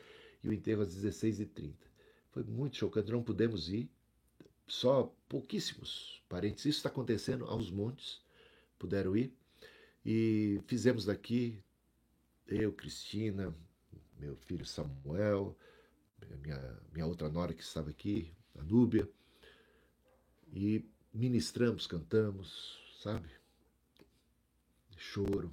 e 0.44 0.48
o 0.48 0.52
enterro 0.52 0.82
às 0.82 0.94
16h30. 0.94 1.89
Foi 2.30 2.42
muito 2.44 2.76
chocante, 2.76 3.10
não 3.10 3.22
pudemos 3.22 3.68
ir, 3.68 3.90
só 4.66 5.12
pouquíssimos 5.28 6.22
parentes. 6.28 6.64
Isso 6.64 6.78
está 6.78 6.88
acontecendo 6.88 7.44
aos 7.46 7.70
montes, 7.70 8.20
puderam 8.78 9.16
ir. 9.16 9.32
E 10.04 10.60
fizemos 10.66 11.04
daqui, 11.04 11.62
eu, 12.46 12.72
Cristina, 12.72 13.54
meu 14.18 14.36
filho 14.36 14.64
Samuel, 14.64 15.56
minha, 16.42 16.80
minha 16.92 17.06
outra 17.06 17.28
nora 17.28 17.52
que 17.52 17.62
estava 17.62 17.90
aqui, 17.90 18.32
a 18.58 18.62
Núbia, 18.62 19.08
e 20.52 20.84
ministramos, 21.12 21.86
cantamos, 21.86 22.78
sabe? 23.02 23.28
choro, 25.00 25.52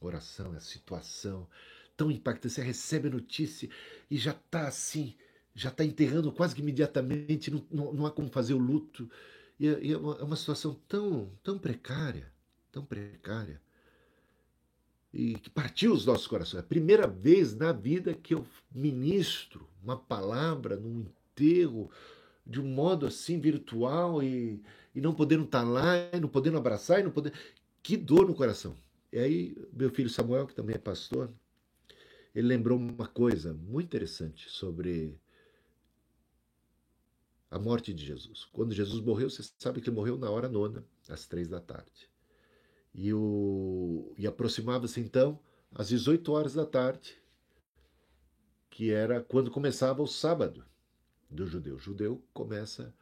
oração, 0.00 0.52
a 0.52 0.60
situação 0.60 1.48
tão 1.96 2.10
impactante. 2.10 2.54
Você 2.54 2.62
recebe 2.62 3.08
a 3.08 3.12
notícia 3.12 3.68
e 4.10 4.16
já 4.16 4.32
está 4.32 4.68
assim, 4.68 5.16
já 5.54 5.68
está 5.68 5.84
enterrando 5.84 6.32
quase 6.32 6.54
que 6.54 6.60
imediatamente, 6.60 7.50
não, 7.50 7.64
não, 7.70 7.92
não, 7.92 8.06
há 8.06 8.10
como 8.10 8.28
fazer 8.28 8.54
o 8.54 8.58
luto. 8.58 9.08
E 9.58 9.68
é, 9.68 9.92
é, 9.92 9.96
uma, 9.96 10.16
é 10.16 10.24
uma 10.24 10.36
situação 10.36 10.76
tão, 10.88 11.30
tão 11.42 11.58
precária, 11.58 12.32
tão 12.72 12.84
precária. 12.84 13.60
E 15.12 15.34
que 15.34 15.48
partiu 15.48 15.92
os 15.92 16.04
nossos 16.04 16.26
corações. 16.26 16.56
É 16.56 16.60
a 16.60 16.68
primeira 16.68 17.06
vez 17.06 17.54
na 17.54 17.70
vida 17.70 18.12
que 18.14 18.34
eu 18.34 18.44
ministro 18.74 19.68
uma 19.80 19.96
palavra 19.96 20.76
num 20.76 21.06
enterro 21.32 21.88
de 22.44 22.60
um 22.60 22.66
modo 22.66 23.06
assim 23.06 23.38
virtual 23.38 24.22
e, 24.22 24.60
e 24.92 25.00
não 25.00 25.14
podendo 25.14 25.44
estar 25.44 25.62
tá 25.62 25.68
lá, 25.68 25.94
e 26.12 26.18
não 26.18 26.28
podendo 26.28 26.58
abraçar, 26.58 26.98
e 26.98 27.04
não 27.04 27.12
podendo. 27.12 27.36
Que 27.80 27.96
dor 27.96 28.26
no 28.26 28.34
coração. 28.34 28.74
E 29.12 29.18
aí, 29.18 29.56
meu 29.72 29.90
filho 29.90 30.10
Samuel, 30.10 30.46
que 30.48 30.54
também 30.54 30.74
é 30.74 30.78
pastor, 30.78 31.30
ele 32.34 32.48
lembrou 32.48 32.76
uma 32.76 33.06
coisa 33.06 33.54
muito 33.54 33.86
interessante 33.86 34.50
sobre 34.50 35.16
a 37.54 37.58
morte 37.58 37.94
de 37.94 38.04
Jesus. 38.04 38.44
Quando 38.52 38.74
Jesus 38.74 39.00
morreu, 39.00 39.30
você 39.30 39.48
sabe 39.58 39.80
que 39.80 39.88
ele 39.88 39.94
morreu 39.94 40.18
na 40.18 40.28
hora 40.28 40.48
nona, 40.48 40.84
às 41.08 41.24
três 41.24 41.48
da 41.48 41.60
tarde. 41.60 42.10
E, 42.92 43.14
o... 43.14 44.12
e 44.18 44.26
aproximava-se 44.26 45.00
então 45.00 45.38
às 45.72 45.88
18 45.88 46.32
horas 46.32 46.54
da 46.54 46.66
tarde, 46.66 47.16
que 48.68 48.90
era 48.90 49.20
quando 49.20 49.52
começava 49.52 50.02
o 50.02 50.06
sábado 50.06 50.64
do 51.30 51.46
judeu. 51.46 51.76
O 51.76 51.78
judeu 51.78 52.20
começa 52.32 52.92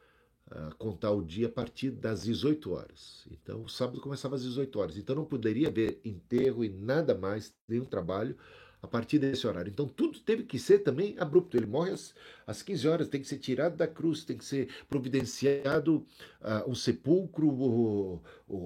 contar 0.77 1.09
o 1.11 1.23
dia 1.23 1.47
a 1.47 1.51
partir 1.51 1.89
das 1.89 2.23
18 2.23 2.71
horas. 2.71 3.25
Então, 3.31 3.63
o 3.63 3.69
sábado 3.69 3.99
começava 3.99 4.35
às 4.35 4.43
18 4.43 4.79
horas. 4.79 4.97
Então, 4.97 5.15
não 5.15 5.25
poderia 5.25 5.69
haver 5.69 5.99
enterro 6.05 6.63
e 6.63 6.69
nada 6.69 7.15
mais, 7.15 7.55
nenhum 7.67 7.85
trabalho 7.85 8.37
a 8.83 8.87
partir 8.87 9.17
desse 9.17 9.47
horário. 9.47 9.69
Então, 9.69 9.87
tudo 9.87 10.19
teve 10.19 10.43
que 10.43 10.59
ser 10.59 10.79
também 10.79 11.15
abrupto. 11.17 11.55
Ele 11.55 11.65
morre 11.65 11.91
às, 11.91 12.13
às 12.45 12.61
15 12.61 12.87
horas, 12.89 13.07
tem 13.07 13.21
que 13.21 13.27
ser 13.27 13.37
tirado 13.37 13.77
da 13.77 13.87
cruz, 13.87 14.25
tem 14.25 14.37
que 14.37 14.43
ser 14.43 14.67
providenciado 14.89 16.05
uh, 16.41 16.69
um 16.69 16.75
sepulcro, 16.75 17.47
o, 17.47 18.21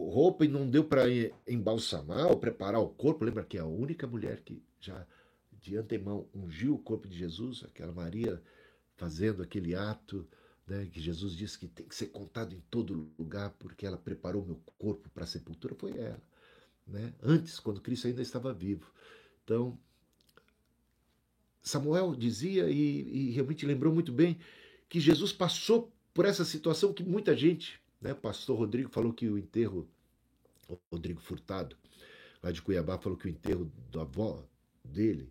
roupa, 0.10 0.44
e 0.44 0.48
não 0.48 0.68
deu 0.68 0.84
para 0.84 1.04
embalsamar 1.48 2.26
ou 2.26 2.38
preparar 2.38 2.82
o 2.82 2.90
corpo. 2.90 3.24
Lembra 3.24 3.44
que 3.44 3.60
é 3.60 3.62
a 3.62 3.66
única 3.66 4.08
mulher 4.08 4.42
que 4.42 4.60
já 4.80 5.06
de 5.62 5.78
antemão 5.78 6.28
ungiu 6.34 6.74
o 6.74 6.80
corpo 6.80 7.08
de 7.08 7.16
Jesus, 7.16 7.64
aquela 7.64 7.92
Maria 7.92 8.42
fazendo 8.96 9.44
aquele 9.44 9.76
ato 9.76 10.28
né, 10.66 10.88
que 10.92 11.00
Jesus 11.00 11.36
disse 11.36 11.60
que 11.60 11.68
tem 11.68 11.86
que 11.86 11.96
ser 11.96 12.08
contado 12.08 12.56
em 12.56 12.64
todo 12.72 13.12
lugar 13.20 13.52
porque 13.60 13.86
ela 13.86 13.98
preparou 13.98 14.44
meu 14.44 14.60
corpo 14.80 15.10
para 15.10 15.26
a 15.26 15.28
sepultura, 15.28 15.76
foi 15.76 15.92
ela. 15.92 16.22
Né? 16.88 17.14
Antes, 17.22 17.60
quando 17.60 17.82
Cristo 17.82 18.08
ainda 18.08 18.22
estava 18.24 18.52
vivo. 18.52 18.92
Então, 19.44 19.78
Samuel 21.62 22.16
dizia 22.16 22.70
e, 22.70 23.30
e 23.30 23.32
realmente 23.32 23.66
lembrou 23.66 23.94
muito 23.94 24.12
bem 24.12 24.38
que 24.90 25.00
Jesus 25.00 25.32
passou 25.32 25.92
por 26.14 26.26
essa 26.26 26.46
situação 26.46 26.94
que 26.94 27.04
muita 27.04 27.36
gente, 27.36 27.80
né, 28.02 28.14
pastor 28.14 28.58
Rodrigo 28.58 28.90
falou 28.90 29.14
que 29.14 29.28
o 29.28 29.38
enterro, 29.38 29.88
Rodrigo 30.92 31.22
Furtado, 31.22 31.76
lá 32.42 32.52
de 32.52 32.62
Cuiabá, 32.62 32.98
falou 32.98 33.18
que 33.18 33.28
o 33.28 33.30
enterro 33.30 33.72
da 33.92 34.02
avó 34.02 34.44
dele 34.84 35.30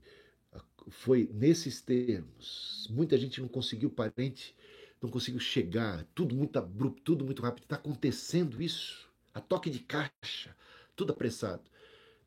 foi 0.89 1.29
nesses 1.33 1.81
termos. 1.81 2.87
Muita 2.91 3.19
gente 3.19 3.41
não 3.41 3.49
conseguiu 3.49 3.91
parente 3.91 4.55
não 5.01 5.11
consigo 5.11 5.39
chegar, 5.39 6.05
tudo 6.15 6.35
muito 6.35 6.59
abrupto, 6.59 7.03
tudo 7.03 7.25
muito 7.25 7.43
rápido. 7.43 7.65
Está 7.65 7.77
acontecendo 7.77 8.63
isso, 8.63 9.09
a 9.33 9.41
toque 9.41 9.71
de 9.71 9.81
caixa, 9.81 10.57
tudo 10.95 11.13
apressado. 11.13 11.63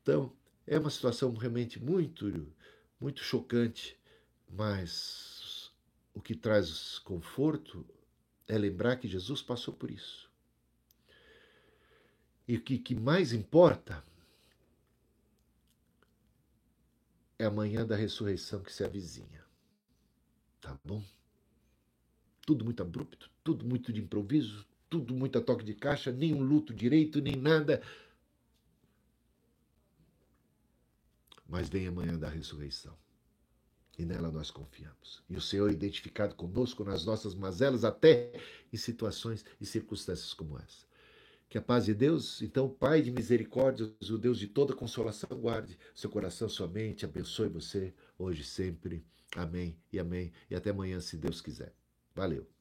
Então, 0.02 0.32
é 0.66 0.78
uma 0.78 0.90
situação 0.90 1.32
realmente 1.34 1.82
muito, 1.82 2.46
muito 3.00 3.22
chocante, 3.22 3.96
mas 4.48 5.72
o 6.14 6.20
que 6.20 6.34
traz 6.34 6.98
conforto 6.98 7.86
é 8.46 8.58
lembrar 8.58 8.96
que 8.96 9.08
Jesus 9.08 9.42
passou 9.42 9.72
por 9.72 9.90
isso. 9.90 10.30
E 12.46 12.56
o 12.56 12.60
que, 12.60 12.78
que 12.78 12.94
mais 12.94 13.32
importa 13.32 14.04
é 17.38 17.44
a 17.44 17.50
manhã 17.50 17.86
da 17.86 17.96
ressurreição 17.96 18.62
que 18.62 18.72
se 18.72 18.84
avizinha. 18.84 19.44
Tá 20.60 20.76
bom? 20.84 21.02
tudo 22.50 22.64
muito 22.64 22.82
abrupto, 22.82 23.30
tudo 23.44 23.64
muito 23.64 23.92
de 23.92 24.00
improviso, 24.00 24.66
tudo 24.88 25.14
muito 25.14 25.38
a 25.38 25.40
toque 25.40 25.64
de 25.64 25.72
caixa, 25.72 26.10
nem 26.10 26.34
um 26.34 26.42
luto 26.42 26.74
direito, 26.74 27.20
nem 27.20 27.36
nada. 27.36 27.80
Mas 31.50 31.68
vem 31.68 31.86
amanhã 31.86 32.18
da 32.18 32.28
ressurreição. 32.28 32.96
E 33.98 34.04
nela 34.04 34.30
nós 34.30 34.50
confiamos. 34.50 35.22
E 35.28 35.36
o 35.36 35.40
Senhor 35.40 35.68
é 35.68 35.72
identificado 35.72 36.34
conosco 36.34 36.84
nas 36.84 37.04
nossas 37.04 37.34
mazelas, 37.34 37.84
até 37.84 38.32
em 38.72 38.76
situações 38.76 39.44
e 39.60 39.66
circunstâncias 39.66 40.32
como 40.32 40.58
essa. 40.58 40.88
Que 41.48 41.58
a 41.58 41.62
paz 41.62 41.84
de 41.84 41.92
Deus, 41.92 42.40
então, 42.40 42.68
Pai 42.68 43.02
de 43.02 43.10
misericórdia, 43.10 43.92
o 44.08 44.16
Deus 44.16 44.38
de 44.38 44.46
toda 44.46 44.72
consolação, 44.72 45.28
guarde 45.40 45.76
seu 45.94 46.08
coração, 46.08 46.48
sua 46.48 46.68
mente, 46.68 47.04
abençoe 47.04 47.48
você 47.48 47.92
hoje 48.16 48.42
e 48.42 48.44
sempre 48.44 49.04
Amém 49.36 49.76
e 49.92 49.98
amém. 49.98 50.32
E 50.50 50.54
até 50.54 50.70
amanhã, 50.70 51.00
se 51.00 51.16
Deus 51.16 51.40
quiser. 51.40 51.72
Valeu. 52.14 52.59